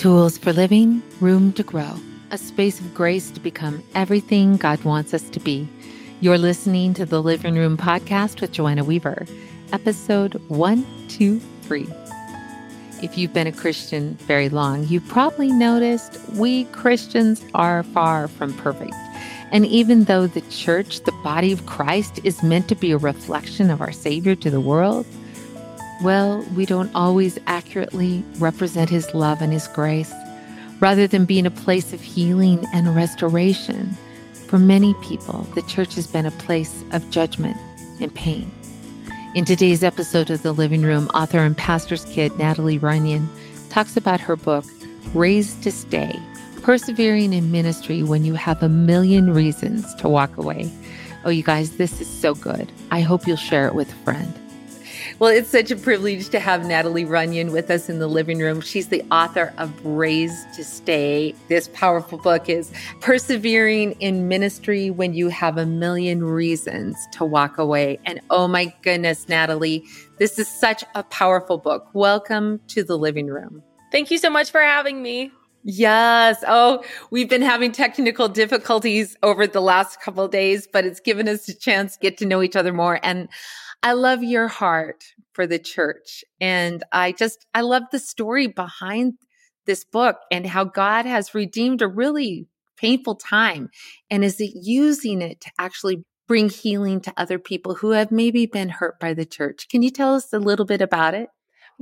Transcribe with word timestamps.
Tools 0.00 0.38
for 0.38 0.54
living, 0.54 1.02
room 1.20 1.52
to 1.52 1.62
grow, 1.62 1.94
a 2.30 2.38
space 2.38 2.80
of 2.80 2.94
grace 2.94 3.30
to 3.32 3.38
become 3.38 3.82
everything 3.94 4.56
God 4.56 4.82
wants 4.82 5.12
us 5.12 5.28
to 5.28 5.38
be. 5.38 5.68
You're 6.22 6.38
listening 6.38 6.94
to 6.94 7.04
the 7.04 7.22
Living 7.22 7.54
Room 7.56 7.76
Podcast 7.76 8.40
with 8.40 8.50
Joanna 8.50 8.82
Weaver, 8.82 9.26
episode 9.74 10.40
123. 10.48 11.86
If 13.02 13.18
you've 13.18 13.34
been 13.34 13.46
a 13.46 13.52
Christian 13.52 14.14
very 14.14 14.48
long, 14.48 14.88
you've 14.88 15.06
probably 15.06 15.52
noticed 15.52 16.18
we 16.30 16.64
Christians 16.64 17.44
are 17.52 17.82
far 17.82 18.26
from 18.26 18.54
perfect. 18.54 18.94
And 19.52 19.66
even 19.66 20.04
though 20.04 20.26
the 20.26 20.40
church, 20.48 21.00
the 21.00 21.12
body 21.22 21.52
of 21.52 21.66
Christ, 21.66 22.20
is 22.24 22.42
meant 22.42 22.68
to 22.68 22.74
be 22.74 22.92
a 22.92 22.96
reflection 22.96 23.68
of 23.68 23.82
our 23.82 23.92
Savior 23.92 24.34
to 24.34 24.50
the 24.50 24.62
world, 24.62 25.04
well, 26.02 26.42
we 26.56 26.66
don't 26.66 26.94
always 26.94 27.38
accurately 27.46 28.24
represent 28.38 28.90
His 28.90 29.12
love 29.14 29.42
and 29.42 29.52
His 29.52 29.68
grace. 29.68 30.12
Rather 30.80 31.06
than 31.06 31.26
being 31.26 31.46
a 31.46 31.50
place 31.50 31.92
of 31.92 32.00
healing 32.00 32.64
and 32.72 32.96
restoration, 32.96 33.96
for 34.46 34.58
many 34.58 34.94
people, 34.94 35.42
the 35.54 35.62
church 35.62 35.94
has 35.94 36.06
been 36.06 36.26
a 36.26 36.30
place 36.32 36.82
of 36.92 37.08
judgment 37.10 37.56
and 38.00 38.14
pain. 38.14 38.50
In 39.34 39.44
today's 39.44 39.84
episode 39.84 40.30
of 40.30 40.42
The 40.42 40.52
Living 40.52 40.82
Room, 40.82 41.08
author 41.08 41.38
and 41.38 41.56
pastor's 41.56 42.04
kid 42.06 42.36
Natalie 42.38 42.78
Runion 42.78 43.28
talks 43.68 43.96
about 43.96 44.20
her 44.20 44.36
book, 44.36 44.64
Raised 45.14 45.62
to 45.62 45.70
Stay 45.70 46.18
Persevering 46.62 47.32
in 47.32 47.50
Ministry 47.50 48.02
When 48.02 48.24
You 48.24 48.34
Have 48.34 48.62
a 48.62 48.68
Million 48.68 49.32
Reasons 49.32 49.94
to 49.96 50.08
Walk 50.08 50.36
Away. 50.36 50.70
Oh, 51.24 51.30
you 51.30 51.42
guys, 51.42 51.76
this 51.76 52.00
is 52.00 52.08
so 52.08 52.34
good. 52.34 52.70
I 52.90 53.00
hope 53.00 53.26
you'll 53.26 53.36
share 53.36 53.66
it 53.66 53.74
with 53.74 53.90
a 53.92 53.96
friend. 54.04 54.39
Well, 55.18 55.30
it's 55.30 55.48
such 55.48 55.70
a 55.70 55.76
privilege 55.76 56.28
to 56.30 56.40
have 56.40 56.66
Natalie 56.66 57.04
Runion 57.04 57.52
with 57.52 57.70
us 57.70 57.88
in 57.88 57.98
the 57.98 58.06
living 58.06 58.38
room. 58.38 58.60
She's 58.60 58.88
the 58.88 59.02
author 59.10 59.52
of 59.58 59.72
Raised 59.84 60.54
to 60.54 60.64
Stay. 60.64 61.34
This 61.48 61.68
powerful 61.72 62.18
book 62.18 62.48
is 62.48 62.72
Persevering 63.00 63.92
in 64.00 64.28
Ministry 64.28 64.90
When 64.90 65.14
You 65.14 65.28
Have 65.28 65.58
a 65.58 65.66
Million 65.66 66.24
Reasons 66.24 66.96
to 67.12 67.24
Walk 67.24 67.58
Away. 67.58 67.98
And 68.04 68.20
oh 68.30 68.48
my 68.48 68.74
goodness, 68.82 69.28
Natalie, 69.28 69.84
this 70.18 70.38
is 70.38 70.48
such 70.48 70.84
a 70.94 71.02
powerful 71.04 71.58
book. 71.58 71.88
Welcome 71.92 72.60
to 72.68 72.82
the 72.82 72.96
living 72.96 73.26
room. 73.26 73.62
Thank 73.92 74.10
you 74.10 74.18
so 74.18 74.30
much 74.30 74.50
for 74.50 74.60
having 74.60 75.02
me. 75.02 75.32
Yes. 75.62 76.42
Oh, 76.48 76.82
we've 77.10 77.28
been 77.28 77.42
having 77.42 77.72
technical 77.72 78.28
difficulties 78.28 79.16
over 79.22 79.46
the 79.46 79.60
last 79.60 80.00
couple 80.00 80.24
of 80.24 80.30
days, 80.30 80.66
but 80.66 80.86
it's 80.86 81.00
given 81.00 81.28
us 81.28 81.48
a 81.48 81.54
chance 81.54 81.94
to 81.94 82.00
get 82.00 82.16
to 82.18 82.26
know 82.26 82.42
each 82.42 82.56
other 82.56 82.72
more. 82.72 82.98
And 83.02 83.28
I 83.82 83.92
love 83.92 84.22
your 84.22 84.48
heart 84.48 85.04
for 85.32 85.46
the 85.46 85.58
church. 85.58 86.24
And 86.40 86.84
I 86.92 87.12
just, 87.12 87.46
I 87.54 87.62
love 87.62 87.84
the 87.90 87.98
story 87.98 88.46
behind 88.46 89.14
this 89.66 89.84
book 89.84 90.18
and 90.30 90.46
how 90.46 90.64
God 90.64 91.06
has 91.06 91.34
redeemed 91.34 91.82
a 91.82 91.88
really 91.88 92.46
painful 92.76 93.14
time 93.14 93.68
and 94.10 94.24
is 94.24 94.40
it 94.40 94.52
using 94.54 95.20
it 95.20 95.40
to 95.42 95.50
actually 95.58 96.04
bring 96.30 96.48
healing 96.48 97.00
to 97.00 97.12
other 97.16 97.40
people 97.40 97.74
who 97.74 97.90
have 97.90 98.12
maybe 98.12 98.46
been 98.46 98.68
hurt 98.68 99.00
by 99.00 99.12
the 99.12 99.26
church. 99.26 99.68
Can 99.68 99.82
you 99.82 99.90
tell 99.90 100.14
us 100.14 100.32
a 100.32 100.38
little 100.38 100.64
bit 100.64 100.80
about 100.80 101.12
it? 101.12 101.28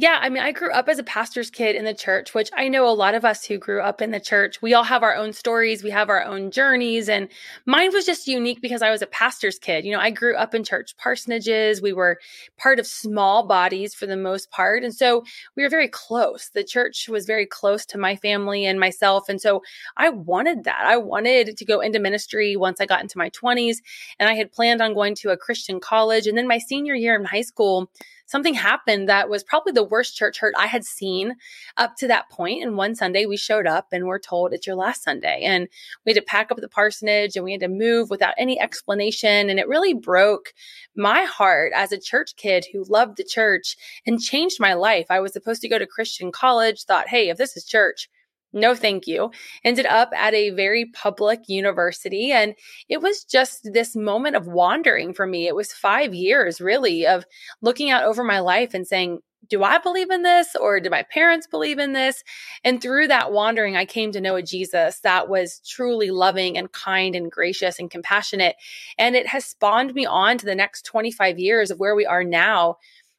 Yeah, 0.01 0.21
I 0.23 0.29
mean, 0.29 0.45
I 0.45 0.53
grew 0.53 0.71
up 0.71 0.89
as 0.89 1.01
a 1.01 1.03
pastor's 1.03 1.51
kid 1.51 1.75
in 1.75 1.85
the 1.85 1.93
church, 1.93 2.33
which 2.33 2.51
I 2.57 2.69
know 2.69 2.89
a 2.89 2.95
lot 2.95 3.17
of 3.17 3.25
us 3.25 3.45
who 3.45 3.59
grew 3.59 3.81
up 3.81 4.01
in 4.01 4.13
the 4.13 4.21
church, 4.21 4.63
we 4.63 4.73
all 4.73 4.85
have 4.85 5.03
our 5.03 5.17
own 5.17 5.33
stories, 5.33 5.83
we 5.83 5.91
have 5.91 6.09
our 6.09 6.23
own 6.23 6.53
journeys. 6.53 7.09
And 7.09 7.29
mine 7.67 7.93
was 7.93 8.07
just 8.07 8.29
unique 8.29 8.63
because 8.63 8.81
I 8.81 8.93
was 8.93 9.03
a 9.03 9.09
pastor's 9.09 9.59
kid. 9.59 9.85
You 9.85 9.91
know, 9.91 9.99
I 9.99 10.11
grew 10.11 10.37
up 10.37 10.55
in 10.55 10.63
church 10.63 10.97
parsonages. 10.99 11.83
We 11.83 11.93
were 11.93 12.21
part 12.57 12.79
of 12.79 12.87
small 12.87 13.45
bodies 13.49 13.93
for 13.93 14.07
the 14.07 14.17
most 14.17 14.53
part. 14.53 14.85
And 14.85 14.95
so 14.95 15.25
we 15.57 15.65
were 15.65 15.69
very 15.69 15.89
close. 15.89 16.51
The 16.51 16.63
church 16.63 17.09
was 17.09 17.27
very 17.27 17.45
close 17.45 17.85
to 17.87 17.99
my 17.99 18.15
family 18.15 18.67
and 18.67 18.79
myself. 18.79 19.29
And 19.29 19.41
so 19.41 19.65
I 19.97 20.11
wanted 20.11 20.63
that. 20.63 20.85
I 20.85 20.97
wanted 20.97 21.57
to 21.57 21.65
go 21.65 21.81
into 21.81 21.99
ministry 21.99 22.55
once 22.55 22.81
I 22.81 22.87
got 22.87 23.03
into 23.03 23.19
my 23.19 23.31
20s. 23.31 23.79
And 24.20 24.31
I 24.31 24.35
had 24.35 24.53
planned 24.53 24.81
on 24.81 24.95
going 24.95 25.17
to 25.17 25.31
a 25.31 25.37
Christian 25.37 25.81
college. 25.81 26.29
And 26.29 26.39
then 26.39 26.47
my 26.47 26.58
senior 26.58 26.95
year 26.95 27.17
in 27.17 27.25
high 27.25 27.42
school, 27.42 27.91
something 28.28 28.55
happened 28.55 29.08
that 29.08 29.28
was 29.28 29.42
probably 29.42 29.72
the 29.72 29.83
worst 29.83 30.16
church 30.16 30.39
hurt 30.39 30.55
I 30.56 30.66
had 30.66 30.84
seen 30.84 31.34
up 31.77 31.96
to 31.96 32.06
that 32.08 32.30
point. 32.30 32.62
And 32.62 32.77
one 32.77 32.94
Sunday 32.94 33.27
we 33.27 33.36
showed 33.36 33.66
up 33.66 33.89
and 33.90 34.06
we're 34.06 34.18
told 34.18 34.52
it's 34.52 34.66
your 34.66 34.77
last 34.77 35.02
Sunday. 35.02 35.40
And 35.42 35.66
we 36.05 36.12
had 36.12 36.20
to 36.20 36.27
pack 36.27 36.52
up 36.52 36.58
the 36.58 36.68
parsonage 36.68 37.34
and 37.34 37.44
we 37.44 37.52
had 37.52 37.62
to 37.62 37.68
move 37.68 38.11
without 38.11 38.34
any 38.39 38.61
explanation. 38.61 39.50
And 39.50 39.58
it 39.58 39.66
really 39.66 39.94
broke 39.94 40.52
my 40.94 41.24
heart 41.24 41.72
as 41.74 41.90
a 41.90 41.98
church 42.00 42.36
kid 42.36 42.66
who 42.72 42.84
loved 42.84 43.16
the 43.16 43.24
church 43.24 43.77
and 44.06 44.20
changed 44.20 44.60
my 44.60 44.74
life. 44.74 45.06
I 45.10 45.20
was 45.20 45.33
supposed 45.33 45.62
to 45.62 45.68
go 45.68 45.78
to 45.78 45.86
Christian 45.86 46.30
college, 46.30 46.84
thought, 46.84 47.08
hey, 47.08 47.30
if 47.30 47.39
this 47.39 47.56
is 47.56 47.64
church, 47.64 48.08
no 48.53 48.75
thank 48.75 49.07
you 49.07 49.31
ended 49.64 49.86
up 49.86 50.11
at 50.14 50.35
a 50.35 50.51
very 50.51 50.86
public 50.86 51.41
university 51.48 52.33
and 52.33 52.55
it 52.89 53.01
was 53.01 53.25
just 53.25 53.69
this 53.73 53.95
moment 53.95 54.36
of 54.36 54.47
wandering 54.47 55.13
for 55.13 55.27
me 55.27 55.47
it 55.47 55.55
was 55.55 55.73
5 55.73 56.14
years 56.14 56.61
really 56.61 57.07
of 57.07 57.25
looking 57.61 57.91
out 57.91 58.05
over 58.05 58.25
my 58.25 58.41
life 58.41 58.75
and 58.75 58.87
saying 58.87 59.20
do 59.48 59.63
I 59.63 59.79
believe 59.79 60.11
in 60.11 60.23
this 60.23 60.55
or 60.61 60.81
do 60.81 60.91
my 60.91 61.05
parents 61.05 61.47
believe 61.47 61.79
in 61.79 61.92
this? 61.92 62.23
And 62.64 62.81
through 62.83 63.08
that 63.08 63.33
wandering, 63.33 63.77
I 63.77 63.85
came 63.85 64.13
to 64.13 64.20
know 64.20 64.37
a 64.37 64.42
Jesus 64.42 65.01
that 65.01 65.29
was 65.29 65.61
truly 65.67 66.11
loving 66.11 66.58
and 66.58 66.70
kind 66.73 67.14
and 67.14 67.31
gracious 67.31 67.79
and 67.79 67.91
compassionate. 67.91 68.57
And 68.98 69.17
it 69.17 69.27
has 69.29 69.45
spawned 69.45 69.95
me 69.95 70.07
on 70.07 70.39
to 70.39 70.47
the 70.47 70.55
next 70.55 70.83
25 70.83 71.39
years 71.39 71.70
of 71.70 71.79
where 71.79 71.95
we 71.95 72.05
are 72.05 72.25
now, 72.25 72.77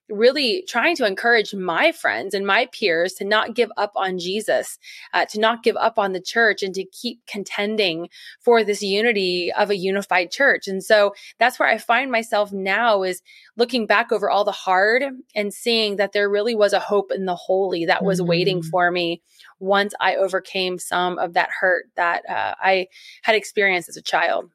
really 0.10 0.64
trying 0.68 0.96
to 0.96 1.06
encourage 1.06 1.54
my 1.54 1.92
friends 1.92 2.34
and 2.34 2.46
my 2.46 2.68
peers 2.72 3.14
to 3.14 3.26
not 3.26 3.56
give 3.56 3.70
up 3.78 3.92
on 3.96 4.20
Jesus, 4.20 4.78
uh, 5.14 5.26
to 5.26 5.40
not 5.40 5.64
give 5.64 5.76
up 5.78 5.98
on 5.98 6.14
the 6.14 6.22
church, 6.22 6.64
and 6.64 6.74
to 6.76 6.84
keep 6.86 7.26
contending 7.28 8.10
for 8.42 8.64
this 8.64 8.82
unity 8.82 9.52
of 9.54 9.70
a 9.70 9.78
unified 9.78 10.32
church. 10.32 10.68
And 10.68 10.84
so 10.84 11.14
that's 11.38 11.60
where 11.60 11.70
I 11.70 11.78
find 11.78 12.12
myself 12.12 12.52
now 12.52 13.04
is 13.04 13.22
looking 13.58 13.86
back 13.86 14.12
over 14.12 14.30
all 14.30 14.44
the 14.44 14.52
hard 14.52 15.04
and 15.36 15.54
seeing 15.54 15.98
that 15.98 16.14
there 16.14 16.30
really 16.30 16.56
was 16.56 16.74
a 16.74 16.80
hope 16.80 17.12
in 17.12 17.26
the 17.26 17.36
holy 17.36 17.86
that 17.86 18.04
was 18.04 18.20
mm-hmm. 18.20 18.30
waiting 18.30 18.64
for 18.64 18.92
me 18.92 19.22
once 19.60 19.94
I 20.00 20.16
overcame 20.16 20.80
some 20.80 21.20
of 21.20 21.34
that 21.34 21.50
hurt 21.50 21.86
that 21.96 22.24
uh, 22.30 22.56
I 22.60 22.88
had 23.22 23.36
experienced 23.36 23.90
as 23.90 23.98
a 23.98 24.02
child. 24.02 24.50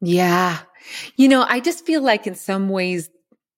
Yeah. 0.00 0.58
You 1.16 1.28
know, 1.28 1.44
I 1.48 1.60
just 1.60 1.84
feel 1.84 2.00
like 2.00 2.26
in 2.26 2.34
some 2.34 2.68
ways 2.68 3.10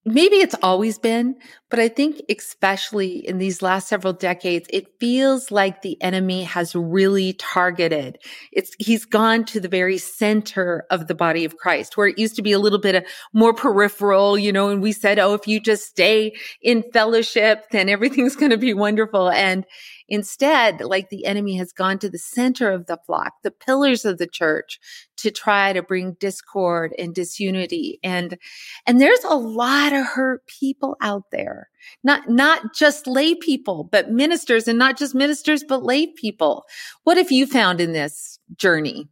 maybe 0.04 0.36
it's 0.36 0.54
always 0.62 0.98
been, 0.98 1.36
but 1.68 1.78
I 1.78 1.88
think 1.88 2.22
especially 2.28 3.26
in 3.26 3.38
these 3.38 3.60
last 3.60 3.88
several 3.88 4.12
decades, 4.12 4.66
it 4.72 4.86
feels 4.98 5.50
like 5.50 5.82
the 5.82 6.00
enemy 6.02 6.44
has 6.44 6.74
really 6.74 7.34
targeted. 7.34 8.18
It's, 8.50 8.74
he's 8.78 9.04
gone 9.04 9.44
to 9.46 9.60
the 9.60 9.68
very 9.68 9.98
center 9.98 10.84
of 10.90 11.06
the 11.06 11.14
body 11.14 11.44
of 11.44 11.56
Christ 11.56 11.96
where 11.96 12.08
it 12.08 12.18
used 12.18 12.36
to 12.36 12.42
be 12.42 12.52
a 12.52 12.58
little 12.58 12.80
bit 12.80 13.06
more 13.34 13.52
peripheral, 13.52 14.38
you 14.38 14.52
know, 14.52 14.70
and 14.70 14.82
we 14.82 14.92
said, 14.92 15.18
Oh, 15.18 15.34
if 15.34 15.46
you 15.46 15.60
just 15.60 15.84
stay 15.84 16.32
in 16.62 16.82
fellowship, 16.92 17.66
then 17.70 17.88
everything's 17.88 18.36
going 18.36 18.50
to 18.50 18.58
be 18.58 18.74
wonderful. 18.74 19.30
And 19.30 19.66
Instead, 20.10 20.80
like 20.80 21.08
the 21.08 21.24
enemy 21.24 21.56
has 21.56 21.72
gone 21.72 21.98
to 22.00 22.10
the 22.10 22.18
center 22.18 22.70
of 22.70 22.86
the 22.86 22.98
flock, 23.06 23.34
the 23.44 23.50
pillars 23.50 24.04
of 24.04 24.18
the 24.18 24.26
church 24.26 24.80
to 25.16 25.30
try 25.30 25.72
to 25.72 25.82
bring 25.82 26.16
discord 26.20 26.92
and 26.98 27.14
disunity. 27.14 28.00
And, 28.02 28.36
and 28.86 29.00
there's 29.00 29.22
a 29.24 29.36
lot 29.36 29.92
of 29.92 30.04
hurt 30.04 30.46
people 30.46 30.96
out 31.00 31.24
there. 31.30 31.68
Not, 32.02 32.28
not 32.28 32.74
just 32.74 33.06
lay 33.06 33.36
people, 33.36 33.84
but 33.84 34.10
ministers 34.10 34.66
and 34.66 34.78
not 34.78 34.98
just 34.98 35.14
ministers, 35.14 35.64
but 35.66 35.84
lay 35.84 36.08
people. 36.08 36.64
What 37.04 37.16
have 37.16 37.30
you 37.30 37.46
found 37.46 37.80
in 37.80 37.92
this 37.92 38.38
journey? 38.56 39.08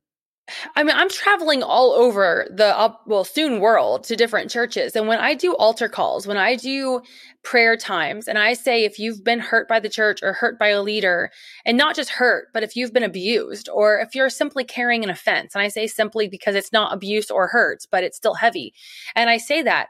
I 0.77 0.83
mean, 0.83 0.97
I'm 0.97 1.11
traveling 1.11 1.63
all 1.63 1.93
over 1.93 2.47
the 2.51 2.95
well, 3.07 3.25
soon 3.25 3.61
world 3.61 4.05
to 4.05 4.17
different 4.17 4.51
churches. 4.51 4.97
And 4.97 5.07
when 5.07 5.19
I 5.19 5.35
do 5.35 5.55
altar 5.57 5.89
calls, 5.89 6.27
when 6.27 6.37
I 6.37 6.57
do 6.57 7.03
prayer 7.43 7.77
times, 7.77 8.29
and 8.29 8.39
I 8.39 8.55
say, 8.55 8.85
if 8.85 8.99
you've 8.99 9.23
been 9.23 9.41
hurt 9.41 9.69
by 9.69 9.81
the 9.81 9.89
church 9.89 10.21
or 10.23 10.33
hurt 10.33 10.59
by 10.59 10.69
a 10.69 10.83
leader, 10.83 11.31
and 11.65 11.77
not 11.77 11.97
just 11.97 12.11
hurt, 12.11 12.49
but 12.53 12.63
if 12.63 12.77
you've 12.77 12.93
been 12.93 13.03
abused 13.03 13.69
or 13.69 13.99
if 13.99 14.15
you're 14.15 14.31
simply 14.31 14.65
carrying 14.65 15.05
an 15.05 15.11
offense, 15.11 15.55
and 15.55 15.63
I 15.63 15.69
say 15.69 15.87
simply 15.87 16.29
because 16.29 16.55
it's 16.55 16.73
not 16.73 16.93
abuse 16.93 17.31
or 17.31 17.49
hurts, 17.49 17.87
but 17.87 18.05
it's 18.05 18.17
still 18.17 18.35
heavy. 18.35 18.73
And 19.15 19.29
I 19.29 19.37
say 19.37 19.63
that 19.63 19.89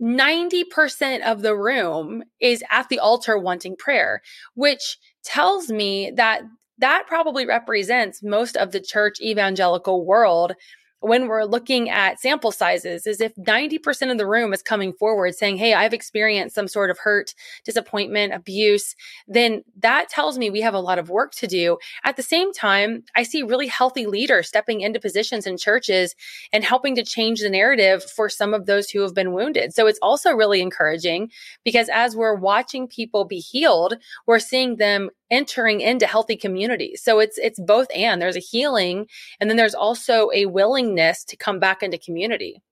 90% 0.00 1.22
of 1.30 1.42
the 1.42 1.54
room 1.54 2.22
is 2.40 2.64
at 2.70 2.88
the 2.88 2.98
altar 2.98 3.38
wanting 3.38 3.76
prayer, 3.76 4.22
which 4.54 4.98
tells 5.22 5.70
me 5.70 6.10
that 6.16 6.42
that 6.80 7.04
probably 7.06 7.46
represents 7.46 8.22
most 8.22 8.56
of 8.56 8.72
the 8.72 8.80
church 8.80 9.20
evangelical 9.20 10.04
world 10.04 10.54
when 11.00 11.28
we're 11.28 11.44
looking 11.44 11.88
at 11.88 12.20
sample 12.20 12.52
sizes 12.52 13.06
is 13.06 13.20
if 13.20 13.34
90% 13.36 14.12
of 14.12 14.18
the 14.18 14.26
room 14.26 14.52
is 14.52 14.62
coming 14.62 14.92
forward 14.92 15.34
saying, 15.34 15.56
Hey, 15.56 15.72
I've 15.72 15.94
experienced 15.94 16.54
some 16.54 16.68
sort 16.68 16.90
of 16.90 16.98
hurt, 16.98 17.34
disappointment, 17.64 18.34
abuse, 18.34 18.94
then 19.26 19.62
that 19.78 20.10
tells 20.10 20.38
me 20.38 20.50
we 20.50 20.60
have 20.60 20.74
a 20.74 20.80
lot 20.80 20.98
of 20.98 21.08
work 21.08 21.32
to 21.36 21.46
do. 21.46 21.78
At 22.04 22.16
the 22.16 22.22
same 22.22 22.52
time, 22.52 23.04
I 23.16 23.22
see 23.22 23.42
really 23.42 23.66
healthy 23.66 24.06
leaders 24.06 24.48
stepping 24.48 24.82
into 24.82 25.00
positions 25.00 25.46
in 25.46 25.56
churches 25.56 26.14
and 26.52 26.64
helping 26.64 26.94
to 26.96 27.04
change 27.04 27.40
the 27.40 27.50
narrative 27.50 28.04
for 28.04 28.28
some 28.28 28.52
of 28.52 28.66
those 28.66 28.90
who 28.90 29.00
have 29.00 29.14
been 29.14 29.32
wounded. 29.32 29.72
So 29.72 29.86
it's 29.86 29.98
also 30.02 30.32
really 30.32 30.60
encouraging 30.60 31.30
because 31.64 31.88
as 31.88 32.14
we're 32.14 32.34
watching 32.34 32.86
people 32.86 33.24
be 33.24 33.38
healed, 33.38 33.94
we're 34.26 34.38
seeing 34.38 34.76
them 34.76 35.08
entering 35.30 35.80
into 35.80 36.06
healthy 36.06 36.36
communities. 36.36 37.02
So 37.02 37.18
it's 37.18 37.38
it's 37.38 37.60
both 37.60 37.88
and 37.94 38.20
there's 38.20 38.36
a 38.36 38.40
healing 38.40 39.06
and 39.40 39.48
then 39.48 39.56
there's 39.56 39.74
also 39.74 40.30
a 40.34 40.46
willingness 40.46 41.24
to 41.24 41.36
come 41.36 41.58
back 41.58 41.82
into 41.82 41.98
community. 41.98 42.62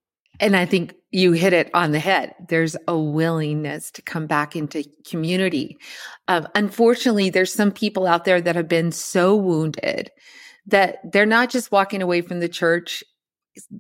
And 0.41 0.57
I 0.57 0.67
think 0.67 0.95
you 1.11 1.33
hit 1.33 1.53
it 1.53 1.69
on 1.75 1.91
the 1.91 1.99
head. 1.99 2.35
There's 2.49 2.77
a 2.87 2.97
willingness 2.97 3.91
to 3.93 4.03
come 4.03 4.27
back 4.27 4.55
into 4.55 4.85
community. 5.09 5.77
Uh, 6.29 6.47
unfortunately, 6.55 7.31
there's 7.31 7.53
some 7.53 7.73
people 7.73 8.07
out 8.07 8.25
there 8.25 8.41
that 8.41 8.55
have 8.55 8.69
been 8.69 8.93
so 8.93 9.35
wounded 9.35 10.11
that 10.67 10.99
they're 11.13 11.27
not 11.27 11.51
just 11.51 11.73
walking 11.73 12.03
away 12.03 12.21
from 12.21 12.41
the 12.41 12.49
church 12.49 13.03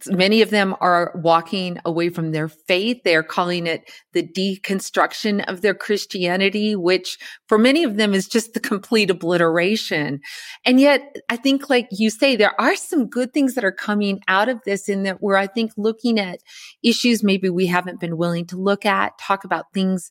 many 0.06 0.42
of 0.42 0.50
them 0.50 0.74
are 0.80 1.12
walking 1.16 1.78
away 1.84 2.08
from 2.08 2.32
their 2.32 2.48
faith. 2.48 3.02
They 3.04 3.14
are 3.14 3.22
calling 3.22 3.66
it 3.66 3.90
the 4.12 4.22
deconstruction 4.22 5.44
of 5.48 5.60
their 5.60 5.74
Christianity, 5.74 6.76
which 6.76 7.18
for 7.46 7.58
many 7.58 7.84
of 7.84 7.96
them 7.96 8.14
is 8.14 8.28
just 8.28 8.54
the 8.54 8.60
complete 8.60 9.10
obliteration. 9.10 10.20
And 10.64 10.80
yet, 10.80 11.16
I 11.28 11.36
think, 11.36 11.70
like 11.70 11.88
you 11.90 12.10
say, 12.10 12.36
there 12.36 12.58
are 12.60 12.76
some 12.76 13.06
good 13.06 13.32
things 13.32 13.54
that 13.54 13.64
are 13.64 13.72
coming 13.72 14.20
out 14.28 14.48
of 14.48 14.60
this 14.64 14.88
in 14.88 15.02
that 15.04 15.22
we're, 15.22 15.36
I 15.36 15.46
think, 15.46 15.72
looking 15.76 16.18
at 16.18 16.40
issues 16.82 17.22
maybe 17.22 17.50
we 17.50 17.66
haven't 17.66 18.00
been 18.00 18.16
willing 18.16 18.46
to 18.46 18.56
look 18.56 18.86
at, 18.86 19.18
talk 19.18 19.44
about 19.44 19.72
things 19.72 20.10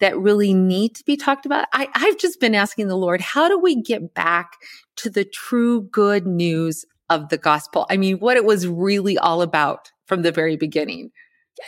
that 0.00 0.18
really 0.18 0.52
need 0.52 0.96
to 0.96 1.04
be 1.04 1.16
talked 1.16 1.46
about. 1.46 1.68
I, 1.72 1.88
I've 1.94 2.18
just 2.18 2.40
been 2.40 2.56
asking 2.56 2.88
the 2.88 2.96
Lord, 2.96 3.20
how 3.20 3.48
do 3.48 3.58
we 3.58 3.80
get 3.80 4.14
back 4.14 4.56
to 4.96 5.08
the 5.08 5.24
true 5.24 5.82
good 5.82 6.26
news 6.26 6.84
of 7.14 7.28
the 7.28 7.38
gospel. 7.38 7.86
I 7.90 7.96
mean, 7.96 8.18
what 8.18 8.36
it 8.36 8.44
was 8.44 8.66
really 8.66 9.18
all 9.18 9.42
about 9.42 9.90
from 10.06 10.22
the 10.22 10.32
very 10.32 10.56
beginning. 10.56 11.10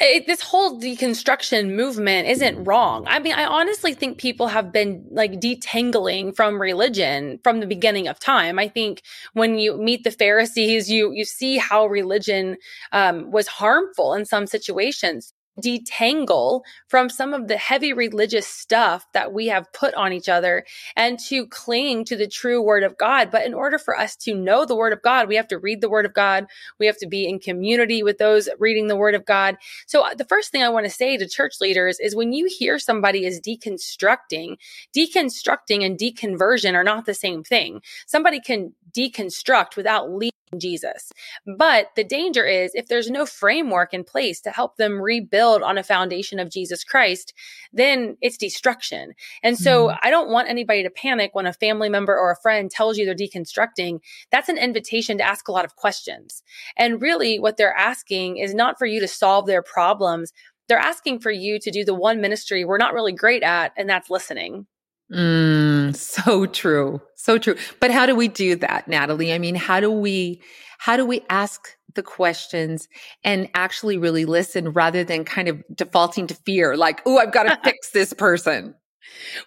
It, 0.01 0.27
this 0.27 0.41
whole 0.41 0.81
deconstruction 0.81 1.75
movement 1.75 2.27
isn't 2.27 2.65
wrong. 2.65 3.05
I 3.07 3.19
mean, 3.19 3.35
I 3.35 3.45
honestly 3.45 3.93
think 3.93 4.19
people 4.19 4.49
have 4.49 4.73
been 4.73 5.07
like 5.11 5.33
detangling 5.33 6.35
from 6.35 6.61
religion 6.61 7.39
from 7.45 7.61
the 7.61 7.67
beginning 7.67 8.09
of 8.09 8.19
time. 8.19 8.59
I 8.59 8.67
think 8.67 9.03
when 9.35 9.59
you 9.59 9.77
meet 9.77 10.03
the 10.03 10.11
Pharisees, 10.11 10.91
you 10.91 11.13
you 11.13 11.25
see 11.25 11.59
how 11.59 11.87
religion 11.87 12.57
um, 12.93 13.31
was 13.31 13.47
harmful 13.47 14.15
in 14.15 14.25
some 14.25 14.47
situations 14.47 15.35
detangle 15.63 16.63
from 16.89 17.09
some 17.09 17.33
of 17.33 17.49
the 17.49 17.57
heavy 17.57 17.93
religious 17.93 18.47
stuff 18.47 19.07
that 19.13 19.33
we 19.33 19.47
have 19.47 19.73
put 19.73 19.95
on 19.95 20.13
each 20.13 20.29
other 20.29 20.65
and 20.97 21.19
to 21.19 21.47
cling 21.47 22.05
to 22.05 22.17
the 22.17 22.27
true 22.27 22.61
word 22.61 22.83
of 22.83 22.97
God. 22.99 23.31
But 23.31 23.47
in 23.47 23.55
order 23.55 23.79
for 23.79 23.99
us 23.99 24.17
to 24.17 24.35
know 24.35 24.65
the 24.65 24.77
word 24.77 24.93
of 24.93 25.03
God, 25.03 25.29
we 25.29 25.37
have 25.37 25.49
to 25.49 25.59
read 25.59 25.81
the 25.81 25.89
word 25.89 26.07
of 26.07 26.15
God. 26.15 26.47
We 26.79 26.87
have 26.87 26.99
to 26.99 27.07
be 27.07 27.29
in 27.29 27.39
community 27.39 28.03
with 28.03 28.19
those 28.19 28.49
reading 28.59 28.89
the 28.89 28.97
word 28.97 29.15
of 29.15 29.25
God. 29.25 29.57
So 29.87 30.03
uh, 30.03 30.15
the 30.15 30.25
first 30.25 30.51
thing 30.51 30.63
I 30.63 30.69
want 30.69 30.87
to 30.87 30.91
say 30.91 31.17
to 31.17 31.29
church 31.29 31.55
leaders 31.61 32.01
is 32.01 32.17
when 32.17 32.33
you 32.33 32.47
hear 32.47 32.79
somebody 32.79 33.25
is 33.25 33.41
deconstructing, 33.41 34.57
deconstructing 34.97 35.85
and 35.85 35.99
deconversion 35.99 36.75
are 36.75 36.85
not 36.85 37.07
the 37.07 37.15
same 37.15 37.43
thing. 37.45 37.81
Somebody 38.07 38.41
can 38.41 38.73
deconstruct 38.93 39.77
without 39.77 40.11
leaving 40.11 40.34
Jesus. 40.59 41.11
But 41.57 41.89
the 41.97 42.05
danger 42.05 42.45
is 42.45 42.73
if 42.75 42.89
there's 42.89 43.11
no 43.11 43.27
framework 43.27 43.95
in 43.95 44.05
place 44.05 44.41
to 44.43 44.51
help 44.51 44.77
them 44.77 45.01
rebuild 45.01 45.63
on 45.63 45.79
a 45.79 45.83
foundation 45.83 46.39
of 46.39 46.51
Jesus 46.51 46.85
Christ, 46.85 47.33
then 47.73 48.17
it's 48.21 48.37
destruction. 48.37 49.13
And 49.43 49.59
so 49.59 49.89
mm. 49.89 49.99
I 50.03 50.11
don't 50.11 50.31
want 50.31 50.49
anybody 50.49 50.83
to 50.83 50.91
panic 50.91 51.31
when 51.35 51.47
a 51.47 51.53
family 51.53 51.89
member 51.89 52.17
or 52.17 52.31
a 52.31 52.41
friend 52.41 52.71
tells 52.71 52.99
you 52.99 53.05
they're 53.05 53.15
deconstructing. 53.15 54.01
That's 54.31 54.49
an 54.49 54.59
invitation 54.59 55.19
to 55.19 55.27
ask 55.27 55.49
a 55.49 55.53
lot 55.53 55.65
of 55.65 55.77
questions. 55.77 56.43
And 56.77 57.03
really 57.03 57.39
what 57.39 57.57
they're 57.57 57.77
asking 57.77 58.39
is 58.39 58.55
not 58.55 58.79
for 58.79 58.87
you 58.87 59.01
to 59.01 59.09
solve 59.09 59.47
their 59.47 59.63
problems. 59.63 60.33
They're 60.69 60.79
asking 60.79 61.21
for 61.21 61.31
you 61.31 61.59
to 61.61 61.71
do 61.71 61.85
the 61.85 61.95
one 61.95 62.21
ministry 62.21 62.65
we're 62.65 62.79
not 62.79 62.95
really 62.95 63.13
great 63.13 63.43
at, 63.43 63.73
and 63.77 63.89
that's 63.89 64.09
listening. 64.09 64.67
Mm, 65.15 65.97
so 65.97 66.47
true. 66.47 67.01
So 67.15 67.39
true. 67.39 67.57
But 67.81 67.91
how 67.91 68.07
do 68.07 68.17
we 68.17 68.29
do 68.29 68.57
that, 68.57 68.89
Natalie? 68.89 69.33
I 69.33 69.39
mean, 69.39 69.55
how 69.55 69.81
do 69.81 69.91
we, 69.91 70.43
how 70.79 70.97
do 70.97 71.07
we 71.07 71.23
ask 71.31 71.69
the 71.95 72.03
questions 72.03 72.89
and 73.23 73.49
actually 73.55 73.97
really 73.97 74.25
listen 74.25 74.71
rather 74.71 75.05
than 75.05 75.25
kind 75.25 75.49
of 75.49 75.63
defaulting 75.75 76.27
to 76.27 76.35
fear, 76.35 76.77
like, 76.77 77.01
oh, 77.07 77.19
I've 77.19 77.33
got 77.33 77.45
to 77.45 77.59
fix 77.65 77.91
this 77.91 78.13
person? 78.13 78.75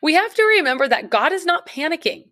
We 0.01 0.13
have 0.13 0.33
to 0.35 0.43
remember 0.57 0.87
that 0.87 1.09
God 1.09 1.33
is 1.33 1.45
not 1.45 1.67
panicking. 1.67 2.25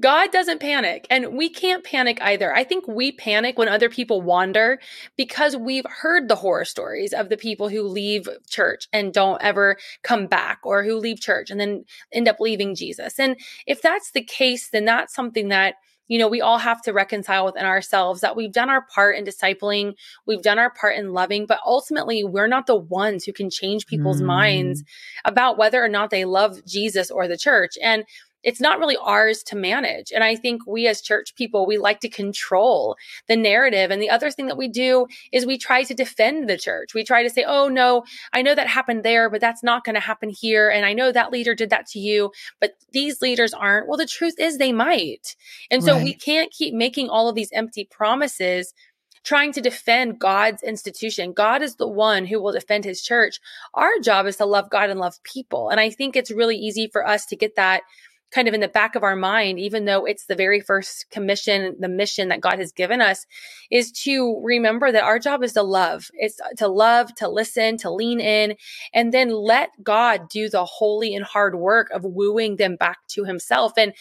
God 0.00 0.30
doesn't 0.32 0.60
panic 0.60 1.06
and 1.10 1.36
we 1.36 1.48
can't 1.48 1.84
panic 1.84 2.20
either. 2.22 2.54
I 2.54 2.64
think 2.64 2.86
we 2.86 3.12
panic 3.12 3.58
when 3.58 3.68
other 3.68 3.88
people 3.88 4.22
wander 4.22 4.80
because 5.16 5.56
we've 5.56 5.86
heard 5.86 6.28
the 6.28 6.36
horror 6.36 6.64
stories 6.64 7.12
of 7.12 7.28
the 7.28 7.36
people 7.36 7.68
who 7.68 7.82
leave 7.82 8.28
church 8.48 8.88
and 8.92 9.12
don't 9.12 9.42
ever 9.42 9.76
come 10.02 10.26
back 10.26 10.60
or 10.64 10.82
who 10.84 10.96
leave 10.96 11.20
church 11.20 11.50
and 11.50 11.60
then 11.60 11.84
end 12.12 12.28
up 12.28 12.40
leaving 12.40 12.74
Jesus. 12.74 13.18
And 13.18 13.36
if 13.66 13.82
that's 13.82 14.12
the 14.12 14.24
case, 14.24 14.70
then 14.70 14.84
that's 14.84 15.14
something 15.14 15.48
that 15.48 15.74
you 16.10 16.18
know, 16.18 16.26
we 16.26 16.40
all 16.40 16.58
have 16.58 16.82
to 16.82 16.92
reconcile 16.92 17.44
within 17.44 17.64
ourselves 17.64 18.20
that 18.20 18.34
we've 18.34 18.52
done 18.52 18.68
our 18.68 18.84
part 18.92 19.14
in 19.14 19.24
discipling, 19.24 19.94
we've 20.26 20.42
done 20.42 20.58
our 20.58 20.70
part 20.74 20.96
in 20.96 21.12
loving, 21.12 21.46
but 21.46 21.60
ultimately 21.64 22.24
we're 22.24 22.48
not 22.48 22.66
the 22.66 22.74
ones 22.74 23.24
who 23.24 23.32
can 23.32 23.48
change 23.48 23.86
people's 23.86 24.20
mm. 24.20 24.26
minds 24.26 24.82
about 25.24 25.56
whether 25.56 25.82
or 25.82 25.88
not 25.88 26.10
they 26.10 26.24
love 26.24 26.66
Jesus 26.66 27.12
or 27.12 27.28
the 27.28 27.38
church. 27.38 27.74
And 27.80 28.04
it's 28.42 28.60
not 28.60 28.78
really 28.78 28.96
ours 28.96 29.42
to 29.44 29.56
manage. 29.56 30.12
And 30.12 30.24
I 30.24 30.36
think 30.36 30.66
we 30.66 30.86
as 30.86 31.00
church 31.00 31.34
people, 31.34 31.66
we 31.66 31.78
like 31.78 32.00
to 32.00 32.08
control 32.08 32.96
the 33.28 33.36
narrative. 33.36 33.90
And 33.90 34.00
the 34.00 34.10
other 34.10 34.30
thing 34.30 34.46
that 34.46 34.56
we 34.56 34.68
do 34.68 35.06
is 35.32 35.46
we 35.46 35.58
try 35.58 35.82
to 35.84 35.94
defend 35.94 36.48
the 36.48 36.56
church. 36.56 36.94
We 36.94 37.04
try 37.04 37.22
to 37.22 37.30
say, 37.30 37.44
oh, 37.46 37.68
no, 37.68 38.04
I 38.32 38.42
know 38.42 38.54
that 38.54 38.66
happened 38.66 39.04
there, 39.04 39.28
but 39.28 39.40
that's 39.40 39.62
not 39.62 39.84
going 39.84 39.94
to 39.94 40.00
happen 40.00 40.30
here. 40.30 40.70
And 40.70 40.86
I 40.86 40.92
know 40.92 41.12
that 41.12 41.32
leader 41.32 41.54
did 41.54 41.70
that 41.70 41.86
to 41.88 41.98
you, 41.98 42.32
but 42.60 42.74
these 42.92 43.20
leaders 43.20 43.52
aren't. 43.52 43.88
Well, 43.88 43.98
the 43.98 44.06
truth 44.06 44.38
is 44.38 44.58
they 44.58 44.72
might. 44.72 45.36
And 45.70 45.82
so 45.82 45.94
right. 45.94 46.04
we 46.04 46.14
can't 46.14 46.50
keep 46.50 46.74
making 46.74 47.08
all 47.08 47.28
of 47.28 47.34
these 47.34 47.50
empty 47.52 47.84
promises 47.90 48.72
trying 49.22 49.52
to 49.52 49.60
defend 49.60 50.18
God's 50.18 50.62
institution. 50.62 51.32
God 51.32 51.62
is 51.62 51.76
the 51.76 51.88
one 51.88 52.24
who 52.24 52.40
will 52.40 52.52
defend 52.52 52.84
his 52.84 53.02
church. 53.02 53.38
Our 53.74 53.98
job 54.02 54.26
is 54.26 54.36
to 54.36 54.46
love 54.46 54.70
God 54.70 54.90
and 54.90 54.98
love 54.98 55.22
people. 55.24 55.68
And 55.68 55.78
I 55.78 55.90
think 55.90 56.16
it's 56.16 56.30
really 56.30 56.56
easy 56.56 56.88
for 56.90 57.06
us 57.06 57.26
to 57.26 57.36
get 57.36 57.56
that 57.56 57.82
kind 58.30 58.48
of 58.48 58.54
in 58.54 58.60
the 58.60 58.68
back 58.68 58.94
of 58.94 59.02
our 59.02 59.16
mind, 59.16 59.58
even 59.58 59.84
though 59.84 60.04
it's 60.04 60.26
the 60.26 60.34
very 60.34 60.60
first 60.60 61.10
commission, 61.10 61.76
the 61.78 61.88
mission 61.88 62.28
that 62.28 62.40
God 62.40 62.58
has 62.58 62.72
given 62.72 63.00
us, 63.00 63.26
is 63.70 63.90
to 63.92 64.40
remember 64.42 64.92
that 64.92 65.02
our 65.02 65.18
job 65.18 65.42
is 65.42 65.52
to 65.54 65.62
love. 65.62 66.10
It's 66.14 66.40
to 66.58 66.68
love, 66.68 67.14
to 67.16 67.28
listen, 67.28 67.76
to 67.78 67.90
lean 67.90 68.20
in, 68.20 68.56
and 68.94 69.12
then 69.12 69.30
let 69.30 69.70
God 69.82 70.28
do 70.28 70.48
the 70.48 70.64
holy 70.64 71.14
and 71.14 71.24
hard 71.24 71.56
work 71.56 71.90
of 71.90 72.04
wooing 72.04 72.56
them 72.56 72.76
back 72.76 72.98
to 73.08 73.24
himself. 73.24 73.72
And 73.76 73.92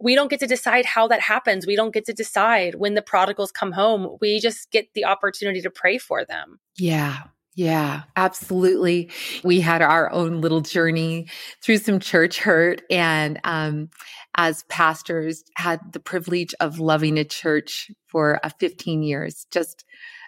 we 0.00 0.14
don't 0.14 0.30
get 0.30 0.40
to 0.40 0.46
decide 0.46 0.84
how 0.84 1.08
that 1.08 1.20
happens. 1.20 1.66
We 1.66 1.76
don't 1.76 1.94
get 1.94 2.04
to 2.06 2.12
decide 2.12 2.76
when 2.76 2.94
the 2.94 3.02
prodigals 3.02 3.50
come 3.50 3.72
home. 3.72 4.16
We 4.20 4.38
just 4.38 4.70
get 4.70 4.92
the 4.94 5.04
opportunity 5.04 5.60
to 5.62 5.70
pray 5.70 5.98
for 5.98 6.24
them. 6.24 6.60
Yeah. 6.76 7.24
Yeah, 7.58 8.02
absolutely. 8.14 9.10
We 9.42 9.60
had 9.60 9.82
our 9.82 10.12
own 10.12 10.40
little 10.40 10.60
journey 10.60 11.26
through 11.60 11.78
some 11.78 11.98
church 11.98 12.38
hurt 12.38 12.82
and 12.88 13.40
um, 13.42 13.90
as 14.36 14.62
pastors 14.68 15.42
had 15.56 15.80
the 15.92 15.98
privilege 15.98 16.54
of 16.60 16.78
loving 16.78 17.18
a 17.18 17.24
church 17.24 17.90
for 18.06 18.38
uh, 18.46 18.50
15 18.60 19.02
years. 19.02 19.44
Just 19.50 19.84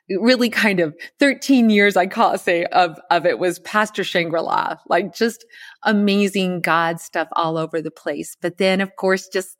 really 0.08 0.50
kind 0.50 0.80
of 0.80 0.92
13 1.20 1.70
years 1.70 1.96
I 1.96 2.08
call 2.08 2.36
say 2.36 2.64
of 2.64 2.98
of 3.12 3.24
it 3.24 3.38
was 3.38 3.60
Pastor 3.60 4.02
Shangri-La, 4.02 4.78
like 4.88 5.14
just 5.14 5.46
amazing 5.84 6.62
God 6.62 6.98
stuff 7.00 7.28
all 7.34 7.56
over 7.56 7.80
the 7.80 7.92
place. 7.92 8.36
But 8.42 8.56
then 8.58 8.80
of 8.80 8.96
course 8.96 9.28
just 9.28 9.56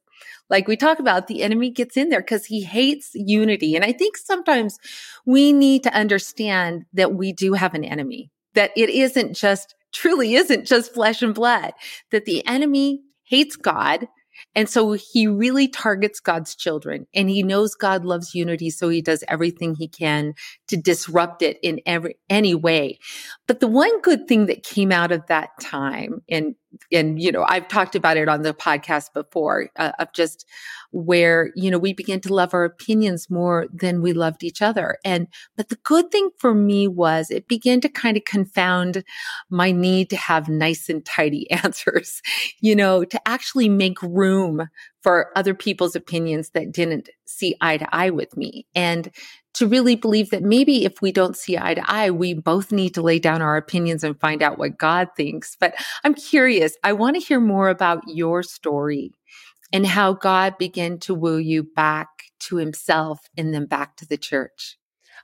like 0.49 0.69
we 0.69 0.77
talk 0.77 0.99
about, 0.99 1.27
the 1.27 1.43
enemy 1.43 1.71
gets 1.71 1.97
in 1.97 2.09
there 2.09 2.21
because 2.21 2.47
he 2.47 2.63
hates 2.63 3.11
unity. 3.15 3.77
And 3.77 3.85
I 3.85 3.93
think 3.93 4.17
sometimes 4.17 4.79
we 5.27 5.53
need 5.53 5.83
to 5.85 5.95
understand 5.95 6.85
that 6.93 7.15
we 7.15 7.33
do 7.33 7.53
have 7.55 7.75
an 7.75 7.85
enemy, 7.85 8.31
that 8.55 8.71
it 8.77 8.91
isn't 8.91 9.35
just, 9.35 9.75
truly 9.93 10.35
isn't 10.35 10.67
just 10.67 10.95
flesh 10.95 11.23
and 11.23 11.35
blood, 11.35 11.73
that 12.11 12.25
the 12.25 12.47
enemy 12.47 13.03
hates 13.25 13.57
God 13.57 14.09
and 14.55 14.69
so 14.69 14.93
he 14.93 15.27
really 15.27 15.69
targets 15.69 16.21
God's 16.21 16.55
children 16.55 17.07
and 17.15 17.29
he 17.29 17.43
knows 17.43 17.75
God 17.75 18.05
loves 18.05 18.35
unity. 18.35 18.71
So 18.71 18.89
he 18.89 19.03
does 19.03 19.25
everything 19.29 19.75
he 19.75 19.89
can 19.89 20.35
to 20.69 20.77
disrupt 20.77 21.43
it 21.43 21.59
in 21.63 21.81
every, 21.87 22.17
any 22.29 22.55
way. 22.55 22.99
But 23.47 23.61
the 23.61 23.69
one 23.69 24.01
good 24.01 24.27
thing 24.27 24.47
that 24.47 24.63
came 24.63 24.93
out 24.93 25.13
of 25.13 25.27
that 25.27 25.51
time 25.61 26.23
and, 26.29 26.55
and, 26.93 27.21
you 27.21 27.33
know, 27.33 27.45
I've 27.49 27.69
talked 27.69 27.95
about 27.95 28.17
it 28.17 28.29
on 28.29 28.43
the 28.43 28.55
podcast 28.55 29.13
before 29.13 29.71
uh, 29.77 29.93
of 29.99 30.13
just 30.13 30.47
where, 30.93 31.53
you 31.55 31.71
know, 31.71 31.79
we 31.79 31.93
begin 31.93 32.21
to 32.21 32.35
love 32.35 32.53
our 32.53 32.65
opinions 32.65 33.31
more 33.31 33.67
than 33.73 34.03
we 34.03 34.13
loved 34.13 34.43
each 34.43 34.61
other. 34.61 34.99
And, 35.05 35.29
but 35.57 35.69
the 35.69 35.79
good 35.85 36.11
thing 36.11 36.31
for 36.39 36.55
me 36.55 36.89
was 36.89 37.31
it 37.31 37.49
began 37.49 37.81
to 37.83 37.89
kind 37.89 38.17
of 38.17 38.25
confound 38.25 39.05
my 39.51 39.71
need 39.73 40.11
to 40.11 40.17
have 40.17 40.49
nice 40.49 40.89
and 40.89 41.05
tidy 41.05 41.51
answers, 41.65 42.23
you 42.61 42.75
know, 42.75 43.05
to 43.05 43.29
actually 43.29 43.69
make 43.69 44.03
room 44.03 44.41
room 44.41 44.69
for 45.03 45.31
other 45.37 45.55
people's 45.55 45.97
opinions 45.97 46.51
that 46.51 46.73
didn't 46.73 47.09
see 47.25 47.57
eye 47.61 47.79
to 47.79 47.95
eye 47.95 48.11
with 48.11 48.37
me. 48.37 48.67
And 48.75 49.11
to 49.55 49.67
really 49.67 49.97
believe 49.97 50.31
that 50.31 50.43
maybe 50.43 50.85
if 50.85 51.03
we 51.03 51.11
don't 51.11 51.37
see 51.37 51.59
eye 51.59 51.75
to 51.75 51.91
eye, 51.91 52.11
we 52.11 52.35
both 52.35 52.71
need 52.71 52.95
to 52.95 53.03
lay 53.03 53.19
down 53.19 53.43
our 53.43 53.57
opinions 53.57 54.05
and 54.05 54.19
find 54.21 54.43
out 54.43 54.59
what 54.59 54.79
God 54.79 55.09
thinks. 55.17 55.57
But 55.59 55.75
I'm 56.05 56.15
curious, 56.15 56.77
I 56.85 56.93
want 56.93 57.17
to 57.17 57.23
hear 57.23 57.41
more 57.41 57.69
about 57.69 58.03
your 58.07 58.43
story 58.43 59.13
and 59.73 59.87
how 59.87 60.13
God 60.13 60.59
began 60.59 60.99
to 61.01 61.15
woo 61.15 61.39
you 61.39 61.63
back 61.63 62.09
to 62.41 62.57
himself 62.57 63.21
and 63.37 63.53
then 63.55 63.67
back 63.67 63.97
to 63.97 64.07
the 64.07 64.17
church. 64.17 64.77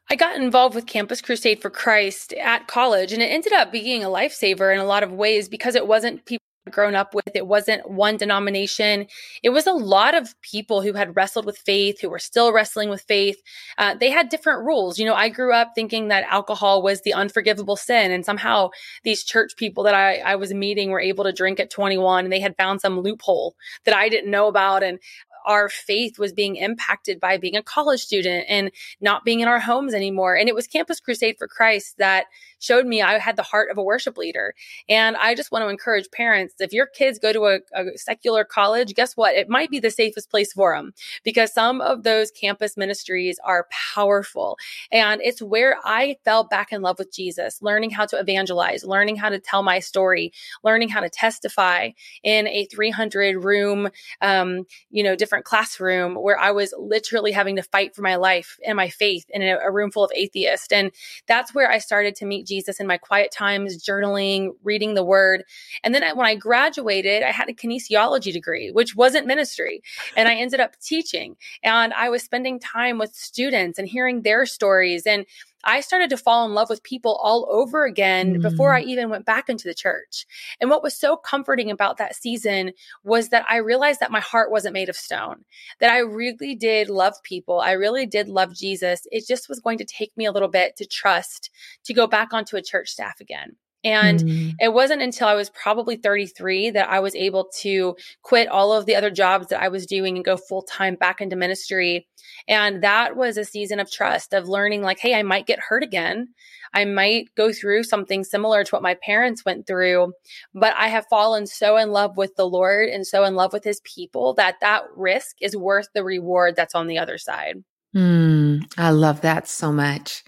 I 0.09 0.15
got 0.15 0.37
involved 0.37 0.77
with 0.77 0.87
Campus 0.87 1.21
Crusade 1.21 1.61
for 1.61 1.71
Christ 1.71 2.33
at 2.35 2.69
college, 2.69 3.13
and 3.13 3.21
it 3.21 3.27
ended 3.27 3.53
up 3.53 3.73
being 3.73 4.05
a 4.05 4.09
lifesaver 4.09 4.73
in 4.73 4.79
a 4.79 4.85
lot 4.85 5.03
of 5.03 5.11
ways 5.13 5.49
because 5.49 5.75
it 5.75 5.89
wasn't 5.89 6.25
people 6.27 6.45
grown 6.71 6.95
up 6.95 7.15
with. 7.15 7.31
It 7.35 7.47
wasn't 7.47 7.91
one 7.91 8.17
denomination. 8.17 9.07
It 9.43 9.51
was 9.51 9.67
a 9.67 9.73
lot 9.73 10.15
of 10.15 10.41
people 10.43 10.83
who 10.83 10.93
had 10.93 11.17
wrestled 11.17 11.47
with 11.47 11.59
faith, 11.59 12.01
who 12.01 12.11
were 12.11 12.19
still 12.19 12.53
wrestling 12.53 12.89
with 12.89 13.03
faith. 13.03 13.41
Uh, 13.79 13.95
they 13.95 14.11
had 14.11 14.29
different 14.29 14.65
rules. 14.65 14.99
You 14.99 15.07
know, 15.07 15.15
I 15.15 15.29
grew 15.29 15.53
up 15.53 15.73
thinking 15.75 16.09
that 16.09 16.25
alcohol 16.31 16.83
was 16.83 17.03
the 17.03 17.15
unforgivable 17.15 17.77
sin. 17.77 18.11
And 18.11 18.25
somehow 18.25 18.71
these 19.05 19.25
church 19.25 19.57
people 19.57 19.85
that 19.85 19.95
I, 19.95 20.19
I 20.19 20.37
was 20.37 20.53
meeting 20.53 20.91
were 20.91 21.01
able 21.01 21.25
to 21.25 21.33
drink 21.33 21.61
at 21.61 21.71
21 21.71 22.25
and 22.25 22.33
they 22.33 22.41
had 22.41 22.57
found 22.57 22.81
some 22.81 23.01
loophole 23.01 23.55
that 23.85 23.95
I 23.95 24.09
didn't 24.09 24.31
know 24.31 24.49
about. 24.49 24.83
And 24.83 24.99
our 25.47 25.69
faith 25.69 26.19
was 26.19 26.33
being 26.33 26.57
impacted 26.57 27.21
by 27.21 27.39
being 27.39 27.57
a 27.57 27.63
college 27.63 28.01
student 28.01 28.45
and 28.49 28.71
not 29.01 29.25
being 29.25 29.41
in 29.41 29.49
our 29.49 29.61
homes 29.61 29.95
anymore. 29.95 30.35
And 30.35 30.49
it 30.49 30.55
was 30.55 30.67
Campus 30.67 31.01
Crusade 31.01 31.37
for 31.39 31.47
Christ 31.47 31.97
that 31.99 32.27
showed 32.59 32.87
me 32.87 33.03
I 33.03 33.19
had 33.19 33.37
the 33.37 33.43
heart 33.43 33.71
of 33.71 33.79
a 33.79 33.83
worship 33.83 34.17
leader. 34.17 34.55
And 34.89 35.17
I 35.17 35.35
just 35.35 35.53
want 35.53 35.65
to 35.65 35.69
encourage 35.69 36.11
parents 36.11 36.55
if 36.59 36.73
your 36.73 36.87
kids 36.87 37.19
go 37.19 37.33
to 37.33 37.47
a, 37.47 37.59
a 37.75 37.97
secular 37.97 38.45
college, 38.45 38.95
guess 38.95 39.17
what? 39.17 39.35
It 39.35 39.49
might 39.49 39.71
be 39.71 39.81
the 39.81 39.91
safest 39.91 40.31
place 40.31 40.53
for 40.53 40.75
them 40.75 40.93
because 41.25 41.53
some 41.53 41.81
of 41.81 42.03
those 42.03 42.31
campus 42.31 42.77
ministries 42.77 43.39
are 43.45 43.67
powerful. 43.95 44.57
And 44.91 45.21
it's 45.23 45.43
where 45.43 45.77
I 45.85 46.17
fell 46.25 46.45
back 46.45 46.73
in 46.73 46.83
love 46.83 46.99
with 46.99 47.13
Jesus, 47.13 47.61
learning 47.63 47.91
how 47.91 48.07
to 48.07 48.19
evangelize, 48.19 48.85
learning 48.85 49.17
how 49.17 49.29
to 49.29 49.39
tell 49.39 49.63
my 49.63 49.81
story, 49.81 50.33
learning 50.63 50.89
how 50.89 51.01
to 51.01 51.11
testify 51.11 51.91
in 52.23 52.47
a 52.49 52.67
300 52.67 53.45
room, 53.45 53.89
um, 54.21 54.65
you 54.91 55.03
know, 55.03 55.17
different 55.17 55.45
classroom 55.45 56.15
where 56.15 56.39
I 56.39 56.51
was 56.51 56.75
literally 56.79 57.33
having 57.33 57.57
to 57.57 57.63
fight 57.63 57.95
for 57.95 58.03
my 58.03 58.17
life 58.17 58.59
and 58.65 58.77
my 58.77 58.89
faith 58.89 59.27
in 59.31 59.43
a, 59.43 59.57
a 59.59 59.71
room 59.71 59.91
full 59.91 60.05
of 60.05 60.13
atheists. 60.15 60.73
And 60.73 60.91
that's 61.27 61.55
where 61.55 61.71
I 61.71 61.79
started 61.79 62.15
to 62.17 62.27
meet 62.27 62.46
Jesus 62.47 62.81
in 62.81 62.87
my 62.87 62.99
quiet 62.99 63.31
times, 63.33 63.83
journaling, 63.83 64.51
reading 64.63 64.95
the 64.95 65.05
word. 65.05 65.45
And 65.85 65.95
then 65.95 66.03
when 66.17 66.27
I 66.27 66.35
graduated, 66.35 67.23
I 67.23 67.33
had 67.33 67.49
a 67.49 67.55
kinesiology 67.55 68.33
degree, 68.33 68.71
which 68.71 68.97
wasn't 68.97 69.27
ministry. 69.27 69.83
And 70.17 70.29
I 70.29 70.35
ended 70.37 70.61
up 70.61 70.79
teaching 70.81 71.37
and 71.63 71.93
I 71.93 72.09
was 72.09 72.23
spending 72.23 72.59
time 72.59 72.99
with 72.99 73.15
students 73.15 73.79
and 73.79 73.89
hearing 73.89 74.23
their 74.23 74.47
stories. 74.47 75.07
And 75.07 75.27
I 75.67 75.81
started 75.81 76.11
to 76.11 76.17
fall 76.17 76.47
in 76.47 76.55
love 76.55 76.71
with 76.71 76.83
people 76.83 77.17
all 77.23 77.49
over 77.51 77.85
again 77.85 78.37
mm. 78.37 78.43
before 78.43 78.73
I 78.73 78.83
mm. 78.83 78.87
even 78.87 79.11
went 79.11 79.27
back 79.27 79.49
into 79.49 79.67
the 79.69 79.75
church. 79.75 80.25
And 80.61 80.71
what 80.71 80.83
was 80.83 80.95
so 80.95 81.17
comforting 81.17 81.71
about 81.71 81.99
that 81.99 82.15
season 82.15 82.73
was 83.05 83.29
that 83.31 83.45
I 83.49 83.57
realized 83.57 84.01
that 84.01 84.13
my 84.13 84.21
heart 84.21 84.51
wasn't 84.51 84.75
made 84.75 84.89
of 84.89 84.97
stone, 84.97 85.45
that 85.81 85.91
I 85.91 85.99
really 85.99 86.55
did 86.55 86.89
love 86.89 87.15
people. 87.25 87.61
I 87.61 87.73
really 87.73 88.07
did 88.07 88.29
love 88.29 88.55
Jesus. 88.55 89.03
It 89.11 89.27
just 89.27 89.49
was 89.49 89.61
going 89.61 89.79
to 89.79 89.85
take 89.85 90.17
me 90.17 90.25
a 90.25 90.33
little 90.33 90.49
bit 90.49 90.77
to 90.77 90.87
trust 90.87 91.51
to 91.85 91.93
go 91.93 92.07
back 92.07 92.33
onto 92.33 92.57
a 92.57 92.63
church 92.63 92.89
staff 92.89 93.21
again. 93.21 93.57
And 93.87 94.19
mm. 94.19 94.55
it 94.59 94.73
wasn't 94.73 95.01
until 95.01 95.29
I 95.29 95.35
was 95.35 95.49
probably 95.51 95.95
33 95.95 96.71
that 96.71 96.91
I 96.91 96.99
was 96.99 97.15
able 97.15 97.49
to 97.61 97.95
quit 98.23 98.49
all 98.49 98.73
of 98.73 98.85
the 98.85 98.97
other 98.97 99.13
jobs 99.13 99.47
that 99.49 99.63
I 99.63 99.69
was 99.69 99.87
doing 99.87 100.17
and 100.17 100.25
go 100.25 100.37
full 100.37 100.63
time 100.63 100.97
back 100.97 101.21
into 101.21 101.37
ministry. 101.37 102.09
And 102.49 102.83
that 102.83 103.17
was 103.17 103.37
a 103.37 103.45
season 103.45 103.79
of 103.79 103.89
trust, 103.89 104.35
of 104.35 104.49
learning, 104.49 104.83
like, 104.83 104.99
hey, 104.99 105.15
I 105.15 105.23
might 105.23 105.47
get 105.47 105.61
hurt 105.61 105.85
again. 105.85 106.35
I 106.75 106.85
might 106.85 107.29
go 107.37 107.53
through 107.53 107.85
something 107.85 108.25
similar 108.25 108.65
to 108.65 108.71
what 108.71 108.83
my 108.83 108.95
parents 109.05 109.45
went 109.45 109.69
through, 109.69 110.15
but 110.53 110.75
I 110.77 110.89
have 110.89 111.07
fallen 111.09 111.47
so 111.47 111.77
in 111.77 111.93
love 111.93 112.17
with 112.17 112.35
the 112.35 112.49
Lord 112.49 112.89
and 112.89 113.07
so 113.07 113.23
in 113.23 113.37
love 113.37 113.53
with 113.53 113.63
his 113.63 113.81
people 113.85 114.35
that 114.35 114.57
that 114.63 114.83
risk 114.97 115.37
is 115.41 115.57
worth 115.57 115.87
the 115.95 116.03
reward 116.03 116.57
that's 116.57 116.75
on 116.75 116.89
the 116.89 116.99
other 116.99 117.19
side. 117.19 117.63
Mm, 117.95 118.65
I 118.77 118.91
love 118.91 119.21
that 119.21 119.47
so 119.47 119.71
much. 119.71 120.25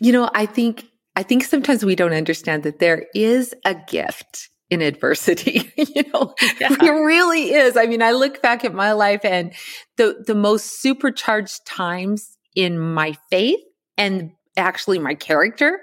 You 0.00 0.10
know, 0.10 0.28
I 0.34 0.46
think 0.46 0.84
I 1.18 1.24
think 1.24 1.42
sometimes 1.42 1.84
we 1.84 1.96
don't 1.96 2.12
understand 2.12 2.62
that 2.62 2.78
there 2.78 3.06
is 3.12 3.52
a 3.64 3.74
gift 3.74 4.50
in 4.70 4.80
adversity. 4.80 5.72
you 5.76 6.04
know, 6.14 6.32
yeah. 6.60 6.76
it 6.80 6.92
really 6.92 7.54
is. 7.54 7.76
I 7.76 7.86
mean, 7.86 8.02
I 8.02 8.12
look 8.12 8.40
back 8.40 8.64
at 8.64 8.72
my 8.72 8.92
life 8.92 9.24
and 9.24 9.52
the, 9.96 10.22
the 10.24 10.36
most 10.36 10.80
supercharged 10.80 11.66
times 11.66 12.38
in 12.54 12.78
my 12.78 13.16
faith 13.30 13.58
and 13.96 14.30
actually 14.58 14.98
my 14.98 15.14
character 15.14 15.80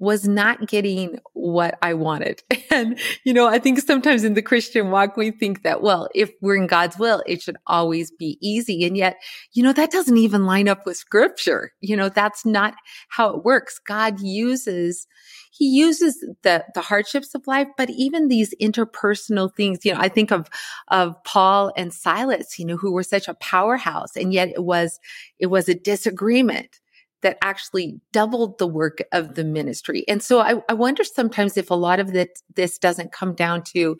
was 0.00 0.26
not 0.26 0.66
getting 0.66 1.18
what 1.34 1.78
I 1.82 1.94
wanted. 1.94 2.42
And, 2.72 3.00
you 3.24 3.32
know, 3.32 3.48
I 3.48 3.58
think 3.58 3.80
sometimes 3.80 4.22
in 4.22 4.34
the 4.34 4.42
Christian 4.42 4.92
walk, 4.92 5.16
we 5.16 5.32
think 5.32 5.64
that, 5.64 5.82
well, 5.82 6.08
if 6.14 6.30
we're 6.40 6.54
in 6.54 6.68
God's 6.68 6.96
will, 6.96 7.20
it 7.26 7.42
should 7.42 7.56
always 7.66 8.12
be 8.12 8.38
easy. 8.40 8.84
And 8.84 8.96
yet, 8.96 9.16
you 9.54 9.64
know, 9.64 9.72
that 9.72 9.90
doesn't 9.90 10.16
even 10.16 10.46
line 10.46 10.68
up 10.68 10.86
with 10.86 10.96
scripture. 10.96 11.72
You 11.80 11.96
know, 11.96 12.08
that's 12.08 12.46
not 12.46 12.74
how 13.08 13.30
it 13.30 13.44
works. 13.44 13.80
God 13.84 14.20
uses, 14.20 15.08
he 15.50 15.64
uses 15.64 16.24
the, 16.44 16.64
the 16.74 16.80
hardships 16.80 17.34
of 17.34 17.44
life, 17.48 17.66
but 17.76 17.90
even 17.90 18.28
these 18.28 18.54
interpersonal 18.62 19.52
things, 19.52 19.84
you 19.84 19.92
know, 19.92 20.00
I 20.00 20.08
think 20.08 20.30
of, 20.30 20.48
of 20.88 21.16
Paul 21.24 21.72
and 21.76 21.92
Silas, 21.92 22.56
you 22.56 22.66
know, 22.66 22.76
who 22.76 22.92
were 22.92 23.02
such 23.02 23.26
a 23.26 23.34
powerhouse. 23.34 24.14
And 24.14 24.32
yet 24.32 24.50
it 24.50 24.62
was, 24.62 25.00
it 25.40 25.46
was 25.46 25.68
a 25.68 25.74
disagreement 25.74 26.78
that 27.22 27.38
actually 27.42 28.00
doubled 28.12 28.58
the 28.58 28.66
work 28.66 28.98
of 29.12 29.34
the 29.34 29.44
ministry. 29.44 30.04
And 30.08 30.22
so 30.22 30.40
I, 30.40 30.62
I 30.68 30.74
wonder 30.74 31.04
sometimes 31.04 31.56
if 31.56 31.70
a 31.70 31.74
lot 31.74 32.00
of 32.00 32.12
this 32.12 32.78
doesn't 32.78 33.12
come 33.12 33.34
down 33.34 33.62
to 33.74 33.98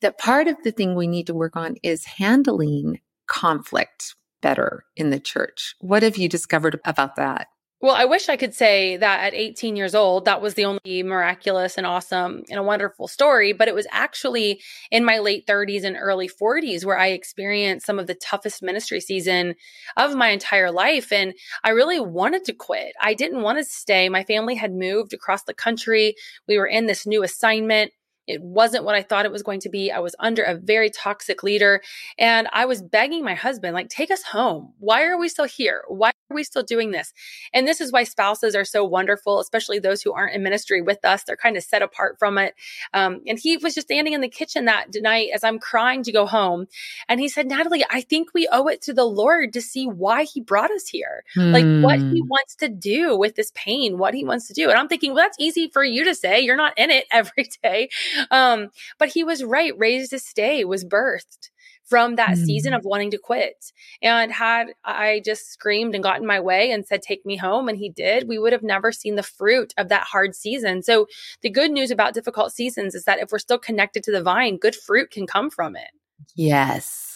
that 0.00 0.18
part 0.18 0.48
of 0.48 0.56
the 0.64 0.72
thing 0.72 0.94
we 0.94 1.06
need 1.06 1.26
to 1.28 1.34
work 1.34 1.56
on 1.56 1.76
is 1.82 2.04
handling 2.04 3.00
conflict 3.26 4.14
better 4.40 4.84
in 4.96 5.10
the 5.10 5.20
church. 5.20 5.74
What 5.80 6.02
have 6.02 6.16
you 6.16 6.28
discovered 6.28 6.80
about 6.84 7.16
that? 7.16 7.48
Well, 7.82 7.96
I 7.96 8.04
wish 8.04 8.28
I 8.28 8.36
could 8.36 8.54
say 8.54 8.96
that 8.96 9.24
at 9.24 9.34
18 9.34 9.74
years 9.74 9.92
old, 9.96 10.26
that 10.26 10.40
was 10.40 10.54
the 10.54 10.66
only 10.66 11.02
miraculous 11.02 11.76
and 11.76 11.84
awesome 11.84 12.44
and 12.48 12.56
a 12.56 12.62
wonderful 12.62 13.08
story. 13.08 13.52
But 13.52 13.66
it 13.66 13.74
was 13.74 13.88
actually 13.90 14.62
in 14.92 15.04
my 15.04 15.18
late 15.18 15.48
30s 15.48 15.82
and 15.82 15.96
early 15.98 16.28
40s 16.28 16.84
where 16.84 16.96
I 16.96 17.08
experienced 17.08 17.84
some 17.84 17.98
of 17.98 18.06
the 18.06 18.14
toughest 18.14 18.62
ministry 18.62 19.00
season 19.00 19.56
of 19.96 20.14
my 20.14 20.28
entire 20.28 20.70
life. 20.70 21.10
And 21.10 21.34
I 21.64 21.70
really 21.70 21.98
wanted 21.98 22.44
to 22.44 22.52
quit. 22.52 22.92
I 23.00 23.14
didn't 23.14 23.42
want 23.42 23.58
to 23.58 23.64
stay. 23.64 24.08
My 24.08 24.22
family 24.22 24.54
had 24.54 24.72
moved 24.72 25.12
across 25.12 25.42
the 25.42 25.52
country. 25.52 26.14
We 26.46 26.58
were 26.58 26.68
in 26.68 26.86
this 26.86 27.04
new 27.04 27.24
assignment. 27.24 27.90
It 28.26 28.40
wasn't 28.42 28.84
what 28.84 28.94
I 28.94 29.02
thought 29.02 29.24
it 29.24 29.32
was 29.32 29.42
going 29.42 29.60
to 29.60 29.68
be. 29.68 29.90
I 29.90 29.98
was 29.98 30.14
under 30.18 30.42
a 30.42 30.54
very 30.54 30.90
toxic 30.90 31.42
leader 31.42 31.82
and 32.18 32.48
I 32.52 32.66
was 32.66 32.80
begging 32.80 33.24
my 33.24 33.34
husband, 33.34 33.74
like, 33.74 33.88
take 33.88 34.10
us 34.10 34.22
home. 34.22 34.72
Why 34.78 35.04
are 35.04 35.18
we 35.18 35.28
still 35.28 35.46
here? 35.46 35.82
Why 35.88 36.10
are 36.30 36.34
we 36.34 36.44
still 36.44 36.62
doing 36.62 36.92
this? 36.92 37.12
And 37.52 37.66
this 37.66 37.80
is 37.80 37.90
why 37.90 38.04
spouses 38.04 38.54
are 38.54 38.64
so 38.64 38.84
wonderful, 38.84 39.40
especially 39.40 39.78
those 39.78 40.02
who 40.02 40.12
aren't 40.12 40.34
in 40.34 40.42
ministry 40.42 40.80
with 40.80 41.04
us. 41.04 41.24
They're 41.24 41.36
kind 41.36 41.56
of 41.56 41.64
set 41.64 41.82
apart 41.82 42.16
from 42.18 42.38
it. 42.38 42.54
Um, 42.94 43.22
and 43.26 43.38
he 43.38 43.56
was 43.56 43.74
just 43.74 43.88
standing 43.88 44.12
in 44.12 44.20
the 44.20 44.28
kitchen 44.28 44.66
that 44.66 44.88
night 44.94 45.30
as 45.34 45.42
I'm 45.42 45.58
crying 45.58 46.02
to 46.04 46.12
go 46.12 46.26
home. 46.26 46.66
And 47.08 47.18
he 47.18 47.28
said, 47.28 47.48
Natalie, 47.48 47.84
I 47.90 48.02
think 48.02 48.28
we 48.34 48.48
owe 48.50 48.68
it 48.68 48.82
to 48.82 48.92
the 48.92 49.04
Lord 49.04 49.52
to 49.54 49.60
see 49.60 49.86
why 49.86 50.24
he 50.24 50.40
brought 50.40 50.70
us 50.70 50.88
here, 50.88 51.24
like 51.36 51.64
what 51.82 51.98
he 51.98 52.20
hmm. 52.20 52.28
wants 52.28 52.54
to 52.56 52.68
do 52.68 53.16
with 53.16 53.34
this 53.34 53.52
pain, 53.54 53.98
what 53.98 54.14
he 54.14 54.24
wants 54.24 54.46
to 54.48 54.54
do. 54.54 54.70
And 54.70 54.78
I'm 54.78 54.88
thinking, 54.88 55.12
well, 55.12 55.24
that's 55.24 55.38
easy 55.40 55.68
for 55.68 55.84
you 55.84 56.04
to 56.04 56.14
say. 56.14 56.40
You're 56.40 56.56
not 56.56 56.78
in 56.78 56.90
it 56.90 57.06
every 57.12 57.48
day. 57.62 57.90
Um, 58.30 58.68
but 58.98 59.08
he 59.08 59.24
was 59.24 59.44
right. 59.44 59.72
Raised 59.78 60.10
to 60.10 60.18
Stay 60.18 60.64
was 60.64 60.84
birthed 60.84 61.50
from 61.84 62.16
that 62.16 62.30
mm. 62.30 62.44
season 62.44 62.72
of 62.72 62.84
wanting 62.84 63.10
to 63.10 63.18
quit. 63.18 63.72
And 64.00 64.32
had 64.32 64.68
I 64.84 65.20
just 65.24 65.52
screamed 65.52 65.94
and 65.94 66.02
got 66.02 66.20
in 66.20 66.26
my 66.26 66.40
way 66.40 66.70
and 66.70 66.86
said, 66.86 67.02
take 67.02 67.26
me 67.26 67.36
home, 67.36 67.68
and 67.68 67.76
he 67.76 67.90
did, 67.90 68.28
we 68.28 68.38
would 68.38 68.52
have 68.52 68.62
never 68.62 68.92
seen 68.92 69.16
the 69.16 69.22
fruit 69.22 69.74
of 69.76 69.88
that 69.88 70.04
hard 70.04 70.34
season. 70.34 70.82
So 70.82 71.06
the 71.42 71.50
good 71.50 71.70
news 71.70 71.90
about 71.90 72.14
difficult 72.14 72.52
seasons 72.52 72.94
is 72.94 73.04
that 73.04 73.18
if 73.18 73.30
we're 73.30 73.38
still 73.38 73.58
connected 73.58 74.02
to 74.04 74.12
the 74.12 74.22
vine, 74.22 74.56
good 74.56 74.76
fruit 74.76 75.10
can 75.10 75.26
come 75.26 75.50
from 75.50 75.76
it. 75.76 75.90
Yes. 76.34 77.11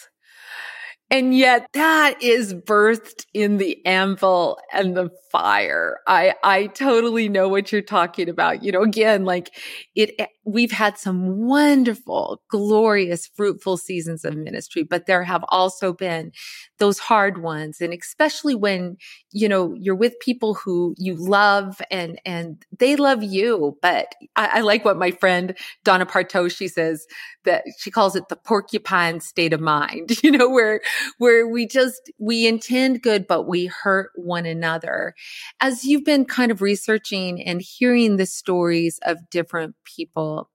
And 1.09 1.35
yet 1.35 1.67
that 1.73 2.21
is 2.21 2.53
birthed 2.53 3.25
in 3.33 3.57
the 3.57 3.83
anvil 3.85 4.59
and 4.73 4.95
the 4.95 5.09
fire. 5.31 5.99
I, 6.05 6.33
I 6.43 6.67
totally 6.67 7.29
know 7.29 7.47
what 7.47 7.71
you're 7.71 7.81
talking 7.81 8.27
about. 8.27 8.61
You 8.61 8.73
know, 8.73 8.81
again, 8.81 9.23
like 9.23 9.51
it, 9.95 10.11
eh, 10.19 10.25
we've 10.43 10.71
had 10.71 10.97
some 10.97 11.47
wonderful, 11.47 12.41
glorious, 12.49 13.25
fruitful 13.25 13.77
seasons 13.77 14.25
of 14.25 14.35
ministry, 14.35 14.83
but 14.83 15.05
there 15.05 15.23
have 15.23 15.45
also 15.47 15.93
been 15.93 16.33
those 16.77 16.99
hard 16.99 17.41
ones. 17.41 17.79
And 17.79 17.93
especially 17.93 18.55
when, 18.55 18.97
you 19.37 19.47
know, 19.47 19.75
you're 19.75 19.93
with 19.93 20.19
people 20.19 20.55
who 20.55 20.95
you 20.97 21.13
love 21.15 21.79
and, 21.91 22.19
and 22.25 22.65
they 22.79 22.95
love 22.95 23.21
you. 23.21 23.77
But 23.83 24.15
I, 24.35 24.49
I 24.53 24.59
like 24.61 24.83
what 24.83 24.97
my 24.97 25.11
friend 25.11 25.55
Donna 25.83 26.07
Partow 26.07 26.49
she 26.49 26.67
says 26.67 27.05
that 27.45 27.63
she 27.77 27.91
calls 27.91 28.15
it 28.15 28.29
the 28.29 28.35
porcupine 28.35 29.19
state 29.19 29.53
of 29.53 29.61
mind, 29.61 30.17
you 30.23 30.31
know, 30.31 30.49
where, 30.49 30.81
where 31.19 31.47
we 31.47 31.67
just, 31.67 32.11
we 32.17 32.47
intend 32.47 33.03
good, 33.03 33.27
but 33.27 33.43
we 33.43 33.67
hurt 33.67 34.09
one 34.15 34.47
another. 34.47 35.13
As 35.61 35.85
you've 35.85 36.03
been 36.03 36.25
kind 36.25 36.51
of 36.51 36.63
researching 36.63 37.39
and 37.43 37.61
hearing 37.61 38.17
the 38.17 38.25
stories 38.25 38.99
of 39.03 39.29
different 39.29 39.75
people, 39.85 40.49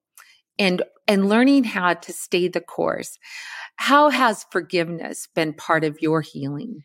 and 0.59 0.83
and 1.09 1.29
learning 1.29 1.65
how 1.65 1.95
to 1.95 2.12
stay 2.12 2.47
the 2.47 2.61
course. 2.61 3.19
How 3.77 4.11
has 4.11 4.45
forgiveness 4.53 5.29
been 5.35 5.55
part 5.55 5.83
of 5.83 6.01
your 6.01 6.21
healing? 6.21 6.85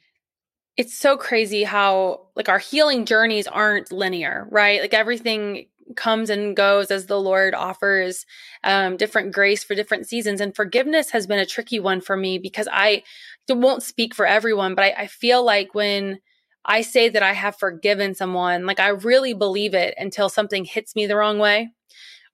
It's 0.77 0.95
so 0.97 1.17
crazy 1.17 1.63
how 1.63 2.27
like 2.35 2.49
our 2.49 2.59
healing 2.59 3.05
journeys 3.05 3.47
aren't 3.47 3.91
linear, 3.91 4.47
right? 4.51 4.79
Like 4.79 4.93
everything 4.93 5.65
comes 5.95 6.29
and 6.29 6.55
goes 6.55 6.91
as 6.91 7.05
the 7.05 7.19
Lord 7.19 7.55
offers 7.55 8.25
um, 8.63 8.97
different 8.97 9.33
grace 9.33 9.63
for 9.63 9.75
different 9.75 10.07
seasons. 10.07 10.41
And 10.41 10.55
forgiveness 10.55 11.09
has 11.11 11.25
been 11.27 11.39
a 11.39 11.45
tricky 11.45 11.79
one 11.79 12.01
for 12.01 12.15
me 12.15 12.37
because 12.37 12.67
I 12.71 13.03
won't 13.49 13.83
speak 13.83 14.13
for 14.13 14.25
everyone, 14.25 14.75
but 14.75 14.83
I, 14.83 15.03
I 15.03 15.07
feel 15.07 15.43
like 15.43 15.73
when 15.73 16.19
I 16.65 16.81
say 16.81 17.09
that 17.09 17.23
I 17.23 17.33
have 17.33 17.55
forgiven 17.57 18.13
someone, 18.13 18.65
like 18.65 18.79
I 18.79 18.89
really 18.89 19.33
believe 19.33 19.73
it 19.73 19.95
until 19.97 20.29
something 20.29 20.65
hits 20.65 20.95
me 20.95 21.07
the 21.07 21.15
wrong 21.15 21.39
way 21.39 21.69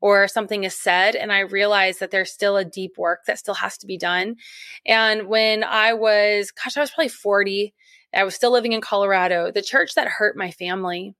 or 0.01 0.27
something 0.27 0.65
is 0.65 0.75
said 0.75 1.15
and 1.15 1.31
I 1.31 1.39
realize 1.39 1.99
that 1.99 2.11
there's 2.11 2.31
still 2.31 2.57
a 2.57 2.65
deep 2.65 2.97
work 2.97 3.21
that 3.25 3.39
still 3.39 3.53
has 3.53 3.77
to 3.77 3.87
be 3.87 3.97
done. 3.97 4.35
And 4.85 5.27
when 5.27 5.63
I 5.63 5.93
was, 5.93 6.51
gosh, 6.51 6.75
I 6.75 6.81
was 6.81 6.91
probably 6.91 7.09
40, 7.09 7.73
I 8.13 8.23
was 8.23 8.35
still 8.35 8.51
living 8.51 8.73
in 8.73 8.81
Colorado, 8.81 9.51
the 9.51 9.61
church 9.61 9.95
that 9.95 10.07
hurt 10.07 10.37
my 10.37 10.51
family 10.51 11.15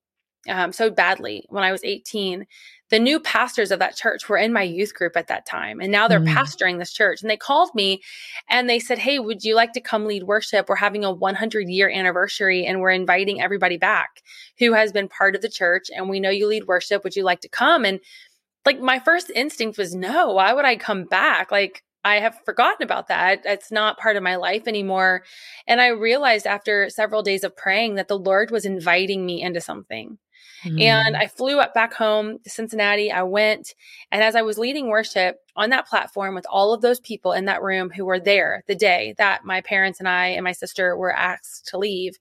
um, 0.50 0.74
so 0.74 0.90
badly 0.90 1.46
when 1.50 1.64
I 1.64 1.72
was 1.72 1.84
18, 1.84 2.46
the 2.90 3.00
new 3.00 3.20
pastors 3.20 3.72
of 3.72 3.80
that 3.80 3.96
church 3.96 4.28
were 4.28 4.38
in 4.38 4.54
my 4.54 4.62
youth 4.62 4.94
group 4.94 5.16
at 5.16 5.28
that 5.28 5.46
time. 5.46 5.80
And 5.80 5.92
now 5.92 6.08
they're 6.08 6.20
mm. 6.20 6.34
pastoring 6.34 6.80
this 6.80 6.92
church. 6.92 7.22
And 7.22 7.30
they 7.30 7.38
called 7.38 7.74
me 7.74 8.02
and 8.50 8.70
they 8.70 8.80
said, 8.80 9.00
Hey, 9.00 9.20
would 9.20 9.44
you 9.44 9.56
like 9.56 9.74
to 9.74 9.82
come 9.82 10.06
lead 10.06 10.24
worship? 10.24 10.68
We're 10.68 10.76
having 10.76 11.06
a 11.06 11.12
100 11.12 11.70
year 11.70 11.90
anniversary 11.90 12.66
and 12.66 12.82
we're 12.82 12.92
inviting 12.92 13.42
everybody 13.42 13.78
back 13.78 14.22
who 14.60 14.74
has 14.74 14.92
been 14.92 15.08
part 15.08 15.36
of 15.36 15.42
the 15.42 15.50
church. 15.50 15.88
And 15.96 16.10
we 16.10 16.20
know 16.20 16.30
you 16.30 16.48
lead 16.48 16.68
worship. 16.68 17.04
Would 17.04 17.16
you 17.16 17.24
like 17.24 17.42
to 17.42 17.50
come? 17.50 17.86
And 17.86 18.00
like 18.66 18.80
my 18.80 19.00
first 19.00 19.32
instinct 19.34 19.78
was 19.78 19.96
no, 19.96 20.34
why 20.34 20.54
would 20.54 20.66
I 20.66 20.76
come 20.76 21.06
back? 21.06 21.52
Like 21.52 21.84
I 22.04 22.20
have 22.20 22.38
forgotten 22.46 22.84
about 22.84 23.08
that. 23.08 23.42
It's 23.46 23.72
not 23.72 23.98
part 23.98 24.18
of 24.18 24.24
my 24.24 24.36
life 24.36 24.68
anymore. 24.68 25.24
And 25.68 25.80
I 25.80 25.88
realized 25.88 26.46
after 26.46 26.90
several 26.90 27.24
days 27.24 27.44
of 27.44 27.56
praying 27.56 27.96
that 27.96 28.08
the 28.08 28.20
Lord 28.20 28.52
was 28.52 28.66
inviting 28.66 29.26
me 29.26 29.42
into 29.42 29.62
something. 29.62 30.18
Mm. 30.64 30.82
And 30.82 31.18
I 31.18 31.28
flew 31.28 31.60
up 31.60 31.74
back 31.74 31.94
home 31.94 32.40
to 32.44 32.50
Cincinnati. 32.50 33.12
I 33.12 33.24
went, 33.24 33.76
and 34.12 34.24
as 34.24 34.36
I 34.36 34.42
was 34.42 34.58
leading 34.58 34.88
worship 34.88 35.40
on 35.56 35.70
that 35.72 35.88
platform 35.88 36.36
with 36.36 36.46
all 36.50 36.74
of 36.74 36.82
those 36.82 37.00
people 37.00 37.34
in 37.34 37.46
that 37.46 37.62
room 37.62 37.90
who 37.90 38.06
were 38.06 38.20
there 38.20 38.64
the 38.68 38.76
day 38.76 39.14
that 39.18 39.44
my 39.44 39.62
parents 39.62 40.00
and 40.00 40.08
I 40.08 40.28
and 40.28 40.44
my 40.44 40.54
sister 40.54 40.96
were 40.96 41.14
asked 41.14 41.68
to 41.68 41.78
leave, 41.78 42.18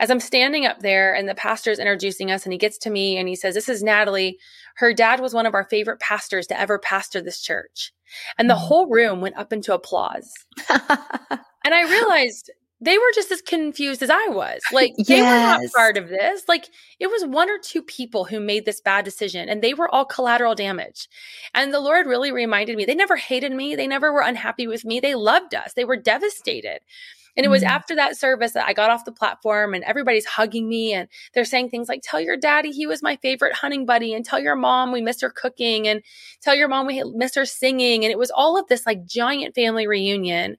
as 0.00 0.10
I'm 0.10 0.20
standing 0.20 0.66
up 0.66 0.80
there 0.80 1.14
and 1.14 1.28
the 1.28 1.34
pastor's 1.34 1.78
introducing 1.78 2.30
us, 2.30 2.44
and 2.44 2.52
he 2.52 2.58
gets 2.58 2.78
to 2.78 2.90
me 2.90 3.16
and 3.16 3.28
he 3.28 3.36
says, 3.36 3.54
This 3.54 3.68
is 3.68 3.82
Natalie. 3.82 4.38
Her 4.76 4.92
dad 4.92 5.20
was 5.20 5.34
one 5.34 5.46
of 5.46 5.54
our 5.54 5.64
favorite 5.64 6.00
pastors 6.00 6.46
to 6.48 6.60
ever 6.60 6.78
pastor 6.78 7.20
this 7.20 7.40
church. 7.40 7.92
And 8.38 8.50
the 8.50 8.54
mm. 8.54 8.58
whole 8.58 8.88
room 8.88 9.20
went 9.20 9.36
up 9.36 9.52
into 9.52 9.72
applause. 9.74 10.32
and 10.68 11.74
I 11.74 11.88
realized 11.88 12.50
they 12.80 12.98
were 12.98 13.12
just 13.14 13.32
as 13.32 13.40
confused 13.40 14.02
as 14.02 14.10
I 14.10 14.28
was. 14.28 14.60
Like 14.72 14.92
they 14.98 15.18
yes. 15.18 15.58
were 15.58 15.62
not 15.62 15.72
part 15.72 15.96
of 15.96 16.08
this. 16.08 16.42
Like 16.48 16.68
it 17.00 17.06
was 17.06 17.24
one 17.24 17.48
or 17.48 17.58
two 17.58 17.82
people 17.82 18.24
who 18.24 18.40
made 18.40 18.64
this 18.64 18.80
bad 18.80 19.04
decision 19.04 19.48
and 19.48 19.62
they 19.62 19.74
were 19.74 19.92
all 19.92 20.04
collateral 20.04 20.54
damage. 20.54 21.08
And 21.54 21.72
the 21.72 21.80
Lord 21.80 22.06
really 22.06 22.30
reminded 22.30 22.76
me 22.76 22.84
they 22.84 22.94
never 22.94 23.16
hated 23.16 23.52
me. 23.52 23.74
They 23.74 23.86
never 23.86 24.12
were 24.12 24.20
unhappy 24.20 24.66
with 24.66 24.84
me. 24.84 25.00
They 25.00 25.14
loved 25.14 25.54
us. 25.54 25.72
They 25.72 25.84
were 25.84 25.96
devastated. 25.96 26.80
And 27.36 27.44
it 27.44 27.48
was 27.48 27.62
mm-hmm. 27.62 27.72
after 27.72 27.96
that 27.96 28.16
service 28.16 28.52
that 28.52 28.66
I 28.66 28.72
got 28.72 28.90
off 28.90 29.04
the 29.04 29.12
platform 29.12 29.74
and 29.74 29.82
everybody's 29.84 30.24
hugging 30.24 30.68
me 30.68 30.92
and 30.92 31.08
they're 31.32 31.44
saying 31.44 31.70
things 31.70 31.88
like, 31.88 32.02
tell 32.02 32.20
your 32.20 32.36
daddy 32.36 32.70
he 32.70 32.86
was 32.86 33.02
my 33.02 33.16
favorite 33.16 33.54
hunting 33.54 33.86
buddy 33.86 34.14
and 34.14 34.24
tell 34.24 34.38
your 34.38 34.56
mom 34.56 34.92
we 34.92 35.02
miss 35.02 35.20
her 35.20 35.30
cooking 35.30 35.88
and 35.88 36.02
tell 36.40 36.54
your 36.54 36.68
mom 36.68 36.86
we 36.86 37.02
miss 37.14 37.34
her 37.34 37.44
singing. 37.44 38.04
And 38.04 38.12
it 38.12 38.18
was 38.18 38.30
all 38.30 38.58
of 38.58 38.68
this 38.68 38.86
like 38.86 39.04
giant 39.04 39.54
family 39.54 39.86
reunion. 39.86 40.56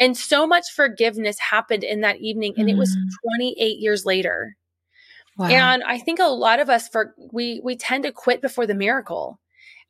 And 0.00 0.16
so 0.16 0.46
much 0.46 0.64
forgiveness 0.74 1.38
happened 1.38 1.84
in 1.84 2.00
that 2.02 2.20
evening. 2.20 2.54
And 2.56 2.68
mm. 2.68 2.72
it 2.72 2.76
was 2.76 2.96
mm. 2.96 3.38
28 3.38 3.78
years 3.78 4.04
later. 4.04 4.56
Wow. 5.36 5.46
And 5.46 5.84
I 5.84 5.98
think 5.98 6.18
a 6.18 6.24
lot 6.24 6.58
of 6.58 6.68
us 6.68 6.88
for 6.88 7.14
we 7.32 7.60
we 7.62 7.76
tend 7.76 8.04
to 8.04 8.12
quit 8.12 8.42
before 8.42 8.66
the 8.66 8.74
miracle. 8.74 9.38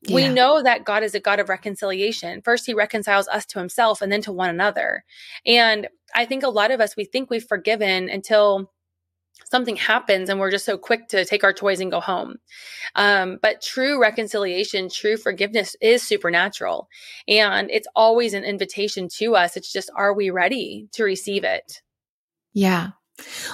Yeah. 0.03 0.15
We 0.15 0.29
know 0.29 0.63
that 0.63 0.85
God 0.85 1.03
is 1.03 1.15
a 1.15 1.21
God 1.21 1.41
of 1.41 1.49
reconciliation. 1.49 2.41
First, 2.43 2.67
he 2.67 2.75
reconciles 2.75 3.27
us 3.29 3.45
to 3.47 3.59
himself 3.59 4.01
and 4.01 4.13
then 4.13 4.23
to 4.23 4.33
one 4.33 4.49
another. 4.49 5.05
And 5.45 5.89
I 6.15 6.25
think 6.25 6.45
a 6.45 6.49
lot 6.49 6.71
of 6.71 6.81
us, 6.81 6.97
we 6.97 7.05
think 7.05 7.31
we've 7.31 7.45
forgiven 7.45 8.09
until 8.09 8.71
something 9.45 9.77
happens 9.77 10.29
and 10.29 10.39
we're 10.39 10.51
just 10.51 10.65
so 10.65 10.77
quick 10.77 11.09
to 11.09 11.25
take 11.25 11.43
our 11.43 11.53
toys 11.53 11.81
and 11.81 11.91
go 11.91 12.01
home. 12.01 12.37
Um, 12.95 13.39
but 13.41 13.63
true 13.63 14.01
reconciliation, 14.01 14.89
true 14.89 15.17
forgiveness 15.17 15.75
is 15.81 16.03
supernatural. 16.03 16.89
And 17.27 17.71
it's 17.71 17.89
always 17.97 18.35
an 18.35 18.45
invitation 18.45 19.09
to 19.17 19.37
us. 19.37 19.57
It's 19.57 19.73
just, 19.73 19.91
are 19.97 20.13
we 20.13 20.31
ready 20.31 20.89
to 20.93 21.05
receive 21.05 21.45
it? 21.45 21.83
Yeah. 22.53 22.91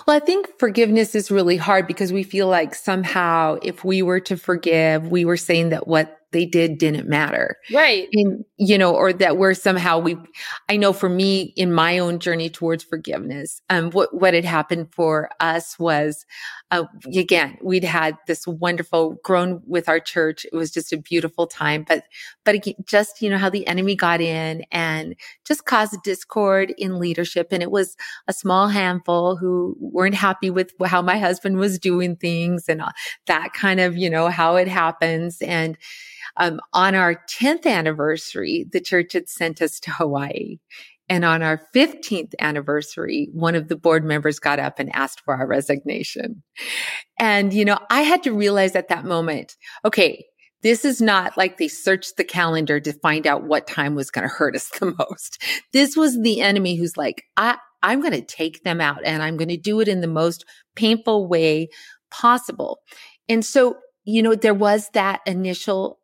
Well, 0.07 0.17
I 0.17 0.21
think 0.21 0.49
forgiveness 0.59 1.15
is 1.15 1.31
really 1.31 1.57
hard 1.57 1.87
because 1.87 2.13
we 2.13 2.23
feel 2.23 2.49
like 2.49 2.75
somehow 2.75 3.59
if 3.63 3.85
we 3.85 4.03
were 4.03 4.21
to 4.21 4.37
forgive, 4.37 5.11
we 5.11 5.25
were 5.25 5.39
saying 5.39 5.71
that 5.71 5.87
what 5.87 6.19
they 6.35 6.45
did 6.45 6.77
didn't 6.77 7.09
matter. 7.09 7.57
Right. 7.73 8.09
And, 8.13 8.45
you 8.59 8.77
know, 8.77 8.95
or 8.95 9.15
that 9.15 9.39
we're 9.39 9.55
somehow 9.55 9.99
we, 9.99 10.19
I 10.69 10.77
know 10.77 10.93
for 10.93 11.09
me 11.09 11.55
in 11.57 11.73
my 11.73 11.99
own 11.99 12.19
journey 12.19 12.51
towards 12.51 12.85
forgiveness, 12.85 13.63
um, 13.71 13.91
what, 13.93 14.13
what 14.13 14.35
had 14.35 14.45
happened 14.45 14.93
for 14.93 15.31
us 15.41 15.79
was, 15.79 16.27
uh, 16.75 16.87
again, 17.17 17.57
we'd 17.63 17.85
had 17.85 18.19
this 18.27 18.47
wonderful 18.49 19.17
grown 19.23 19.63
with 19.65 19.89
our 19.89 20.01
church. 20.01 20.45
It 20.53 20.57
was 20.57 20.73
just 20.73 20.93
a 20.93 20.97
beautiful 20.97 21.47
time, 21.47 21.85
but, 21.87 22.05
but 22.45 22.57
again, 22.57 22.75
just, 22.85 23.23
you 23.23 23.31
know, 23.31 23.39
how 23.39 23.49
the 23.49 23.67
enemy 23.69 23.95
got 23.95 24.21
in 24.21 24.65
and 24.73 25.15
just 25.47 25.67
caused 25.67 26.03
discord 26.03 26.75
in 26.77 26.99
leadership. 26.99 27.49
And 27.53 27.63
it 27.63 27.71
was 27.71 27.97
a 28.27 28.33
small 28.33 28.67
handful 28.67 29.37
who 29.37 29.77
weren't 29.79 30.17
happy 30.17 30.51
with 30.51 30.73
how 30.85 31.01
my 31.01 31.17
husband 31.19 31.59
was 31.59 31.79
doing 31.79 32.17
things 32.17 32.69
and 32.69 32.83
that 33.27 33.53
kind 33.53 33.79
of, 33.79 33.97
you 33.97 34.11
know, 34.11 34.29
how 34.29 34.57
it 34.57 34.67
happens. 34.67 35.41
And, 35.43 35.79
um, 36.37 36.61
on 36.73 36.97
our 36.97 37.23
10th 37.29 37.65
anniversary, 37.67 38.67
the 38.73 38.81
church 38.81 39.13
had 39.13 39.29
sent 39.29 39.63
us 39.63 39.79
to 39.81 39.93
Hawaii. 39.93 40.59
And 41.09 41.25
on 41.25 41.43
our 41.43 41.61
15th 41.75 42.33
anniversary, 42.41 43.29
one 43.33 43.55
of 43.55 43.69
the 43.69 43.77
board 43.77 44.05
members 44.05 44.39
got 44.39 44.59
up 44.59 44.79
and 44.79 44.95
asked 44.95 45.21
for 45.21 45.35
our 45.37 45.47
resignation. 45.47 46.43
And, 47.19 47.53
you 47.53 47.65
know, 47.65 47.79
I 47.91 48.03
had 48.03 48.23
to 48.23 48.33
realize 48.33 48.75
at 48.75 48.89
that 48.89 49.05
moment, 49.05 49.57
okay, 49.85 50.25
this 50.63 50.87
is 50.87 51.03
not 51.03 51.37
like 51.37 51.59
they 51.59 51.69
searched 51.69 52.17
the 52.17 52.25
calendar 52.25 52.81
to 52.81 52.93
find 52.95 53.27
out 53.27 53.45
what 53.45 53.67
time 53.67 53.95
was 53.95 54.11
going 54.11 54.27
to 54.27 54.35
hurt 54.35 54.57
us 54.57 54.71
the 54.81 54.95
most. 54.99 55.43
This 55.73 55.97
was 55.97 56.21
the 56.21 56.41
enemy 56.41 56.77
who's 56.77 56.97
like, 56.97 57.25
I, 57.37 57.59
I'm 57.83 58.01
going 58.01 58.15
to 58.15 58.23
take 58.23 58.65
them 58.65 58.81
out 58.81 59.05
and 59.05 59.23
I'm 59.23 59.37
going 59.37 59.49
to 59.49 59.59
do 59.59 59.81
it 59.81 59.89
in 59.89 60.01
the 60.01 60.07
most 60.07 60.47
painful 60.75 61.29
way 61.29 61.69
possible. 62.11 62.79
And 63.29 63.45
so, 63.45 63.77
you 64.05 64.23
know, 64.23 64.35
there 64.35 64.55
was 64.55 64.89
that 64.95 65.21
initial 65.27 65.99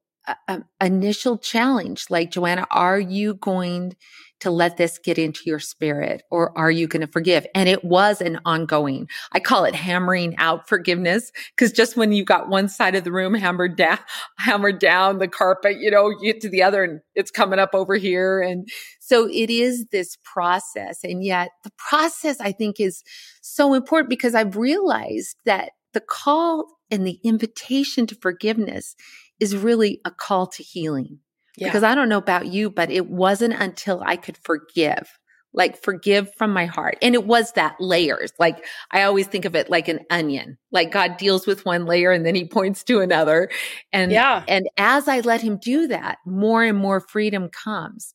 a, 0.49 0.63
initial 0.81 1.39
challenge 1.39 2.07
like 2.11 2.31
joanna 2.31 2.67
are 2.71 2.99
you 2.99 3.35
going 3.35 3.95
to 4.41 4.51
let 4.51 4.77
this 4.79 4.99
get 4.99 5.19
into 5.19 5.43
your 5.45 5.59
spirit 5.59 6.23
or 6.31 6.57
are 6.59 6.71
you 6.71 6.87
going 6.89 7.03
to 7.03 7.07
forgive? 7.07 7.47
And 7.55 7.69
it 7.69 7.85
was 7.85 8.21
an 8.21 8.41
ongoing 8.45 9.09
i 9.33 9.41
call 9.41 9.65
it 9.65 9.75
hammering 9.75 10.37
out 10.39 10.69
forgiveness 10.69 11.31
because 11.55 11.73
just 11.73 11.97
when 11.97 12.13
you 12.13 12.25
got 12.25 12.49
one 12.49 12.69
side 12.69 12.95
of 12.95 13.05
the 13.05 13.13
room 13.13 13.35
hammered 13.35 13.77
down 13.77 13.99
hammered 14.39 14.79
down 14.79 15.19
the 15.19 15.29
carpet 15.29 15.79
you 15.79 15.91
know 15.91 16.09
you 16.09 16.33
get 16.33 16.41
to 16.41 16.49
the 16.49 16.63
other 16.63 16.83
and 16.83 17.01
it's 17.15 17.31
coming 17.31 17.59
up 17.59 17.71
over 17.75 17.97
here 17.97 18.41
and 18.41 18.69
so 19.01 19.29
it 19.31 19.51
is 19.51 19.87
this 19.93 20.17
process 20.25 20.99
and 21.05 21.23
yet 21.23 21.51
the 21.65 21.73
process 21.77 22.41
i 22.41 22.53
think 22.53 22.81
is 22.81 23.03
so 23.43 23.75
important 23.75 24.09
because 24.09 24.35
i've 24.35 24.57
realized 24.57 25.37
that 25.45 25.71
the 25.93 26.01
call 26.01 26.67
and 26.91 27.07
the 27.07 27.19
invitation 27.25 28.07
to 28.07 28.15
forgiveness 28.17 28.95
is 29.41 29.57
really 29.57 30.01
a 30.05 30.11
call 30.11 30.47
to 30.47 30.63
healing. 30.63 31.19
Yeah. 31.57 31.69
Because 31.69 31.83
I 31.83 31.95
don't 31.95 32.09
know 32.09 32.19
about 32.19 32.47
you, 32.47 32.71
but 32.71 32.91
it 32.91 33.09
wasn't 33.09 33.55
until 33.55 34.03
I 34.05 34.17
could 34.17 34.39
forgive, 34.39 35.19
like 35.53 35.83
forgive 35.83 36.33
from 36.37 36.53
my 36.53 36.65
heart. 36.67 36.97
And 37.03 37.15
it 37.15 37.27
was 37.27 37.53
that 37.53 37.77
layers. 37.81 38.33
Like 38.39 38.65
I 38.91 39.03
always 39.03 39.27
think 39.27 39.45
of 39.45 39.57
it 39.57 39.69
like 39.69 39.89
an 39.89 40.01
onion. 40.11 40.59
Like 40.71 40.93
God 40.93 41.17
deals 41.17 41.47
with 41.47 41.67
one 41.67 41.87
layer 41.87 42.13
and 42.13 42.25
then 42.25 42.35
he 42.35 42.47
points 42.47 42.85
to 42.85 43.01
another. 43.01 43.51
And 43.93 44.13
yeah. 44.13 44.45
and 44.47 44.69
as 44.79 45.09
I 45.09 45.21
let 45.21 45.43
him 45.43 45.59
do 45.59 45.89
that, 45.89 46.19
more 46.25 46.65
and 46.65 46.79
more 46.79 47.01
freedom 47.01 47.49
comes. 47.49 48.15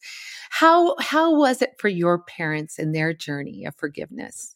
How 0.49 0.95
how 0.99 1.37
was 1.37 1.61
it 1.61 1.73
for 1.77 1.89
your 1.89 2.23
parents 2.23 2.79
in 2.79 2.93
their 2.93 3.13
journey 3.13 3.65
of 3.65 3.75
forgiveness? 3.75 4.54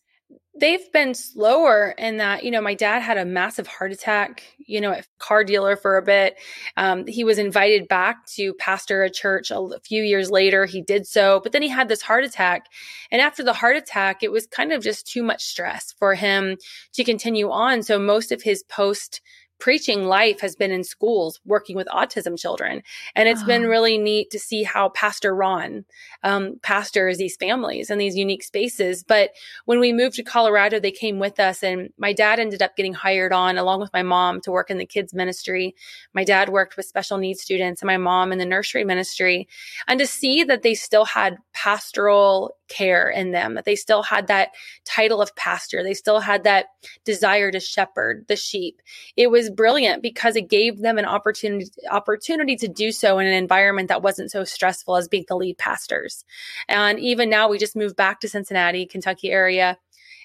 They've 0.59 0.91
been 0.91 1.13
slower 1.13 1.95
in 1.97 2.17
that 2.17 2.43
you 2.43 2.51
know 2.51 2.61
my 2.61 2.73
dad 2.73 3.01
had 3.01 3.17
a 3.17 3.25
massive 3.25 3.65
heart 3.65 3.91
attack 3.91 4.43
you 4.57 4.81
know 4.81 4.91
at 4.91 5.07
car 5.17 5.43
dealer 5.43 5.75
for 5.75 5.97
a 5.97 6.01
bit. 6.01 6.37
Um, 6.75 7.07
he 7.07 7.23
was 7.23 7.37
invited 7.37 7.87
back 7.87 8.25
to 8.35 8.53
pastor 8.55 9.03
a 9.03 9.09
church 9.09 9.51
a 9.51 9.79
few 9.83 10.03
years 10.03 10.29
later. 10.29 10.65
He 10.65 10.81
did 10.81 11.07
so 11.07 11.39
but 11.41 11.51
then 11.51 11.61
he 11.61 11.69
had 11.69 11.87
this 11.87 12.01
heart 12.01 12.23
attack. 12.23 12.65
And 13.11 13.21
after 13.21 13.43
the 13.43 13.53
heart 13.53 13.77
attack 13.77 14.21
it 14.21 14.31
was 14.31 14.47
kind 14.47 14.71
of 14.71 14.83
just 14.83 15.07
too 15.07 15.23
much 15.23 15.43
stress 15.43 15.93
for 15.97 16.13
him 16.15 16.57
to 16.93 17.03
continue 17.03 17.49
on. 17.49 17.83
So 17.83 17.97
most 17.97 18.31
of 18.31 18.41
his 18.41 18.63
post 18.63 19.21
preaching 19.59 20.05
life 20.05 20.39
has 20.39 20.55
been 20.55 20.71
in 20.71 20.83
schools 20.83 21.39
working 21.45 21.75
with 21.75 21.87
autism 21.87 22.39
children. 22.39 22.81
And 23.15 23.27
it's 23.27 23.43
oh. 23.43 23.45
been 23.45 23.63
really 23.63 23.97
neat 23.97 24.31
to 24.31 24.39
see 24.39 24.63
how 24.63 24.89
Pastor 24.89 25.35
Ron 25.35 25.85
um, 26.23 26.59
pastors 26.63 27.17
these 27.17 27.35
families 27.35 27.89
and 27.89 27.99
these 27.99 28.15
unique 28.15 28.43
spaces. 28.43 29.03
But 29.03 29.31
when 29.65 29.79
we 29.79 29.93
moved 29.93 30.15
to 30.15 30.23
Colorado, 30.23 30.79
they 30.79 30.91
came 30.91 31.19
with 31.19 31.39
us, 31.39 31.61
and 31.61 31.89
my 31.97 32.13
dad 32.13 32.39
ended 32.39 32.61
up 32.61 32.75
getting 32.75 32.93
hired 32.93 33.33
on 33.33 33.57
along 33.57 33.81
with 33.81 33.93
my 33.93 34.03
mom 34.03 34.41
to 34.41 34.51
work 34.51 34.69
in 34.69 34.77
the 34.77 34.85
kids 34.85 35.13
ministry. 35.13 35.75
My 36.13 36.23
dad 36.23 36.49
worked 36.49 36.77
with 36.77 36.85
special 36.85 37.17
needs 37.17 37.41
students, 37.41 37.81
and 37.81 37.87
my 37.87 37.97
mom 37.97 38.31
in 38.31 38.37
the 38.37 38.45
nursery 38.45 38.85
ministry. 38.85 39.47
And 39.87 39.99
to 39.99 40.07
see 40.07 40.43
that 40.43 40.63
they 40.63 40.73
still 40.73 41.05
had 41.05 41.37
pastoral 41.53 42.55
care 42.69 43.09
in 43.09 43.31
them, 43.31 43.55
that 43.55 43.65
they 43.65 43.75
still 43.75 44.03
had 44.03 44.27
that 44.27 44.49
title 44.85 45.21
of 45.21 45.35
pastor, 45.35 45.83
they 45.83 45.93
still 45.93 46.19
had 46.19 46.43
that 46.43 46.67
desire 47.03 47.51
to 47.51 47.59
shepherd 47.59 48.25
the 48.27 48.35
sheep. 48.35 48.81
It 49.17 49.29
was 49.29 49.49
brilliant 49.49 50.01
because 50.01 50.35
it 50.35 50.49
gave 50.49 50.79
them 50.79 50.97
an 50.97 51.05
opportunity 51.05 51.69
opportunity 51.91 52.55
to 52.55 52.67
do 52.67 52.91
so 52.91 53.19
in 53.19 53.27
an 53.27 53.33
environment 53.33 53.89
that 53.89 54.01
wasn't 54.01 54.31
so 54.31 54.43
stressful 54.43 54.95
as 54.95 55.07
being 55.07 55.25
the 55.27 55.35
lead 55.35 55.57
pastors. 55.57 56.23
And 56.67 56.99
even 56.99 57.29
now 57.29 57.49
we 57.49 57.57
just 57.57 57.75
moved 57.75 57.95
back 57.95 58.19
to 58.21 58.29
Cincinnati, 58.29 58.85
Kentucky 58.85 59.31
area. 59.31 59.77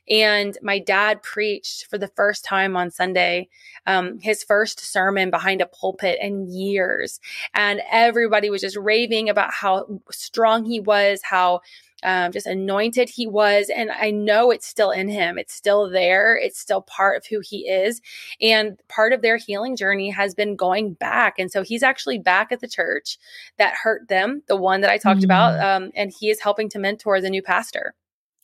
And 0.09 0.57
my 0.63 0.79
dad 0.79 1.23
preached 1.23 1.87
for 1.87 1.97
the 1.97 2.09
first 2.09 2.45
time 2.45 2.77
on 2.77 2.91
Sunday, 2.91 3.49
um, 3.87 4.19
his 4.21 4.43
first 4.43 4.81
sermon 4.81 5.31
behind 5.31 5.63
a 5.63 5.67
pulpit 5.67 6.19
in 6.21 6.51
years. 6.51 7.21
And 7.55 7.81
everybody 7.91 8.51
was 8.51 8.61
just 8.61 8.77
raving 8.77 9.31
about 9.31 9.53
how 9.53 10.01
strong 10.11 10.67
he 10.67 10.81
was, 10.81 11.21
how 11.23 11.61
um, 12.05 12.33
just 12.33 12.47
anointed 12.47 13.09
he 13.09 13.27
was. 13.27 13.71
And 13.75 13.91
I 13.91 14.11
know 14.11 14.51
it's 14.51 14.67
still 14.67 14.91
in 14.91 15.09
him. 15.09 15.39
It's 15.39 15.55
still 15.55 15.91
there. 15.91 16.37
It's 16.37 16.59
still 16.59 16.83
part 16.83 17.17
of 17.17 17.27
who 17.27 17.41
he 17.41 17.69
is. 17.69 18.01
And 18.41 18.79
part 18.89 19.13
of 19.13 19.23
their 19.23 19.37
healing 19.37 19.77
journey 19.77 20.11
has 20.11 20.35
been 20.35 20.57
going 20.57 20.95
back. 20.95 21.39
And 21.39 21.51
so 21.51 21.63
he's 21.63 21.83
actually 21.83 22.19
back 22.19 22.53
at 22.53 22.61
the 22.61 22.69
church 22.69 23.19
that 23.59 23.75
hurt 23.75 24.09
them, 24.09 24.43
the 24.49 24.57
one 24.57 24.81
that 24.83 24.91
I 24.91 24.99
talked 24.99 25.21
mm. 25.21 25.25
about. 25.25 25.61
Um, 25.61 25.91
and 25.95 26.13
he 26.19 26.31
is 26.31 26.41
helping 26.41 26.69
to 26.71 26.79
mentor 26.79 27.21
the 27.21 27.31
new 27.31 27.43
pastor. 27.43 27.95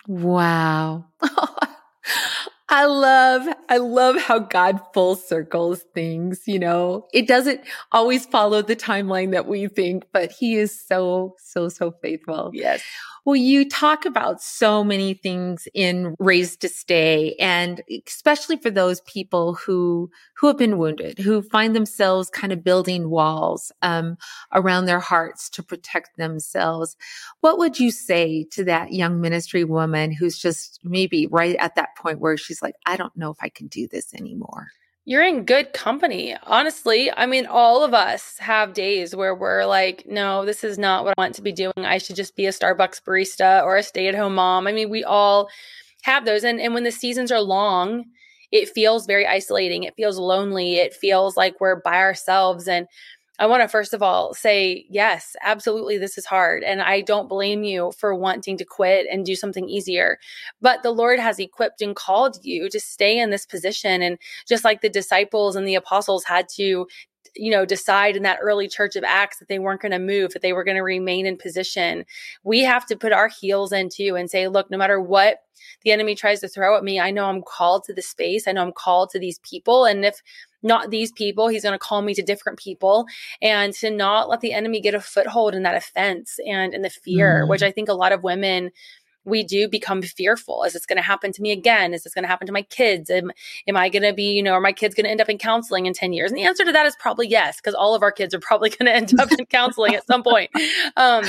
Wow. 0.07 1.05
I 2.73 2.87
love, 2.87 3.49
I 3.68 3.79
love 3.79 4.16
how 4.16 4.38
God 4.38 4.81
full 4.94 5.16
circles 5.16 5.85
things, 5.92 6.42
you 6.46 6.59
know. 6.59 7.09
It 7.12 7.27
doesn't 7.27 7.62
always 7.90 8.27
follow 8.27 8.62
the 8.62 8.77
timeline 8.77 9.33
that 9.33 9.49
we 9.49 9.66
think, 9.66 10.07
but 10.12 10.31
he 10.31 10.55
is 10.55 10.81
so, 10.81 11.35
so, 11.38 11.68
so 11.68 11.90
faithful. 12.01 12.53
Yes. 12.55 12.81
Well, 13.25 13.37
you 13.37 13.69
talk 13.69 14.07
about 14.07 14.43
so 14.43 14.83
many 14.83 15.13
things 15.15 15.69
in 15.75 16.15
Raised 16.19 16.61
to 16.63 16.69
Stay, 16.69 17.35
and 17.39 17.83
especially 18.07 18.57
for 18.57 18.71
those 18.71 19.03
people 19.03 19.55
who 19.55 20.11
who 20.37 20.47
have 20.47 20.57
been 20.57 20.79
wounded, 20.79 21.19
who 21.19 21.43
find 21.43 21.77
themselves 21.77 22.31
kind 22.31 22.53
of 22.53 22.65
building 22.65 23.11
walls 23.11 23.73
um, 23.83 24.17
around 24.53 24.87
their 24.87 25.01
hearts 25.01 25.51
to 25.51 25.63
protect 25.63 26.17
themselves. 26.17 26.97
What 27.41 27.59
would 27.59 27.79
you 27.79 27.91
say 27.91 28.45
to 28.53 28.65
that 28.65 28.93
young 28.93 29.21
ministry 29.21 29.65
woman 29.65 30.13
who's 30.13 30.39
just 30.39 30.81
maybe 30.83 31.27
right 31.27 31.57
at 31.57 31.75
that 31.77 31.97
point 31.97 32.21
where 32.21 32.37
she's 32.39 32.63
like, 32.63 32.75
I 32.87 32.97
don't 32.97 33.17
know 33.17 33.31
if 33.31 33.39
I 33.43 33.51
can 33.51 33.67
do 33.67 33.87
this 33.87 34.15
anymore? 34.15 34.69
You're 35.05 35.23
in 35.27 35.45
good 35.45 35.73
company. 35.73 36.37
Honestly, 36.45 37.11
I 37.11 37.27
mean, 37.27 37.47
all 37.47 37.83
of 37.85 37.95
us 37.95 38.37
have 38.39 38.75
days 38.75 39.17
where 39.17 39.35
we're 39.35 39.65
like, 39.65 40.05
no, 40.07 40.45
this 40.45 40.63
is 40.63 40.79
not 40.79 41.05
what 41.05 41.15
I 41.17 41.21
want 41.21 41.35
to 41.37 41.43
be 41.43 41.53
doing. 41.53 41.73
I 41.79 41.99
should 41.99 42.17
just 42.17 42.37
be 42.37 42.47
a 42.47 42.51
Starbucks 42.51 43.03
barista 43.03 43.65
or 43.65 43.77
a 43.77 43.83
stay 43.83 44.09
at 44.09 44.15
home 44.15 44.35
mom. 44.35 44.67
I 44.67 44.73
mean, 44.73 44.91
we 44.91 45.03
all 45.03 45.49
have 46.03 46.25
those. 46.25 46.45
And, 46.45 46.61
and 46.61 46.75
when 46.75 46.85
the 46.85 46.93
seasons 46.93 47.33
are 47.33 47.41
long, 47.41 48.05
it 48.53 48.69
feels 48.69 49.07
very 49.07 49.27
isolating. 49.27 49.85
It 49.85 49.95
feels 49.97 50.19
lonely. 50.19 50.77
It 50.77 50.95
feels 50.95 51.37
like 51.37 51.61
we're 51.61 51.81
by 51.81 51.97
ourselves. 51.97 52.69
And 52.69 52.87
I 53.40 53.46
want 53.46 53.62
to 53.62 53.68
first 53.68 53.94
of 53.94 54.03
all 54.03 54.35
say, 54.35 54.85
yes, 54.90 55.35
absolutely, 55.42 55.96
this 55.96 56.18
is 56.18 56.26
hard. 56.26 56.62
And 56.62 56.83
I 56.83 57.00
don't 57.00 57.29
blame 57.29 57.64
you 57.64 57.90
for 57.98 58.14
wanting 58.14 58.59
to 58.59 58.66
quit 58.66 59.07
and 59.11 59.24
do 59.24 59.35
something 59.35 59.66
easier. 59.66 60.18
But 60.61 60.83
the 60.83 60.90
Lord 60.90 61.18
has 61.18 61.38
equipped 61.38 61.81
and 61.81 61.96
called 61.96 62.37
you 62.42 62.68
to 62.68 62.79
stay 62.79 63.18
in 63.18 63.31
this 63.31 63.46
position. 63.46 64.03
And 64.03 64.18
just 64.46 64.62
like 64.62 64.83
the 64.83 64.90
disciples 64.90 65.57
and 65.57 65.66
the 65.66 65.74
apostles 65.74 66.24
had 66.24 66.48
to 66.57 66.87
you 67.37 67.50
know, 67.50 67.64
decide 67.64 68.16
in 68.16 68.24
that 68.24 68.40
early 68.42 68.68
church 68.68 68.96
of 68.96 69.05
Acts 69.05 69.38
that 69.38 69.48
they 69.48 69.59
weren't 69.59 69.81
going 69.81 69.92
to 69.92 69.98
move, 69.98 70.33
that 70.33 70.42
they 70.42 70.53
were 70.53 70.64
going 70.64 70.76
to 70.76 70.83
remain 70.83 71.26
in 71.26 71.37
position. 71.37 72.05
We 72.42 72.61
have 72.61 72.87
to 72.87 72.96
put 72.96 73.12
our 73.12 73.29
heels 73.29 73.72
in 73.72 73.88
too 73.88 74.16
and 74.16 74.29
say, 74.29 74.48
look, 74.48 74.70
no 74.70 74.76
matter 74.76 75.00
what 75.00 75.38
the 75.85 75.92
enemy 75.92 76.14
tries 76.14 76.40
to 76.40 76.48
throw 76.48 76.76
at 76.76 76.85
me, 76.85 76.98
I 76.98 77.11
know 77.11 77.26
I'm 77.26 77.42
called 77.42 77.85
to 77.85 77.94
the 77.94 78.03
space. 78.03 78.48
I 78.48 78.53
know 78.53 78.62
I'm 78.62 78.72
called 78.72 79.11
to 79.11 79.18
these 79.18 79.38
people. 79.40 79.85
And 79.85 80.05
if 80.05 80.20
not 80.62 80.90
these 80.90 81.12
people. 81.12 81.49
He's 81.49 81.62
going 81.62 81.73
to 81.73 81.79
call 81.79 82.03
me 82.03 82.14
to 82.14 82.23
different 82.23 82.59
people 82.59 83.07
and 83.40 83.73
to 83.75 83.90
not 83.90 84.29
let 84.29 84.40
the 84.40 84.53
enemy 84.53 84.81
get 84.81 84.94
a 84.94 85.01
foothold 85.01 85.55
in 85.55 85.62
that 85.62 85.75
offense 85.75 86.38
and 86.46 86.75
in 86.75 86.83
the 86.83 86.90
fear, 86.90 87.44
mm. 87.44 87.49
which 87.49 87.62
I 87.62 87.70
think 87.70 87.88
a 87.88 87.94
lot 87.94 88.12
of 88.12 88.23
women 88.23 88.70
we 89.25 89.42
do 89.42 89.68
become 89.68 90.03
fearful. 90.03 90.64
Is 90.64 90.73
this 90.73 90.87
going 90.87 90.96
to 90.96 91.03
happen 91.03 91.33
to 91.33 91.42
me 91.42 91.53
again? 91.53 91.92
Is 91.92 92.05
this 92.05 92.14
going 92.14 92.25
to 92.25 92.29
happen 92.29 92.46
to 92.46 92.53
my 92.53 92.62
kids? 92.62 93.11
Am, 93.11 93.31
am 93.68 93.77
I 93.77 93.88
going 93.88 94.03
to 94.03 94.12
be, 94.12 94.33
you 94.33 94.42
know, 94.42 94.53
are 94.53 94.61
my 94.61 94.73
kids 94.73 94.94
going 94.94 95.05
to 95.05 95.11
end 95.11 95.20
up 95.20 95.29
in 95.29 95.38
counseling 95.38 95.87
in 95.87 95.92
10 95.92 96.12
years? 96.12 96.31
And 96.31 96.38
the 96.38 96.44
answer 96.44 96.64
to 96.64 96.73
that 96.73 96.87
is 96.87 96.96
probably 96.96 97.29
yes, 97.29 97.57
because 97.57 97.75
all 97.75 97.94
of 97.94 98.03
our 98.03 98.12
kids 98.12 98.35
are 98.35 98.40
probably 98.40 98.70
going 98.79 98.87
to 98.87 98.94
end 98.94 99.18
up 99.20 99.31
in 99.33 99.44
counseling 99.46 99.94
at 99.94 100.07
some 100.07 100.23
point. 100.23 100.51
Um, 100.96 101.25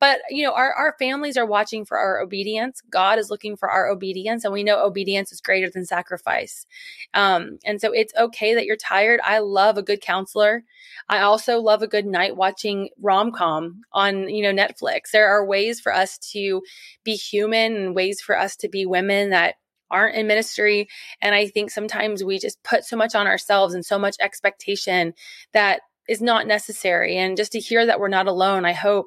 but 0.00 0.20
you 0.28 0.44
know 0.44 0.52
our, 0.52 0.72
our 0.72 0.94
families 0.98 1.36
are 1.36 1.46
watching 1.46 1.84
for 1.84 1.98
our 1.98 2.20
obedience. 2.20 2.80
God 2.90 3.18
is 3.18 3.30
looking 3.30 3.56
for 3.56 3.70
our 3.70 3.88
obedience 3.88 4.44
and 4.44 4.52
we 4.52 4.64
know 4.64 4.84
obedience 4.84 5.32
is 5.32 5.40
greater 5.40 5.70
than 5.70 5.86
sacrifice. 5.86 6.66
Um, 7.14 7.58
and 7.64 7.80
so 7.80 7.92
it's 7.92 8.12
okay 8.14 8.54
that 8.54 8.66
you're 8.66 8.76
tired. 8.76 9.20
I 9.24 9.38
love 9.38 9.78
a 9.78 9.82
good 9.82 10.00
counselor. 10.00 10.64
I 11.08 11.20
also 11.20 11.60
love 11.60 11.82
a 11.82 11.88
good 11.88 12.06
night 12.06 12.36
watching 12.36 12.90
rom-com 13.00 13.82
on 13.92 14.28
you 14.28 14.42
know 14.42 14.52
netflix. 14.52 15.10
There 15.12 15.28
are 15.28 15.46
ways 15.46 15.80
for 15.80 15.94
us 15.94 16.18
to 16.32 16.62
be 17.04 17.14
human 17.14 17.76
and 17.76 17.94
ways 17.94 18.20
for 18.20 18.38
us 18.38 18.56
to 18.56 18.68
be 18.68 18.86
women 18.86 19.30
that 19.30 19.54
aren't 19.90 20.16
in 20.16 20.26
ministry. 20.26 20.88
And 21.22 21.34
i 21.34 21.46
think 21.46 21.70
sometimes 21.70 22.24
we 22.24 22.38
just 22.38 22.62
put 22.64 22.84
so 22.84 22.96
much 22.96 23.14
on 23.14 23.26
ourselves 23.26 23.72
and 23.72 23.86
so 23.86 23.98
much 23.98 24.16
expectation 24.20 25.14
that 25.52 25.80
is 26.08 26.20
not 26.20 26.46
necessary. 26.46 27.16
And 27.16 27.36
just 27.36 27.52
to 27.52 27.60
hear 27.60 27.86
that 27.86 28.00
we're 28.00 28.08
not 28.08 28.26
alone 28.26 28.64
i 28.64 28.72
hope 28.72 29.06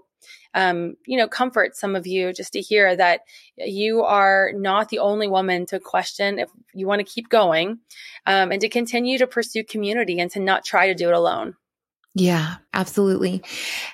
um, 0.54 0.96
you 1.06 1.18
know, 1.18 1.28
comfort 1.28 1.76
some 1.76 1.96
of 1.96 2.08
you 2.08 2.34
just 2.34 2.54
to 2.54 2.62
hear 2.62 2.96
that 2.96 3.22
you 3.58 4.04
are 4.04 4.52
not 4.56 4.90
the 4.90 5.00
only 5.00 5.28
woman 5.28 5.66
to 5.68 5.80
question 5.80 6.40
if 6.40 6.50
you 6.74 6.88
want 6.88 7.00
to 7.00 7.14
keep 7.14 7.30
going 7.30 7.80
um, 8.26 8.52
and 8.52 8.62
to 8.62 8.70
continue 8.70 9.18
to 9.18 9.28
pursue 9.28 9.64
community 9.64 10.20
and 10.20 10.32
to 10.32 10.40
not 10.40 10.66
try 10.66 10.88
to 10.88 10.96
do 10.96 11.08
it 11.08 11.14
alone. 11.14 11.56
Yeah, 12.16 12.56
absolutely. 12.74 13.44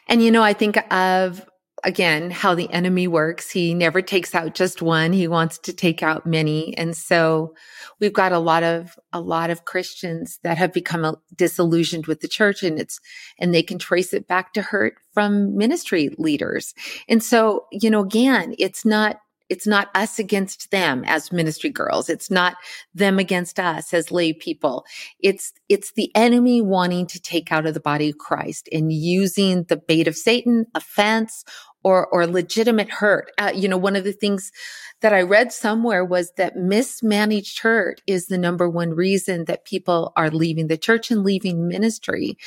And, 0.07 0.23
you 0.23 0.31
know, 0.31 0.41
I 0.41 0.53
think 0.53 0.77
of 0.91 1.45
again, 1.85 2.31
how 2.31 2.55
the 2.55 2.69
enemy 2.71 3.07
works. 3.07 3.51
He 3.51 3.73
never 3.73 4.01
takes 4.01 4.33
out 4.33 4.55
just 4.55 4.81
one. 4.81 5.13
He 5.13 5.27
wants 5.27 5.59
to 5.59 5.71
take 5.71 6.01
out 6.01 6.25
many. 6.25 6.75
And 6.77 6.97
so 6.97 7.53
we've 8.01 8.11
got 8.11 8.31
a 8.31 8.39
lot 8.39 8.63
of, 8.63 8.97
a 9.13 9.21
lot 9.21 9.51
of 9.51 9.65
Christians 9.65 10.39
that 10.43 10.57
have 10.57 10.73
become 10.73 11.05
uh, 11.05 11.13
disillusioned 11.35 12.07
with 12.07 12.21
the 12.21 12.27
church 12.27 12.63
and 12.63 12.79
it's, 12.79 12.99
and 13.39 13.53
they 13.53 13.63
can 13.63 13.77
trace 13.77 14.13
it 14.13 14.27
back 14.27 14.53
to 14.53 14.63
hurt 14.63 14.95
from 15.13 15.55
ministry 15.55 16.09
leaders. 16.17 16.73
And 17.07 17.23
so, 17.23 17.67
you 17.71 17.91
know, 17.91 18.01
again, 18.01 18.55
it's 18.57 18.83
not, 18.83 19.19
it's 19.47 19.67
not 19.67 19.89
us 19.93 20.17
against 20.17 20.71
them 20.71 21.03
as 21.05 21.31
ministry 21.31 21.69
girls. 21.69 22.09
It's 22.09 22.31
not 22.31 22.55
them 22.95 23.19
against 23.19 23.59
us 23.59 23.93
as 23.93 24.11
lay 24.11 24.33
people. 24.33 24.85
It's, 25.19 25.53
it's 25.69 25.91
the 25.93 26.11
enemy 26.15 26.63
wanting 26.63 27.05
to 27.07 27.21
take 27.21 27.51
out 27.51 27.67
of 27.67 27.75
the 27.75 27.79
body 27.79 28.09
of 28.09 28.17
Christ 28.17 28.67
and 28.71 28.91
using 28.91 29.65
the 29.65 29.77
bait 29.77 30.07
of 30.07 30.15
Satan, 30.15 30.65
offense, 30.73 31.45
or 31.85 32.07
or 32.07 32.25
legitimate 32.25 32.89
hurt. 32.89 33.31
Uh, 33.37 33.51
you 33.55 33.69
know, 33.69 33.77
one 33.77 33.95
of 33.95 34.03
the 34.03 34.11
things 34.11 34.51
that 35.01 35.13
I 35.13 35.21
read 35.21 35.53
somewhere 35.53 36.03
was 36.03 36.31
that 36.35 36.57
mismanaged 36.57 37.59
hurt 37.59 38.01
is 38.07 38.25
the 38.25 38.39
number 38.39 38.67
one 38.67 38.89
reason 38.89 39.45
that 39.45 39.65
people 39.65 40.11
are 40.17 40.31
leaving 40.31 40.67
the 40.67 40.79
church 40.79 41.11
and 41.11 41.23
leaving 41.23 41.67
ministry. 41.67 42.37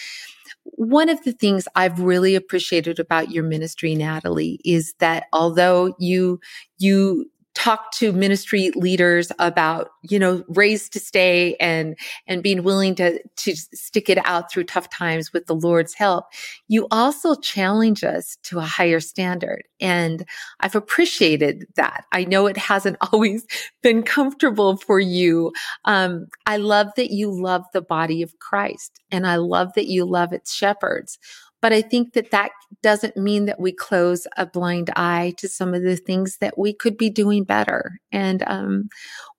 One 0.65 1.09
of 1.09 1.23
the 1.23 1.33
things 1.33 1.69
I've 1.77 2.01
really 2.01 2.35
appreciated 2.35 2.99
about 2.99 3.31
your 3.31 3.45
ministry, 3.45 3.95
Natalie, 3.95 4.61
is 4.65 4.93
that 4.99 5.27
although 5.33 5.95
you 6.01 6.41
you 6.79 7.31
talk 7.59 7.91
to 7.91 8.13
ministry 8.13 8.71
leaders 8.77 9.33
about, 9.41 9.91
you 10.03 10.17
know, 10.17 10.45
raised 10.47 10.93
to 10.93 11.01
stay 11.01 11.57
and, 11.57 11.99
and 12.29 12.41
being 12.41 12.63
willing 12.63 12.95
to, 12.95 13.21
to 13.35 13.57
stick 13.57 14.09
it 14.09 14.19
out 14.25 14.49
through 14.49 14.63
tough 14.63 14.89
times 14.91 15.33
with 15.33 15.47
the 15.47 15.57
Lord's 15.57 15.93
help. 15.93 16.27
You 16.69 16.87
also 16.93 17.35
challenge 17.35 18.05
us 18.05 18.39
to 18.45 18.61
a 18.61 18.63
higher 18.63 19.01
standard. 19.01 19.65
And 19.81 20.25
I've 20.61 20.77
appreciated 20.77 21.67
that. 21.75 22.05
I 22.13 22.25
know 22.27 22.47
it 22.47 22.57
hasn't 22.57 22.97
always 23.13 23.45
been 23.83 24.05
comfortable 24.05 24.77
for 24.77 25.01
you. 25.01 25.53
Um, 25.85 26.29
I 26.47 26.59
love 26.59 26.89
that 26.95 27.11
you 27.11 27.29
love 27.29 27.65
the 27.73 27.83
body 27.83 28.23
of 28.23 28.39
Christ 28.39 29.01
and 29.11 29.27
I 29.27 29.35
love 29.35 29.73
that 29.75 29.87
you 29.87 30.05
love 30.05 30.33
its 30.33 30.55
shepherds. 30.55 31.19
But 31.61 31.73
I 31.73 31.83
think 31.83 32.13
that 32.13 32.31
that 32.31 32.51
doesn't 32.83 33.17
mean 33.17 33.47
that 33.47 33.61
we 33.61 33.73
close 33.73 34.27
a 34.37 34.47
blind 34.47 34.91
eye 34.97 35.35
to 35.39 35.49
some 35.49 35.75
of 35.75 35.83
the 35.83 35.97
things 35.97 36.39
that 36.41 36.57
we 36.57 36.73
could 36.73 36.97
be 36.97 37.11
doing 37.11 37.45
better. 37.45 37.99
And 38.13 38.45
um, 38.47 38.89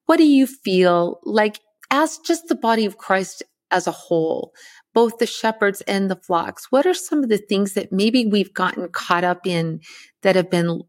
what 0.05 0.17
do 0.17 0.27
you 0.27 0.47
feel 0.47 1.19
like 1.23 1.59
as 1.91 2.17
just 2.19 2.47
the 2.47 2.55
body 2.55 2.85
of 2.85 2.97
Christ 2.97 3.43
as 3.71 3.87
a 3.87 3.91
whole, 3.91 4.51
both 4.93 5.17
the 5.19 5.25
shepherds 5.25 5.81
and 5.81 6.09
the 6.09 6.15
flocks, 6.15 6.67
what 6.71 6.85
are 6.85 6.93
some 6.93 7.23
of 7.23 7.29
the 7.29 7.37
things 7.37 7.73
that 7.73 7.91
maybe 7.91 8.25
we've 8.25 8.53
gotten 8.53 8.89
caught 8.89 9.23
up 9.23 9.45
in 9.45 9.79
that 10.23 10.35
have 10.35 10.49
been 10.49 10.81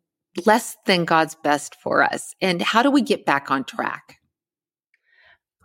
less 0.46 0.76
than 0.86 1.04
God's 1.04 1.36
best 1.42 1.76
for 1.82 2.02
us? 2.02 2.34
And 2.40 2.62
how 2.62 2.82
do 2.82 2.90
we 2.90 3.02
get 3.02 3.26
back 3.26 3.50
on 3.50 3.64
track? 3.64 4.19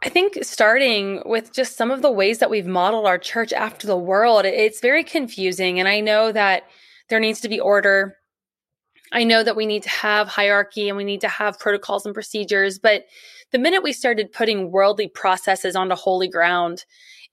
I 0.04 0.10
think 0.10 0.38
starting 0.44 1.22
with 1.26 1.52
just 1.54 1.78
some 1.78 1.90
of 1.90 2.02
the 2.02 2.12
ways 2.12 2.40
that 2.40 2.50
we've 2.50 2.66
modeled 2.66 3.08
our 3.08 3.18
church 3.18 3.54
after 3.54 3.88
the 3.88 3.98
world, 3.98 4.46
it's 4.46 4.82
very 4.82 5.04
confusing. 5.04 5.80
And 5.80 5.88
I 5.88 6.00
know 6.00 6.32
that 6.32 6.64
there 7.10 7.20
needs 7.20 7.42
to 7.42 7.50
be 7.50 7.60
order. 7.60 8.18
I 9.12 9.24
know 9.24 9.44
that 9.44 9.56
we 9.56 9.66
need 9.66 9.84
to 9.84 9.90
have 9.90 10.28
hierarchy 10.28 10.90
and 10.90 10.98
we 10.98 11.04
need 11.04 11.22
to 11.22 11.28
have 11.28 11.60
protocols 11.60 12.06
and 12.06 12.14
procedures. 12.14 12.78
But 12.78 13.06
the 13.52 13.60
minute 13.60 13.84
we 13.84 13.94
started 13.94 14.32
putting 14.32 14.72
worldly 14.72 15.08
processes 15.08 15.76
onto 15.76 15.96
holy 15.96 16.28
ground, 16.28 16.86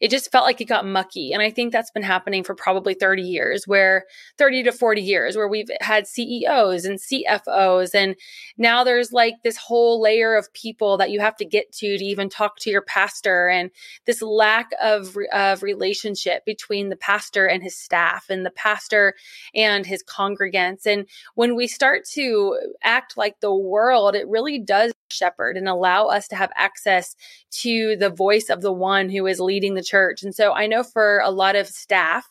it 0.03 0.11
just 0.11 0.33
felt 0.33 0.45
like 0.45 0.61
it 0.61 0.65
got 0.65 0.85
mucky. 0.85 1.33
And 1.33 1.41
I 1.41 1.51
think 1.51 1.73
that's 1.73 1.93
been 1.93 2.03
happening 2.03 2.43
for 2.43 2.57
probably 2.57 2.93
30 2.93 3.23
years, 3.23 3.69
where 3.69 4.05
30 4.37 4.65
to 4.65 4.73
40 4.73 5.01
years, 5.01 5.37
where 5.37 5.47
we've 5.47 5.71
had 5.81 6.09
CEOs 6.09 6.85
and 6.85 6.99
CFOs. 6.99 7.95
And 7.95 8.17
now 8.59 8.83
there's 8.83 9.12
like 9.12 9.35
this 9.45 9.57
whole 9.57 10.03
layer 10.03 10.35
of 10.35 10.53
people 10.55 10.97
that 10.97 11.12
you 11.12 11.21
have 11.21 11.37
to 11.37 11.45
get 11.45 11.71
to 11.75 11.97
to 11.97 12.05
even 12.05 12.29
talk 12.29 12.59
to 12.59 12.71
your 12.71 12.83
pastor. 12.83 13.47
And 13.47 13.71
this 14.05 14.21
lack 14.21 14.71
of, 14.83 15.17
of 15.33 15.62
relationship 15.62 16.45
between 16.45 16.88
the 16.88 16.97
pastor 16.97 17.47
and 17.47 17.62
his 17.62 17.79
staff 17.79 18.27
and 18.29 18.45
the 18.45 18.51
pastor 18.51 19.15
and 19.55 19.87
his 19.87 20.03
congregants. 20.03 20.85
And 20.85 21.07
when 21.37 21.55
we 21.55 21.69
start 21.69 22.07
to 22.15 22.59
act 22.83 23.17
like 23.17 23.38
the 23.38 23.55
world, 23.55 24.17
it 24.17 24.27
really 24.27 24.59
does 24.59 24.93
shepherd 25.12 25.57
and 25.57 25.68
allow 25.68 26.07
us 26.07 26.27
to 26.29 26.37
have 26.37 26.51
access 26.57 27.14
to 27.51 27.96
the 27.96 28.11
voice 28.11 28.48
of 28.48 28.62
the 28.62 28.72
one 28.72 29.09
who 29.09 29.27
is 29.27 29.40
leading 29.40 29.75
the 29.75 29.83
church. 29.83 30.22
And 30.22 30.35
so 30.35 30.53
I 30.53 30.66
know 30.66 30.83
for 30.83 31.20
a 31.25 31.31
lot 31.31 31.57
of 31.57 31.66
staff, 31.66 32.27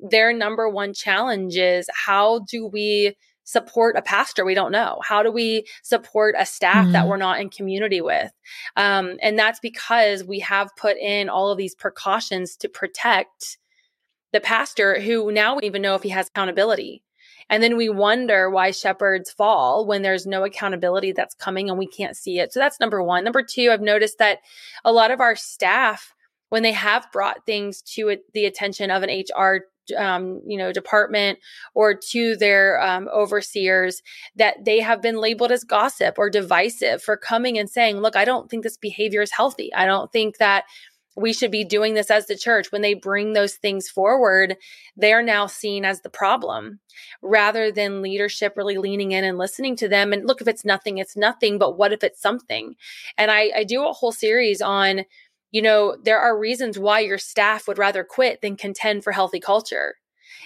their 0.00 0.32
number 0.32 0.68
one 0.68 0.92
challenge 0.92 1.56
is 1.56 1.88
how 1.94 2.40
do 2.40 2.66
we 2.66 3.14
support 3.44 3.96
a 3.96 4.02
pastor 4.02 4.44
we 4.44 4.54
don't 4.54 4.72
know? 4.72 5.00
How 5.04 5.22
do 5.22 5.30
we 5.30 5.66
support 5.82 6.34
a 6.38 6.44
staff 6.44 6.84
mm-hmm. 6.84 6.92
that 6.92 7.08
we're 7.08 7.16
not 7.16 7.40
in 7.40 7.48
community 7.48 8.00
with? 8.00 8.32
Um, 8.76 9.16
and 9.22 9.38
that's 9.38 9.60
because 9.60 10.24
we 10.24 10.40
have 10.40 10.74
put 10.76 10.96
in 10.96 11.28
all 11.28 11.50
of 11.50 11.58
these 11.58 11.74
precautions 11.74 12.56
to 12.56 12.68
protect 12.68 13.58
the 14.32 14.40
pastor 14.40 15.00
who 15.00 15.30
now 15.32 15.56
we 15.56 15.62
even 15.62 15.80
know 15.80 15.94
if 15.94 16.02
he 16.02 16.08
has 16.10 16.28
accountability. 16.28 17.02
And 17.48 17.62
then 17.62 17.76
we 17.76 17.88
wonder 17.88 18.50
why 18.50 18.70
shepherds 18.70 19.30
fall 19.30 19.86
when 19.86 20.02
there's 20.02 20.26
no 20.26 20.44
accountability 20.44 21.12
that's 21.12 21.34
coming 21.34 21.70
and 21.70 21.78
we 21.78 21.86
can't 21.86 22.16
see 22.16 22.38
it. 22.38 22.52
So 22.52 22.60
that's 22.60 22.80
number 22.80 23.02
one. 23.02 23.24
Number 23.24 23.42
two, 23.42 23.70
I've 23.70 23.80
noticed 23.80 24.18
that 24.18 24.38
a 24.84 24.92
lot 24.92 25.10
of 25.10 25.20
our 25.20 25.36
staff, 25.36 26.12
when 26.48 26.62
they 26.62 26.72
have 26.72 27.10
brought 27.12 27.44
things 27.46 27.82
to 27.82 28.16
the 28.32 28.44
attention 28.44 28.90
of 28.90 29.02
an 29.02 29.10
HR 29.10 29.66
um, 29.96 30.42
you 30.46 30.58
know, 30.58 30.72
department 30.72 31.38
or 31.74 31.94
to 31.94 32.36
their 32.36 32.80
um, 32.82 33.08
overseers 33.14 34.02
that 34.34 34.64
they 34.64 34.80
have 34.80 35.00
been 35.00 35.20
labeled 35.20 35.52
as 35.52 35.64
gossip 35.64 36.16
or 36.18 36.30
divisive 36.30 37.02
for 37.02 37.16
coming 37.16 37.58
and 37.58 37.70
saying, 37.70 37.98
look, 37.98 38.16
I 38.16 38.24
don't 38.24 38.50
think 38.50 38.62
this 38.62 38.76
behavior 38.76 39.22
is 39.22 39.30
healthy. 39.30 39.72
I 39.74 39.86
don't 39.86 40.10
think 40.10 40.38
that 40.38 40.64
we 41.16 41.32
should 41.32 41.50
be 41.50 41.64
doing 41.64 41.94
this 41.94 42.10
as 42.10 42.26
the 42.26 42.36
church. 42.36 42.70
When 42.70 42.82
they 42.82 42.94
bring 42.94 43.32
those 43.32 43.54
things 43.54 43.88
forward, 43.88 44.56
they 44.96 45.12
are 45.12 45.22
now 45.22 45.46
seen 45.46 45.84
as 45.84 46.02
the 46.02 46.10
problem 46.10 46.78
rather 47.22 47.72
than 47.72 48.02
leadership 48.02 48.54
really 48.56 48.76
leaning 48.76 49.12
in 49.12 49.24
and 49.24 49.38
listening 49.38 49.76
to 49.76 49.88
them. 49.88 50.12
And 50.12 50.26
look, 50.26 50.40
if 50.40 50.48
it's 50.48 50.64
nothing, 50.64 50.98
it's 50.98 51.16
nothing, 51.16 51.58
but 51.58 51.78
what 51.78 51.92
if 51.92 52.04
it's 52.04 52.20
something? 52.20 52.74
And 53.16 53.30
I, 53.30 53.50
I 53.56 53.64
do 53.64 53.86
a 53.86 53.92
whole 53.92 54.12
series 54.12 54.60
on, 54.60 55.04
you 55.50 55.62
know, 55.62 55.96
there 56.04 56.20
are 56.20 56.38
reasons 56.38 56.78
why 56.78 57.00
your 57.00 57.18
staff 57.18 57.66
would 57.66 57.78
rather 57.78 58.04
quit 58.04 58.42
than 58.42 58.56
contend 58.56 59.02
for 59.02 59.12
healthy 59.12 59.40
culture. 59.40 59.94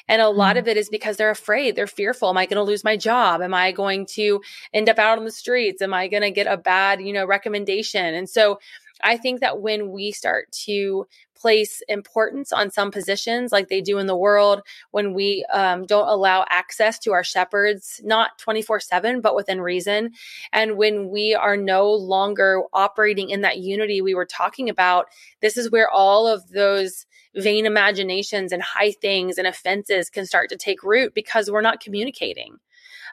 And 0.08 0.22
a 0.22 0.28
lot 0.28 0.56
mm-hmm. 0.56 0.60
of 0.60 0.68
it 0.68 0.76
is 0.76 0.88
because 0.88 1.16
they're 1.16 1.30
afraid. 1.30 1.76
They're 1.76 1.86
fearful. 1.86 2.28
Am 2.28 2.38
I 2.38 2.46
going 2.46 2.56
to 2.56 2.62
lose 2.62 2.84
my 2.84 2.96
job? 2.96 3.42
Am 3.42 3.54
I 3.54 3.72
going 3.72 4.06
to 4.14 4.40
end 4.72 4.88
up 4.88 4.98
out 4.98 5.18
on 5.18 5.24
the 5.24 5.30
streets? 5.30 5.82
Am 5.82 5.92
I 5.94 6.08
going 6.08 6.22
to 6.22 6.30
get 6.30 6.46
a 6.46 6.56
bad, 6.56 7.00
you 7.00 7.12
know, 7.12 7.26
recommendation? 7.26 8.14
And 8.14 8.28
so 8.28 8.58
I 9.02 9.16
think 9.16 9.40
that 9.40 9.60
when 9.60 9.90
we 9.90 10.12
start 10.12 10.50
to 10.64 11.06
place 11.34 11.82
importance 11.88 12.52
on 12.52 12.70
some 12.70 12.90
positions 12.90 13.50
like 13.50 13.68
they 13.68 13.80
do 13.80 13.98
in 13.98 14.06
the 14.06 14.16
world, 14.16 14.60
when 14.90 15.14
we 15.14 15.44
um, 15.52 15.86
don't 15.86 16.08
allow 16.08 16.44
access 16.50 16.98
to 16.98 17.12
our 17.12 17.24
shepherds, 17.24 18.00
not 18.04 18.38
24 18.38 18.80
7, 18.80 19.20
but 19.20 19.34
within 19.34 19.60
reason, 19.60 20.10
and 20.52 20.76
when 20.76 21.08
we 21.08 21.34
are 21.34 21.56
no 21.56 21.90
longer 21.90 22.62
operating 22.72 23.30
in 23.30 23.40
that 23.40 23.58
unity 23.58 24.02
we 24.02 24.14
were 24.14 24.26
talking 24.26 24.68
about, 24.68 25.06
this 25.40 25.56
is 25.56 25.70
where 25.70 25.90
all 25.90 26.26
of 26.26 26.48
those 26.50 27.06
vain 27.36 27.64
imaginations 27.64 28.52
and 28.52 28.62
high 28.62 28.90
things 28.90 29.38
and 29.38 29.46
offenses 29.46 30.10
can 30.10 30.26
start 30.26 30.50
to 30.50 30.56
take 30.56 30.82
root 30.82 31.14
because 31.14 31.50
we're 31.50 31.60
not 31.60 31.80
communicating. 31.80 32.58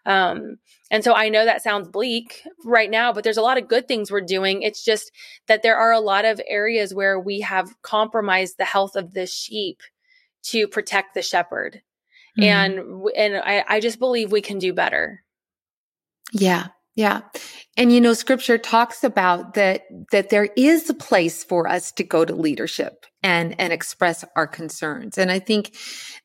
Um, 0.05 0.57
and 0.89 1.03
so 1.03 1.13
I 1.13 1.29
know 1.29 1.45
that 1.45 1.63
sounds 1.63 1.87
bleak 1.87 2.43
right 2.63 2.89
now, 2.89 3.11
but 3.11 3.23
there's 3.23 3.37
a 3.37 3.41
lot 3.41 3.57
of 3.57 3.67
good 3.67 3.87
things 3.87 4.11
we're 4.11 4.21
doing. 4.21 4.61
It's 4.61 4.83
just 4.83 5.11
that 5.47 5.63
there 5.63 5.77
are 5.77 5.91
a 5.91 5.99
lot 5.99 6.25
of 6.25 6.41
areas 6.47 6.93
where 6.93 7.19
we 7.19 7.41
have 7.41 7.81
compromised 7.81 8.57
the 8.57 8.65
health 8.65 8.95
of 8.95 9.13
the 9.13 9.25
sheep 9.25 9.81
to 10.43 10.67
protect 10.67 11.13
the 11.13 11.21
shepherd. 11.21 11.81
Mm-hmm. 12.39 12.43
And 12.43 13.09
and 13.17 13.37
I, 13.37 13.65
I 13.67 13.79
just 13.79 13.99
believe 13.99 14.31
we 14.31 14.41
can 14.41 14.59
do 14.59 14.73
better. 14.73 15.23
Yeah. 16.31 16.67
Yeah. 16.95 17.21
And 17.77 17.93
you 17.93 18.01
know, 18.01 18.13
scripture 18.13 18.57
talks 18.57 19.03
about 19.03 19.53
that, 19.53 19.83
that 20.11 20.29
there 20.29 20.49
is 20.57 20.89
a 20.89 20.95
place 20.95 21.43
for 21.43 21.67
us 21.67 21.91
to 21.93 22.03
go 22.03 22.25
to 22.25 22.33
leadership 22.33 23.05
and, 23.23 23.59
and 23.59 23.73
express 23.73 24.23
our 24.35 24.47
concerns. 24.47 25.17
And 25.17 25.31
I 25.31 25.39
think 25.39 25.75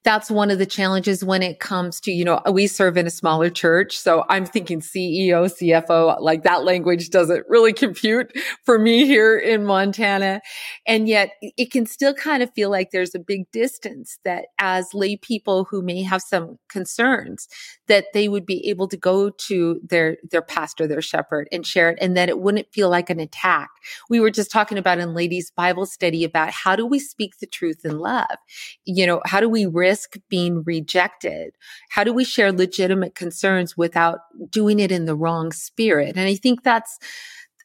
that's 0.05 0.31
one 0.31 0.51
of 0.51 0.59
the 0.59 0.67
challenges 0.67 1.25
when 1.25 1.43
it 1.43 1.59
comes 1.59 2.01
to, 2.03 2.13
you 2.13 2.25
know, 2.25 2.41
we 2.51 2.67
serve 2.67 2.97
in 2.97 3.07
a 3.07 3.11
smaller 3.11 3.51
church. 3.51 3.97
So 3.99 4.25
I'm 4.29 4.45
thinking 4.45 4.81
CEO, 4.81 5.47
CFO, 5.47 6.21
like 6.21 6.43
that 6.43 6.65
language 6.65 7.11
doesn't 7.11 7.45
really 7.49 7.73
compute 7.73 8.33
for 8.65 8.79
me 8.79 9.07
here 9.07 9.39
in 9.39 9.65
Montana. 9.65 10.43
And 10.87 11.09
yet 11.09 11.31
it 11.41 11.71
can 11.71 11.87
still 11.87 12.15
kind 12.15 12.43
of 12.43 12.53
feel 12.55 12.71
like 12.71 12.91
there's 12.91 13.15
a 13.15 13.21
big 13.21 13.51
distance 13.53 14.19
that 14.25 14.47
as 14.59 14.93
lay 14.93 15.17
people 15.17 15.65
who 15.65 15.83
may 15.83 16.03
have 16.03 16.23
some 16.23 16.59
concerns, 16.69 17.49
that 17.89 18.07
they 18.13 18.29
would 18.29 18.45
be 18.45 18.69
able 18.69 18.89
to 18.89 18.97
go 18.97 19.31
to 19.31 19.81
their, 19.83 20.19
their 20.31 20.43
pastor, 20.43 20.87
their 20.87 21.03
shepherd 21.03 21.42
and 21.51 21.67
share 21.67 21.91
it 21.91 21.99
and 22.01 22.17
that 22.17 22.29
it 22.29 22.39
wouldn't 22.39 22.73
feel 22.73 22.89
like 22.89 23.11
an 23.11 23.19
attack. 23.19 23.71
We 24.09 24.21
were 24.21 24.31
just 24.31 24.51
talking 24.51 24.79
about 24.79 24.99
in 24.99 25.15
ladies 25.15 25.51
Bible 25.51 25.87
study 25.87 26.25
about 26.25 26.51
how 26.51 26.77
do 26.77 26.87
we 26.87 26.99
speak 26.99 27.39
the 27.39 27.47
truth 27.47 27.85
in 27.85 27.99
love? 27.99 28.37
You 28.85 29.07
know, 29.07 29.23
how 29.25 29.41
do 29.41 29.49
we 29.49 29.67
risk 29.67 30.17
being 30.29 30.63
rejected? 30.65 31.55
How 31.91 32.05
do 32.05 32.13
we 32.13 32.25
share 32.25 32.53
legitimate 32.53 33.15
concerns 33.15 33.77
without 33.77 34.21
doing 34.51 34.79
it 34.79 34.93
in 34.93 35.07
the 35.07 35.17
wrong 35.17 35.53
spirit? 35.53 36.17
And 36.17 36.27
I 36.27 36.35
think 36.35 36.63
that's, 36.63 36.99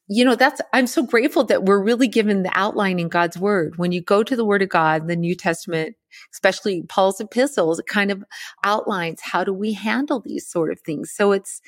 you 0.10 0.24
know, 0.24 0.36
that's, 0.36 0.62
I'm 0.74 0.88
so 0.88 1.04
grateful 1.04 1.44
that 1.46 1.66
we're 1.66 1.84
really 1.84 2.08
given 2.08 2.44
the 2.44 2.52
outline 2.54 3.00
in 3.00 3.10
God's 3.10 3.38
word. 3.38 3.78
When 3.78 3.92
you 3.92 4.02
go 4.02 4.24
to 4.24 4.36
the 4.36 4.46
word 4.46 4.62
of 4.62 4.70
God, 4.70 5.08
the 5.08 5.16
New 5.16 5.36
Testament, 5.36 5.96
especially 6.34 6.84
Paul's 6.84 7.20
epistles, 7.20 7.80
it 7.80 7.88
kind 7.88 8.12
of 8.12 8.24
outlines 8.64 9.20
how 9.22 9.44
do 9.44 9.54
we 9.54 9.74
handle 9.74 10.22
these 10.22 10.48
sort 10.48 10.72
of 10.72 10.80
things. 10.82 11.12
So 11.12 11.34
it's 11.34 11.62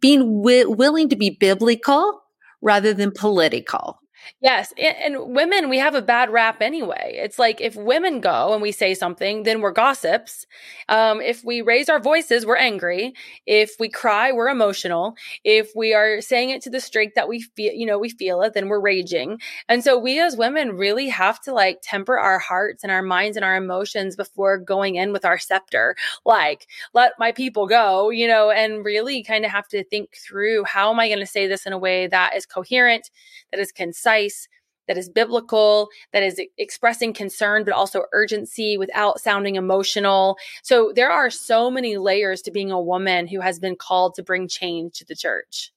being 0.00 0.42
wi- 0.42 0.64
willing 0.64 1.10
to 1.10 1.16
be 1.16 1.36
biblical 1.38 2.22
rather 2.62 2.94
than 2.94 3.10
political. 3.10 3.98
Yes. 4.40 4.72
And, 4.78 5.16
women, 5.32 5.68
we 5.68 5.78
have 5.78 5.94
a 5.94 6.02
bad 6.02 6.30
rap 6.30 6.60
anyway. 6.62 7.12
It's 7.22 7.38
like 7.38 7.60
if 7.60 7.76
women 7.76 8.20
go 8.20 8.52
and 8.52 8.60
we 8.62 8.72
say 8.72 8.94
something, 8.94 9.42
then 9.44 9.60
we're 9.60 9.70
gossips. 9.72 10.46
Um, 10.88 11.20
if 11.20 11.44
we 11.44 11.60
raise 11.62 11.88
our 11.88 12.00
voices, 12.00 12.44
we're 12.44 12.56
angry. 12.56 13.14
If 13.46 13.72
we 13.78 13.88
cry, 13.88 14.32
we're 14.32 14.48
emotional. 14.48 15.14
If 15.44 15.70
we 15.76 15.94
are 15.94 16.20
saying 16.20 16.50
it 16.50 16.62
to 16.62 16.70
the 16.70 16.80
strength 16.80 17.14
that 17.14 17.28
we 17.28 17.40
feel, 17.40 17.72
you 17.72 17.86
know, 17.86 17.98
we 17.98 18.08
feel 18.10 18.42
it, 18.42 18.54
then 18.54 18.68
we're 18.68 18.80
raging. 18.80 19.40
And 19.68 19.84
so 19.84 19.98
we 19.98 20.20
as 20.20 20.36
women 20.36 20.76
really 20.76 21.08
have 21.08 21.40
to 21.42 21.52
like 21.52 21.78
temper 21.82 22.18
our 22.18 22.38
hearts 22.38 22.82
and 22.82 22.90
our 22.92 23.02
minds 23.02 23.36
and 23.36 23.44
our 23.44 23.56
emotions 23.56 24.16
before 24.16 24.58
going 24.58 24.96
in 24.96 25.12
with 25.12 25.24
our 25.24 25.38
scepter. 25.38 25.94
Like, 26.24 26.66
let 26.94 27.12
my 27.18 27.32
people 27.32 27.66
go, 27.66 28.10
you 28.10 28.26
know, 28.26 28.50
and 28.50 28.84
really 28.84 29.22
kind 29.22 29.44
of 29.44 29.50
have 29.52 29.68
to 29.68 29.84
think 29.84 30.16
through 30.16 30.64
how 30.64 30.92
am 30.92 30.98
I 31.00 31.08
going 31.08 31.20
to 31.20 31.26
say 31.26 31.46
this 31.46 31.66
in 31.66 31.72
a 31.72 31.78
way 31.78 32.06
that 32.08 32.34
is 32.36 32.46
coherent, 32.46 33.10
that 33.50 33.60
is 33.60 33.70
concise 33.72 34.11
concise, 34.12 34.48
that 34.88 34.98
is 34.98 35.08
biblical, 35.08 35.88
that 36.12 36.22
is 36.22 36.40
expressing 36.58 37.12
concern, 37.12 37.64
but 37.64 37.72
also 37.72 38.02
urgency 38.12 38.76
without 38.76 39.20
sounding 39.20 39.54
emotional. 39.54 40.36
So 40.62 40.92
there 40.94 41.10
are 41.10 41.30
so 41.30 41.70
many 41.70 41.98
layers 41.98 42.42
to 42.42 42.50
being 42.50 42.72
a 42.72 42.80
woman 42.80 43.28
who 43.28 43.40
has 43.40 43.60
been 43.60 43.76
called 43.76 44.14
to 44.16 44.22
bring 44.22 44.48
change 44.48 44.94
to 44.94 45.04
the 45.04 45.14
church. 45.14 45.72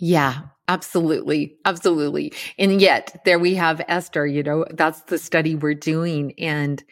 Yeah, 0.00 0.42
absolutely. 0.66 1.56
Absolutely. 1.64 2.32
And 2.58 2.80
yet 2.80 3.20
there 3.24 3.38
we 3.38 3.54
have 3.54 3.84
Esther, 3.86 4.26
you 4.26 4.42
know, 4.42 4.64
that's 4.70 5.02
the 5.02 5.18
study 5.18 5.54
we're 5.54 5.74
doing 5.74 6.32
and 6.38 6.82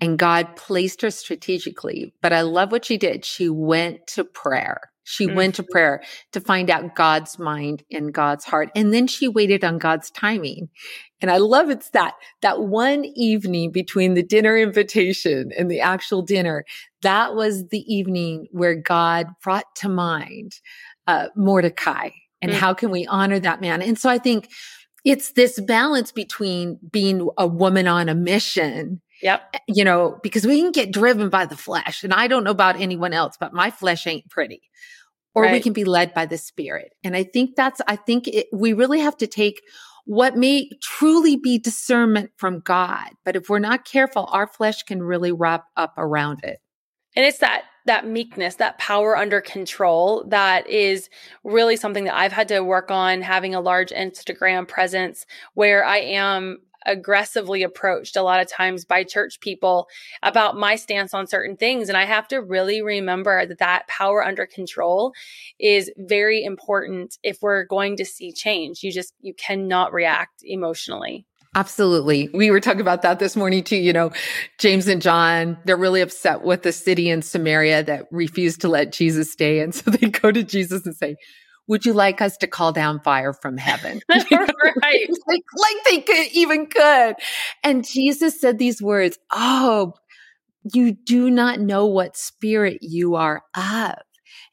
and 0.00 0.18
God 0.18 0.56
placed 0.56 1.02
her 1.02 1.10
strategically. 1.10 2.12
But 2.20 2.32
I 2.32 2.42
love 2.42 2.72
what 2.72 2.84
she 2.84 2.96
did. 2.96 3.24
She 3.24 3.48
went 3.48 4.06
to 4.08 4.24
prayer 4.24 4.90
She 5.04 5.26
mm-hmm. 5.26 5.36
went 5.36 5.54
to 5.56 5.62
prayer 5.62 6.02
to 6.32 6.40
find 6.40 6.70
out 6.70 6.94
God's 6.94 7.38
mind 7.38 7.84
and 7.90 8.12
God's 8.12 8.44
heart. 8.44 8.70
And 8.74 8.92
then 8.92 9.06
she 9.06 9.28
waited 9.28 9.62
on 9.62 9.78
God's 9.78 10.10
timing. 10.10 10.68
And 11.20 11.30
I 11.30 11.36
love 11.36 11.70
it's 11.70 11.90
that, 11.90 12.14
that 12.42 12.62
one 12.62 13.04
evening 13.04 13.70
between 13.70 14.14
the 14.14 14.22
dinner 14.22 14.56
invitation 14.56 15.52
and 15.56 15.70
the 15.70 15.80
actual 15.80 16.22
dinner, 16.22 16.64
that 17.02 17.34
was 17.34 17.68
the 17.68 17.80
evening 17.92 18.48
where 18.50 18.74
God 18.74 19.28
brought 19.42 19.74
to 19.76 19.88
mind 19.88 20.60
uh, 21.06 21.28
Mordecai 21.36 22.10
and 22.42 22.50
mm-hmm. 22.50 22.60
how 22.60 22.74
can 22.74 22.90
we 22.90 23.06
honor 23.06 23.38
that 23.38 23.60
man? 23.60 23.82
And 23.82 23.98
so 23.98 24.08
I 24.10 24.18
think 24.18 24.50
it's 25.04 25.32
this 25.32 25.60
balance 25.60 26.12
between 26.12 26.78
being 26.90 27.28
a 27.36 27.46
woman 27.46 27.86
on 27.86 28.08
a 28.08 28.14
mission 28.14 29.02
Yep. 29.22 29.56
You 29.68 29.84
know, 29.84 30.18
because 30.22 30.46
we 30.46 30.60
can 30.60 30.70
get 30.70 30.92
driven 30.92 31.30
by 31.30 31.46
the 31.46 31.56
flesh. 31.56 32.04
And 32.04 32.12
I 32.12 32.26
don't 32.26 32.44
know 32.44 32.50
about 32.50 32.78
anyone 32.78 33.14
else, 33.14 33.36
but 33.40 33.54
my 33.54 33.70
flesh 33.70 34.06
ain't 34.06 34.28
pretty. 34.28 34.60
Or 35.34 35.42
right. 35.42 35.52
we 35.52 35.60
can 35.60 35.72
be 35.72 35.84
led 35.84 36.14
by 36.14 36.26
the 36.26 36.38
spirit. 36.38 36.92
And 37.02 37.16
I 37.16 37.24
think 37.24 37.56
that's, 37.56 37.80
I 37.88 37.96
think 37.96 38.28
it, 38.28 38.46
we 38.52 38.72
really 38.72 39.00
have 39.00 39.16
to 39.16 39.26
take 39.26 39.62
what 40.04 40.36
may 40.36 40.68
truly 40.82 41.36
be 41.36 41.58
discernment 41.58 42.30
from 42.36 42.60
God. 42.60 43.08
But 43.24 43.36
if 43.36 43.48
we're 43.48 43.58
not 43.58 43.84
careful, 43.84 44.28
our 44.30 44.46
flesh 44.46 44.82
can 44.82 45.02
really 45.02 45.32
wrap 45.32 45.64
up 45.76 45.94
around 45.96 46.44
it. 46.44 46.60
And 47.16 47.24
it's 47.24 47.38
that 47.38 47.64
that 47.86 48.06
meekness, 48.06 48.56
that 48.56 48.78
power 48.78 49.16
under 49.16 49.40
control 49.40 50.24
that 50.28 50.66
is 50.68 51.10
really 51.44 51.76
something 51.76 52.04
that 52.04 52.16
I've 52.16 52.32
had 52.32 52.48
to 52.48 52.60
work 52.60 52.90
on 52.90 53.20
having 53.20 53.54
a 53.54 53.60
large 53.60 53.90
Instagram 53.90 54.66
presence 54.66 55.26
where 55.52 55.84
I 55.84 55.98
am 55.98 56.60
aggressively 56.86 57.62
approached 57.62 58.16
a 58.16 58.22
lot 58.22 58.40
of 58.40 58.48
times 58.48 58.84
by 58.84 59.04
church 59.04 59.40
people 59.40 59.86
about 60.22 60.56
my 60.56 60.76
stance 60.76 61.14
on 61.14 61.26
certain 61.26 61.56
things. 61.56 61.88
And 61.88 61.96
I 61.96 62.04
have 62.04 62.28
to 62.28 62.38
really 62.38 62.82
remember 62.82 63.46
that 63.46 63.58
that 63.58 63.88
power 63.88 64.24
under 64.24 64.46
control 64.46 65.12
is 65.58 65.90
very 65.96 66.44
important 66.44 67.18
if 67.22 67.38
we're 67.42 67.64
going 67.64 67.96
to 67.96 68.04
see 68.04 68.32
change. 68.32 68.82
You 68.82 68.92
just, 68.92 69.14
you 69.20 69.34
cannot 69.34 69.92
react 69.92 70.42
emotionally. 70.42 71.26
Absolutely. 71.56 72.28
We 72.34 72.50
were 72.50 72.58
talking 72.58 72.80
about 72.80 73.02
that 73.02 73.20
this 73.20 73.36
morning 73.36 73.62
too. 73.62 73.76
You 73.76 73.92
know, 73.92 74.10
James 74.58 74.88
and 74.88 75.00
John, 75.00 75.56
they're 75.64 75.76
really 75.76 76.00
upset 76.00 76.42
with 76.42 76.62
the 76.62 76.72
city 76.72 77.08
in 77.08 77.22
Samaria 77.22 77.84
that 77.84 78.06
refused 78.10 78.60
to 78.62 78.68
let 78.68 78.90
Jesus 78.90 79.30
stay. 79.30 79.60
And 79.60 79.72
so 79.72 79.90
they 79.90 80.08
go 80.10 80.32
to 80.32 80.42
Jesus 80.42 80.84
and 80.84 80.96
say, 80.96 81.14
would 81.66 81.86
you 81.86 81.92
like 81.92 82.20
us 82.20 82.36
to 82.38 82.46
call 82.46 82.72
down 82.72 83.00
fire 83.00 83.32
from 83.32 83.56
heaven? 83.56 84.00
right. 84.10 85.08
like, 85.26 85.42
like 85.56 85.76
they 85.86 86.00
could 86.00 86.28
even 86.32 86.66
could. 86.66 87.16
And 87.62 87.86
Jesus 87.86 88.40
said 88.40 88.58
these 88.58 88.82
words, 88.82 89.18
Oh, 89.32 89.94
you 90.72 90.92
do 90.92 91.30
not 91.30 91.60
know 91.60 91.86
what 91.86 92.16
spirit 92.16 92.78
you 92.80 93.14
are 93.16 93.42
of. 93.56 93.96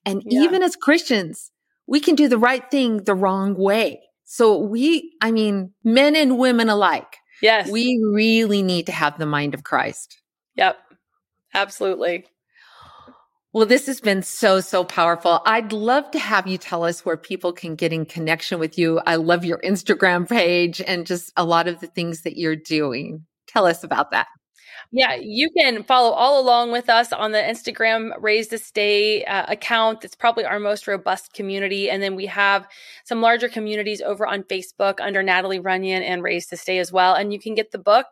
And 0.06 0.24
yeah. 0.26 0.41
even 0.41 0.63
as 0.63 0.76
Christians, 0.76 1.52
we 1.88 2.00
can 2.00 2.15
do 2.15 2.28
the 2.28 2.38
right 2.38 2.69
thing 2.69 3.04
the 3.04 3.15
wrong 3.15 3.56
way. 3.56 4.02
So 4.26 4.58
we, 4.58 5.13
I 5.21 5.32
mean, 5.32 5.74
men 5.84 6.15
and 6.15 6.38
women 6.38 6.69
alike. 6.69 7.17
Yes. 7.41 7.69
We 7.69 8.02
really 8.13 8.62
need 8.62 8.86
to 8.86 8.91
have 8.91 9.17
the 9.17 9.26
mind 9.26 9.54
of 9.54 9.63
Christ. 9.63 10.21
Yep. 10.56 10.78
Absolutely. 11.54 12.26
Well, 13.53 13.65
this 13.65 13.87
has 13.87 13.99
been 13.99 14.23
so, 14.23 14.61
so 14.61 14.85
powerful. 14.85 15.41
I'd 15.45 15.73
love 15.73 16.09
to 16.11 16.19
have 16.19 16.47
you 16.47 16.57
tell 16.57 16.85
us 16.85 17.03
where 17.03 17.17
people 17.17 17.51
can 17.51 17.75
get 17.75 17.91
in 17.91 18.05
connection 18.05 18.59
with 18.59 18.77
you. 18.77 19.01
I 19.05 19.17
love 19.17 19.43
your 19.43 19.57
Instagram 19.59 20.29
page 20.29 20.81
and 20.87 21.05
just 21.05 21.33
a 21.35 21.43
lot 21.43 21.67
of 21.67 21.81
the 21.81 21.87
things 21.87 22.21
that 22.21 22.37
you're 22.37 22.55
doing. 22.55 23.25
Tell 23.47 23.65
us 23.65 23.83
about 23.83 24.11
that. 24.11 24.27
Yeah, 24.93 25.15
you 25.15 25.49
can 25.58 25.84
follow 25.84 26.12
all 26.12 26.41
along 26.41 26.73
with 26.73 26.89
us 26.89 27.13
on 27.13 27.32
the 27.32 27.38
Instagram 27.38 28.12
Raised 28.19 28.49
to 28.49 28.58
Stay 28.58 29.23
uh, 29.23 29.45
account. 29.47 30.04
It's 30.04 30.15
probably 30.15 30.43
our 30.43 30.60
most 30.60 30.86
robust 30.86 31.32
community. 31.32 31.89
And 31.89 32.04
then 32.04 32.13
we 32.13 32.25
have 32.25 32.67
some 33.06 33.21
larger 33.21 33.47
communities 33.47 34.01
over 34.01 34.27
on 34.27 34.43
Facebook 34.43 34.99
under 34.99 35.23
Natalie 35.23 35.62
Runion 35.62 36.04
and 36.04 36.21
Raised 36.21 36.49
to 36.49 36.58
Stay 36.58 36.77
as 36.77 36.91
well. 36.91 37.13
And 37.13 37.32
you 37.32 37.39
can 37.39 37.56
get 37.56 37.71
the 37.71 37.77
book 37.77 38.06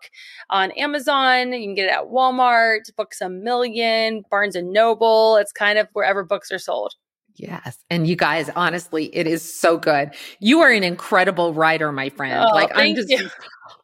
on 0.49 0.71
Amazon. 0.71 1.51
You 1.51 1.67
can 1.67 1.75
get 1.75 1.87
it 1.87 1.91
at 1.91 2.05
Walmart, 2.05 2.95
Books 2.95 3.19
a 3.19 3.27
Million, 3.27 4.23
Barnes 4.31 4.55
and 4.55 4.71
Noble. 4.71 5.35
It's 5.35 5.51
kind 5.51 5.79
of 5.79 5.89
wherever 5.91 6.23
books 6.23 6.49
are 6.49 6.59
sold. 6.59 6.93
Yes. 7.35 7.77
And 7.89 8.07
you 8.07 8.15
guys, 8.15 8.49
honestly, 8.55 9.15
it 9.15 9.27
is 9.27 9.41
so 9.41 9.77
good. 9.77 10.11
You 10.39 10.59
are 10.59 10.71
an 10.71 10.83
incredible 10.83 11.53
writer, 11.53 11.91
my 11.91 12.09
friend. 12.09 12.45
Oh, 12.45 12.53
like 12.53 12.71
I'm 12.75 12.95
just 12.95 13.09
you. 13.09 13.29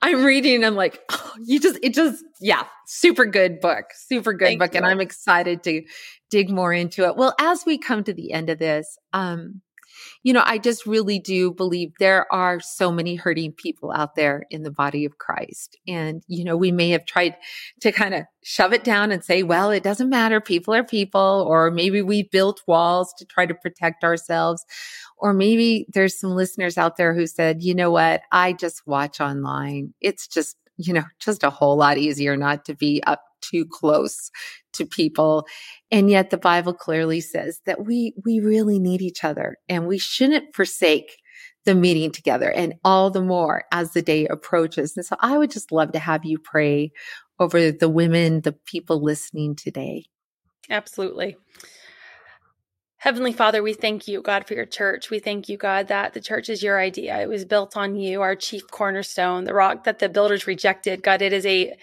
I'm 0.01 0.23
reading 0.23 0.55
and 0.55 0.65
I'm 0.65 0.75
like, 0.75 0.99
oh, 1.09 1.33
you 1.43 1.59
just 1.59 1.79
it 1.81 1.93
just 1.93 2.23
yeah, 2.39 2.63
super 2.87 3.25
good 3.25 3.59
book. 3.59 3.85
Super 3.95 4.33
good 4.33 4.45
thank 4.45 4.59
book. 4.59 4.73
You. 4.73 4.77
And 4.77 4.85
I'm 4.85 5.01
excited 5.01 5.63
to 5.63 5.81
dig 6.29 6.49
more 6.49 6.73
into 6.73 7.05
it. 7.05 7.15
Well, 7.15 7.33
as 7.39 7.65
we 7.65 7.77
come 7.77 8.03
to 8.03 8.13
the 8.13 8.31
end 8.31 8.49
of 8.49 8.59
this, 8.59 8.97
um, 9.13 9.61
you 10.25 10.33
know, 10.33 10.41
I 10.43 10.57
just 10.57 10.87
really 10.87 11.19
do 11.19 11.51
believe 11.51 11.93
there 11.99 12.25
are 12.33 12.59
so 12.59 12.91
many 12.91 13.13
hurting 13.13 13.51
people 13.51 13.91
out 13.91 14.15
there 14.15 14.47
in 14.49 14.63
the 14.63 14.71
body 14.71 15.05
of 15.05 15.19
Christ. 15.19 15.77
And, 15.87 16.23
you 16.27 16.43
know, 16.43 16.57
we 16.57 16.71
may 16.71 16.89
have 16.89 17.05
tried 17.05 17.37
to 17.81 17.91
kind 17.91 18.15
of 18.15 18.23
shove 18.43 18.73
it 18.73 18.83
down 18.83 19.11
and 19.11 19.23
say, 19.23 19.43
well, 19.43 19.69
it 19.69 19.83
doesn't 19.83 20.09
matter. 20.09 20.41
People 20.41 20.73
are 20.73 20.83
people. 20.83 21.45
Or 21.47 21.69
maybe 21.69 22.01
we 22.01 22.23
built 22.23 22.63
walls 22.65 23.13
to 23.19 23.25
try 23.25 23.45
to 23.45 23.53
protect 23.53 24.03
ourselves. 24.03 24.65
Or 25.19 25.31
maybe 25.31 25.85
there's 25.93 26.19
some 26.19 26.31
listeners 26.31 26.75
out 26.75 26.97
there 26.97 27.13
who 27.13 27.27
said, 27.27 27.61
you 27.61 27.75
know 27.75 27.91
what? 27.91 28.23
I 28.31 28.53
just 28.53 28.87
watch 28.87 29.21
online. 29.21 29.93
It's 30.01 30.27
just, 30.27 30.57
you 30.77 30.93
know, 30.93 31.03
just 31.19 31.43
a 31.43 31.49
whole 31.49 31.77
lot 31.77 31.97
easier 31.97 32.35
not 32.35 32.65
to 32.65 32.75
be 32.75 33.01
up 33.03 33.23
too 33.41 33.65
close 33.65 34.31
to 34.73 34.85
people. 34.85 35.45
And 35.91 36.09
yet 36.09 36.29
the 36.29 36.37
Bible 36.37 36.73
clearly 36.73 37.21
says 37.21 37.61
that 37.65 37.85
we, 37.85 38.13
we 38.25 38.39
really 38.39 38.79
need 38.79 39.01
each 39.01 39.23
other 39.23 39.57
and 39.69 39.87
we 39.87 39.97
shouldn't 39.97 40.55
forsake 40.55 41.21
the 41.65 41.75
meeting 41.75 42.11
together 42.11 42.51
and 42.51 42.75
all 42.83 43.09
the 43.09 43.21
more 43.21 43.63
as 43.71 43.91
the 43.91 44.01
day 44.01 44.27
approaches. 44.27 44.95
And 44.95 45.05
so 45.05 45.15
I 45.19 45.37
would 45.37 45.51
just 45.51 45.71
love 45.71 45.91
to 45.93 45.99
have 45.99 46.23
you 46.23 46.37
pray 46.37 46.91
over 47.39 47.71
the 47.71 47.89
women, 47.89 48.41
the 48.41 48.53
people 48.53 49.01
listening 49.01 49.55
today. 49.55 50.05
Absolutely. 50.69 51.37
Heavenly 53.05 53.33
Father, 53.33 53.61
we 53.61 53.73
thank 53.73 54.07
you, 54.07 54.19
God, 54.23 54.47
for 54.47 54.55
your 54.55 54.65
church. 54.65 55.11
We 55.11 55.19
thank 55.19 55.47
you, 55.47 55.57
God, 55.57 55.89
that 55.89 56.13
the 56.13 56.19
church 56.19 56.49
is 56.49 56.63
your 56.63 56.79
idea. 56.79 57.21
It 57.21 57.29
was 57.29 57.45
built 57.45 57.77
on 57.77 57.95
you, 57.95 58.23
our 58.23 58.35
chief 58.35 58.63
cornerstone, 58.71 59.43
the 59.43 59.53
rock 59.53 59.83
that 59.83 59.99
the 59.99 60.09
builders 60.09 60.47
rejected. 60.47 61.03
God, 61.03 61.21
it 61.21 61.31
is 61.31 61.45
a 61.45 61.75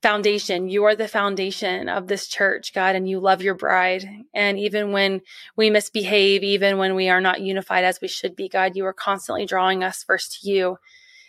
foundation. 0.00 0.70
You 0.70 0.84
are 0.84 0.96
the 0.96 1.06
foundation 1.06 1.90
of 1.90 2.06
this 2.06 2.28
church, 2.28 2.72
God, 2.72 2.96
and 2.96 3.06
you 3.06 3.20
love 3.20 3.42
your 3.42 3.54
bride. 3.54 4.08
And 4.32 4.58
even 4.58 4.92
when 4.92 5.20
we 5.54 5.68
misbehave, 5.68 6.42
even 6.42 6.78
when 6.78 6.94
we 6.94 7.10
are 7.10 7.20
not 7.20 7.42
unified 7.42 7.84
as 7.84 8.00
we 8.00 8.08
should 8.08 8.34
be, 8.34 8.48
God, 8.48 8.74
you 8.74 8.86
are 8.86 8.94
constantly 8.94 9.44
drawing 9.44 9.84
us 9.84 10.02
first 10.02 10.40
to 10.40 10.50
you 10.50 10.78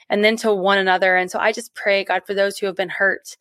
and 0.09 0.23
then 0.23 0.37
to 0.37 0.53
one 0.53 0.77
another. 0.77 1.17
And 1.17 1.29
so 1.29 1.39
I 1.39 1.51
just 1.51 1.75
pray, 1.75 2.05
God, 2.05 2.21
for 2.25 2.35
those 2.35 2.57
who 2.57 2.67
have 2.67 2.77
been 2.77 2.87
hurt 2.87 3.35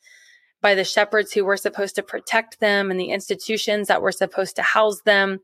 by 0.61 0.75
the 0.75 0.83
shepherds 0.83 1.33
who 1.33 1.45
were 1.45 1.57
supposed 1.57 1.95
to 1.95 2.03
protect 2.03 2.59
them 2.59 2.91
and 2.91 2.99
the 2.99 3.11
institutions 3.11 3.87
that 3.87 4.03
were 4.03 4.11
supposed 4.11 4.57
to 4.57 4.63
house 4.63 5.01
them. 5.03 5.39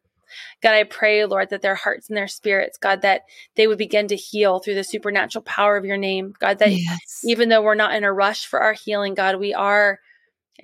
God, 0.62 0.75
I 0.75 0.85
pray, 0.85 1.25
Lord, 1.25 1.51
that 1.51 1.62
their 1.62 1.75
hearts 1.75 2.09
and 2.09 2.16
their 2.16 2.29
spirits, 2.29 2.79
God, 2.79 3.03
that 3.03 3.23
they 3.57 3.66
would 3.66 3.79
begin 3.79 4.09
to 4.09 4.16
heal 4.16 4.59
through 4.59 4.75
the 4.75 4.85
supernatural 4.85 5.43
power 5.43 5.77
of 5.77 5.85
your 5.85 5.97
name. 5.97 6.35
God, 6.38 6.59
that 6.59 6.73
yes. 6.73 7.21
even 7.25 7.49
though 7.49 7.62
we're 7.62 7.75
not 7.75 7.95
in 7.95 8.05
a 8.05 8.12
rush 8.12 8.47
for 8.47 8.61
our 8.61 8.73
healing, 8.73 9.14
God, 9.14 9.38
we 9.38 9.55
are 9.55 9.99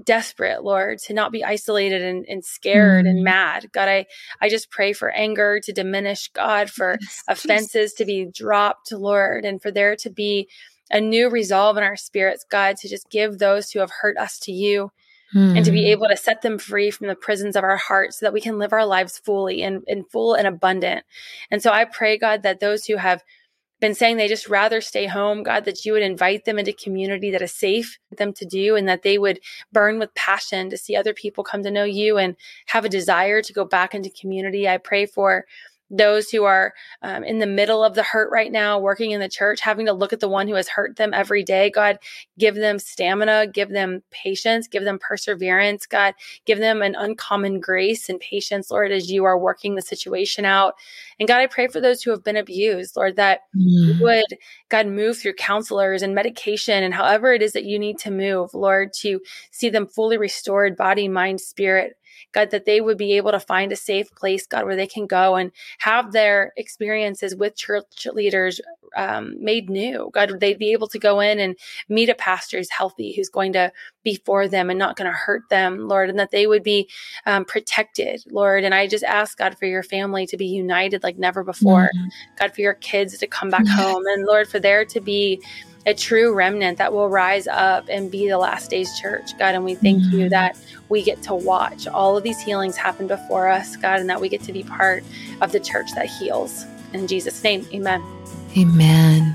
desperate, 0.04 0.62
Lord, 0.62 0.98
to 0.98 1.14
not 1.14 1.32
be 1.32 1.44
isolated 1.44 2.02
and, 2.02 2.26
and 2.28 2.44
scared 2.44 3.06
mm. 3.06 3.10
and 3.10 3.24
mad. 3.24 3.70
God, 3.72 3.88
I, 3.88 4.06
I 4.40 4.48
just 4.48 4.70
pray 4.70 4.92
for 4.92 5.10
anger 5.10 5.60
to 5.60 5.72
diminish, 5.72 6.28
God, 6.28 6.70
for 6.70 6.98
yes, 7.00 7.22
offenses 7.28 7.92
Jesus. 7.92 7.94
to 7.94 8.04
be 8.04 8.26
dropped, 8.26 8.92
Lord, 8.92 9.44
and 9.44 9.60
for 9.60 9.70
there 9.70 9.96
to 9.96 10.10
be 10.10 10.48
a 10.90 11.00
new 11.00 11.28
resolve 11.28 11.76
in 11.76 11.82
our 11.82 11.96
spirits, 11.96 12.44
God, 12.50 12.76
to 12.78 12.88
just 12.88 13.10
give 13.10 13.38
those 13.38 13.70
who 13.70 13.80
have 13.80 13.90
hurt 13.90 14.16
us 14.16 14.38
to 14.40 14.52
you 14.52 14.90
and 15.34 15.64
to 15.64 15.72
be 15.72 15.82
hmm. 15.82 15.88
able 15.88 16.08
to 16.08 16.16
set 16.16 16.42
them 16.42 16.58
free 16.58 16.90
from 16.90 17.08
the 17.08 17.14
prisons 17.14 17.56
of 17.56 17.64
our 17.64 17.76
hearts 17.76 18.18
so 18.18 18.26
that 18.26 18.32
we 18.32 18.40
can 18.40 18.58
live 18.58 18.72
our 18.72 18.86
lives 18.86 19.18
fully 19.18 19.62
and, 19.62 19.82
and 19.88 20.08
full 20.10 20.34
and 20.34 20.46
abundant. 20.46 21.04
And 21.50 21.62
so 21.62 21.70
I 21.70 21.84
pray, 21.84 22.16
God, 22.16 22.42
that 22.42 22.60
those 22.60 22.84
who 22.86 22.96
have 22.96 23.22
been 23.80 23.94
saying 23.94 24.16
they 24.16 24.28
just 24.28 24.48
rather 24.48 24.80
stay 24.80 25.06
home, 25.06 25.42
God, 25.42 25.64
that 25.64 25.84
you 25.84 25.92
would 25.92 26.02
invite 26.02 26.44
them 26.44 26.58
into 26.58 26.72
community 26.72 27.30
that 27.30 27.42
is 27.42 27.52
safe 27.52 27.98
for 28.08 28.14
them 28.14 28.32
to 28.34 28.46
do 28.46 28.74
and 28.76 28.88
that 28.88 29.02
they 29.02 29.18
would 29.18 29.40
burn 29.72 29.98
with 29.98 30.14
passion 30.14 30.70
to 30.70 30.78
see 30.78 30.96
other 30.96 31.12
people 31.12 31.44
come 31.44 31.62
to 31.62 31.70
know 31.70 31.84
you 31.84 32.16
and 32.16 32.36
have 32.66 32.84
a 32.84 32.90
desire 32.90 33.42
to 33.42 33.52
go 33.52 33.64
back 33.64 33.94
into 33.94 34.08
community. 34.08 34.66
I 34.66 34.78
pray 34.78 35.04
for 35.04 35.44
those 35.90 36.30
who 36.30 36.44
are 36.44 36.72
um, 37.02 37.22
in 37.22 37.38
the 37.38 37.46
middle 37.46 37.84
of 37.84 37.94
the 37.94 38.02
hurt 38.02 38.30
right 38.32 38.50
now, 38.50 38.78
working 38.78 39.12
in 39.12 39.20
the 39.20 39.28
church, 39.28 39.60
having 39.60 39.86
to 39.86 39.92
look 39.92 40.12
at 40.12 40.20
the 40.20 40.28
one 40.28 40.48
who 40.48 40.54
has 40.54 40.68
hurt 40.68 40.96
them 40.96 41.14
every 41.14 41.44
day. 41.44 41.70
God, 41.70 41.98
give 42.38 42.56
them 42.56 42.78
stamina, 42.78 43.46
give 43.46 43.68
them 43.68 44.02
patience, 44.10 44.66
give 44.66 44.84
them 44.84 44.98
perseverance. 44.98 45.86
God, 45.86 46.14
give 46.44 46.58
them 46.58 46.82
an 46.82 46.96
uncommon 46.96 47.60
grace 47.60 48.08
and 48.08 48.18
patience, 48.18 48.70
Lord, 48.70 48.90
as 48.90 49.10
you 49.10 49.24
are 49.24 49.38
working 49.38 49.74
the 49.74 49.82
situation 49.82 50.44
out. 50.44 50.74
And 51.20 51.28
God, 51.28 51.40
I 51.40 51.46
pray 51.46 51.68
for 51.68 51.80
those 51.80 52.02
who 52.02 52.10
have 52.10 52.24
been 52.24 52.36
abused, 52.36 52.96
Lord, 52.96 53.16
that 53.16 53.40
mm. 53.56 54.00
would, 54.00 54.38
God, 54.68 54.86
move 54.86 55.18
through 55.18 55.34
counselors 55.34 56.02
and 56.02 56.14
medication 56.14 56.82
and 56.82 56.94
however 56.94 57.32
it 57.32 57.42
is 57.42 57.52
that 57.52 57.64
you 57.64 57.78
need 57.78 57.98
to 58.00 58.10
move, 58.10 58.54
Lord, 58.54 58.92
to 59.00 59.20
see 59.50 59.70
them 59.70 59.86
fully 59.86 60.18
restored, 60.18 60.76
body, 60.76 61.08
mind, 61.08 61.40
spirit. 61.40 61.96
God, 62.36 62.50
that 62.50 62.66
they 62.66 62.82
would 62.82 62.98
be 62.98 63.14
able 63.14 63.30
to 63.30 63.40
find 63.40 63.72
a 63.72 63.76
safe 63.76 64.14
place, 64.14 64.46
God, 64.46 64.66
where 64.66 64.76
they 64.76 64.86
can 64.86 65.06
go 65.06 65.36
and 65.36 65.50
have 65.78 66.12
their 66.12 66.52
experiences 66.58 67.34
with 67.34 67.56
church 67.56 68.06
leaders 68.12 68.60
um, 68.94 69.42
made 69.42 69.70
new. 69.70 70.10
God, 70.12 70.38
they'd 70.38 70.58
be 70.58 70.72
able 70.72 70.88
to 70.88 70.98
go 70.98 71.20
in 71.20 71.38
and 71.40 71.56
meet 71.88 72.10
a 72.10 72.14
pastor 72.14 72.58
who's 72.58 72.70
healthy, 72.70 73.14
who's 73.14 73.30
going 73.30 73.54
to 73.54 73.72
be 74.04 74.20
for 74.26 74.48
them 74.48 74.68
and 74.68 74.78
not 74.78 74.96
going 74.96 75.10
to 75.10 75.16
hurt 75.16 75.48
them, 75.48 75.88
Lord, 75.88 76.10
and 76.10 76.18
that 76.18 76.30
they 76.30 76.46
would 76.46 76.62
be 76.62 76.90
um, 77.24 77.46
protected, 77.46 78.22
Lord. 78.30 78.64
And 78.64 78.74
I 78.74 78.86
just 78.86 79.04
ask, 79.04 79.38
God, 79.38 79.56
for 79.56 79.64
your 79.64 79.82
family 79.82 80.26
to 80.26 80.36
be 80.36 80.46
united 80.46 81.02
like 81.02 81.16
never 81.16 81.42
before. 81.42 81.90
Mm-hmm. 81.96 82.08
God, 82.38 82.54
for 82.54 82.60
your 82.60 82.74
kids 82.74 83.16
to 83.16 83.26
come 83.26 83.48
back 83.48 83.64
yes. 83.64 83.80
home. 83.80 84.04
And 84.06 84.26
Lord, 84.26 84.46
for 84.46 84.60
there 84.60 84.84
to 84.84 85.00
be 85.00 85.40
a 85.86 85.94
true 85.94 86.34
remnant 86.34 86.78
that 86.78 86.92
will 86.92 87.08
rise 87.08 87.46
up 87.46 87.86
and 87.88 88.10
be 88.10 88.28
the 88.28 88.38
last 88.38 88.70
days 88.70 88.98
church, 88.98 89.38
God. 89.38 89.54
And 89.54 89.64
we 89.64 89.76
thank 89.76 90.02
mm-hmm. 90.02 90.18
you 90.18 90.28
that 90.30 90.58
we 90.88 91.02
get 91.02 91.22
to 91.22 91.34
watch 91.34 91.86
all 91.86 92.16
of 92.16 92.24
these 92.24 92.40
healings 92.40 92.76
happen 92.76 93.06
before 93.06 93.48
us, 93.48 93.76
God, 93.76 94.00
and 94.00 94.10
that 94.10 94.20
we 94.20 94.28
get 94.28 94.42
to 94.42 94.52
be 94.52 94.64
part 94.64 95.04
of 95.40 95.52
the 95.52 95.60
church 95.60 95.92
that 95.94 96.06
heals. 96.06 96.64
In 96.92 97.06
Jesus' 97.06 97.42
name, 97.42 97.66
amen. 97.72 98.04
Amen. 98.56 99.34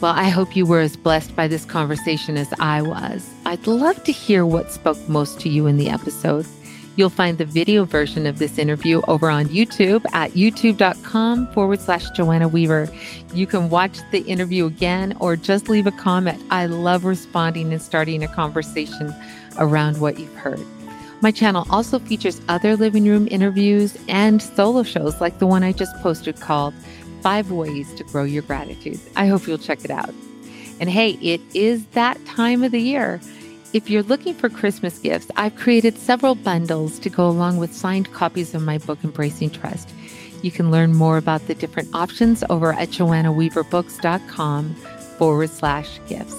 Well, 0.00 0.14
I 0.14 0.28
hope 0.28 0.54
you 0.54 0.64
were 0.64 0.80
as 0.80 0.96
blessed 0.96 1.34
by 1.34 1.48
this 1.48 1.64
conversation 1.64 2.36
as 2.36 2.52
I 2.60 2.82
was. 2.82 3.28
I'd 3.44 3.66
love 3.66 4.02
to 4.04 4.12
hear 4.12 4.46
what 4.46 4.70
spoke 4.70 5.08
most 5.08 5.40
to 5.40 5.48
you 5.48 5.66
in 5.66 5.76
the 5.76 5.90
episode. 5.90 6.46
You'll 6.98 7.10
find 7.10 7.38
the 7.38 7.44
video 7.44 7.84
version 7.84 8.26
of 8.26 8.40
this 8.40 8.58
interview 8.58 9.02
over 9.06 9.30
on 9.30 9.44
YouTube 9.46 10.04
at 10.12 10.32
youtube.com 10.32 11.46
forward 11.52 11.80
slash 11.80 12.10
Joanna 12.10 12.48
Weaver. 12.48 12.90
You 13.32 13.46
can 13.46 13.70
watch 13.70 14.00
the 14.10 14.22
interview 14.22 14.66
again 14.66 15.16
or 15.20 15.36
just 15.36 15.68
leave 15.68 15.86
a 15.86 15.92
comment. 15.92 16.42
I 16.50 16.66
love 16.66 17.04
responding 17.04 17.72
and 17.72 17.80
starting 17.80 18.24
a 18.24 18.26
conversation 18.26 19.14
around 19.58 20.00
what 20.00 20.18
you've 20.18 20.34
heard. 20.34 20.58
My 21.20 21.30
channel 21.30 21.68
also 21.70 22.00
features 22.00 22.40
other 22.48 22.74
living 22.74 23.04
room 23.04 23.28
interviews 23.30 23.96
and 24.08 24.42
solo 24.42 24.82
shows 24.82 25.20
like 25.20 25.38
the 25.38 25.46
one 25.46 25.62
I 25.62 25.70
just 25.70 25.94
posted 26.02 26.40
called 26.40 26.74
Five 27.22 27.52
Ways 27.52 27.94
to 27.94 28.02
Grow 28.02 28.24
Your 28.24 28.42
Gratitude. 28.42 28.98
I 29.14 29.28
hope 29.28 29.46
you'll 29.46 29.58
check 29.58 29.84
it 29.84 29.92
out. 29.92 30.12
And 30.80 30.90
hey, 30.90 31.10
it 31.22 31.40
is 31.54 31.86
that 31.92 32.24
time 32.26 32.64
of 32.64 32.72
the 32.72 32.80
year. 32.80 33.20
If 33.74 33.90
you're 33.90 34.02
looking 34.02 34.32
for 34.32 34.48
Christmas 34.48 34.98
gifts, 34.98 35.30
I've 35.36 35.54
created 35.54 35.98
several 35.98 36.34
bundles 36.34 36.98
to 37.00 37.10
go 37.10 37.28
along 37.28 37.58
with 37.58 37.74
signed 37.74 38.10
copies 38.12 38.54
of 38.54 38.62
my 38.62 38.78
book, 38.78 38.98
Embracing 39.04 39.50
Trust. 39.50 39.90
You 40.42 40.50
can 40.50 40.70
learn 40.70 40.94
more 40.94 41.18
about 41.18 41.46
the 41.46 41.54
different 41.54 41.94
options 41.94 42.42
over 42.48 42.72
at 42.72 42.88
joannaweaverbooks.com 42.88 44.74
forward 45.18 45.50
slash 45.50 46.00
gifts. 46.08 46.34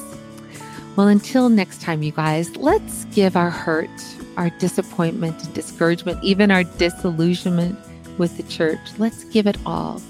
Well, 0.95 1.07
until 1.07 1.49
next 1.49 1.81
time, 1.81 2.01
you 2.01 2.11
guys, 2.11 2.55
let's 2.57 3.05
give 3.05 3.37
our 3.37 3.51
hurt, 3.51 3.89
our 4.35 4.49
disappointment, 4.49 5.43
and 5.43 5.53
discouragement, 5.53 6.23
even 6.23 6.49
our 6.49 6.63
disillusionment 6.63 7.77
with 8.17 8.37
the 8.37 8.43
church, 8.43 8.79
let's 8.97 9.23
give 9.25 9.45
it 9.45 9.57
all 9.65 10.01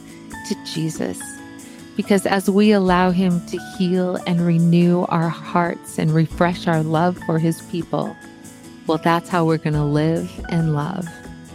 to 0.48 0.56
Jesus. 0.66 1.20
Because 2.00 2.26
as 2.26 2.50
we 2.50 2.72
allow 2.72 3.12
Him 3.12 3.46
to 3.48 3.60
heal 3.78 4.16
and 4.26 4.40
renew 4.40 5.04
our 5.10 5.28
hearts 5.28 6.00
and 6.00 6.10
refresh 6.12 6.66
our 6.66 6.82
love 6.82 7.18
for 7.26 7.40
His 7.40 7.62
people, 7.64 8.16
well, 8.88 9.00
that's 9.00 9.28
how 9.28 9.44
we're 9.44 9.58
going 9.58 9.74
to 9.74 9.84
live 9.84 10.32
and 10.48 10.74
love 10.74 11.06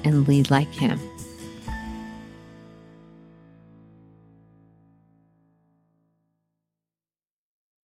and 0.05 0.29
lead 0.29 0.51
like 0.51 0.69
Him. 0.69 1.01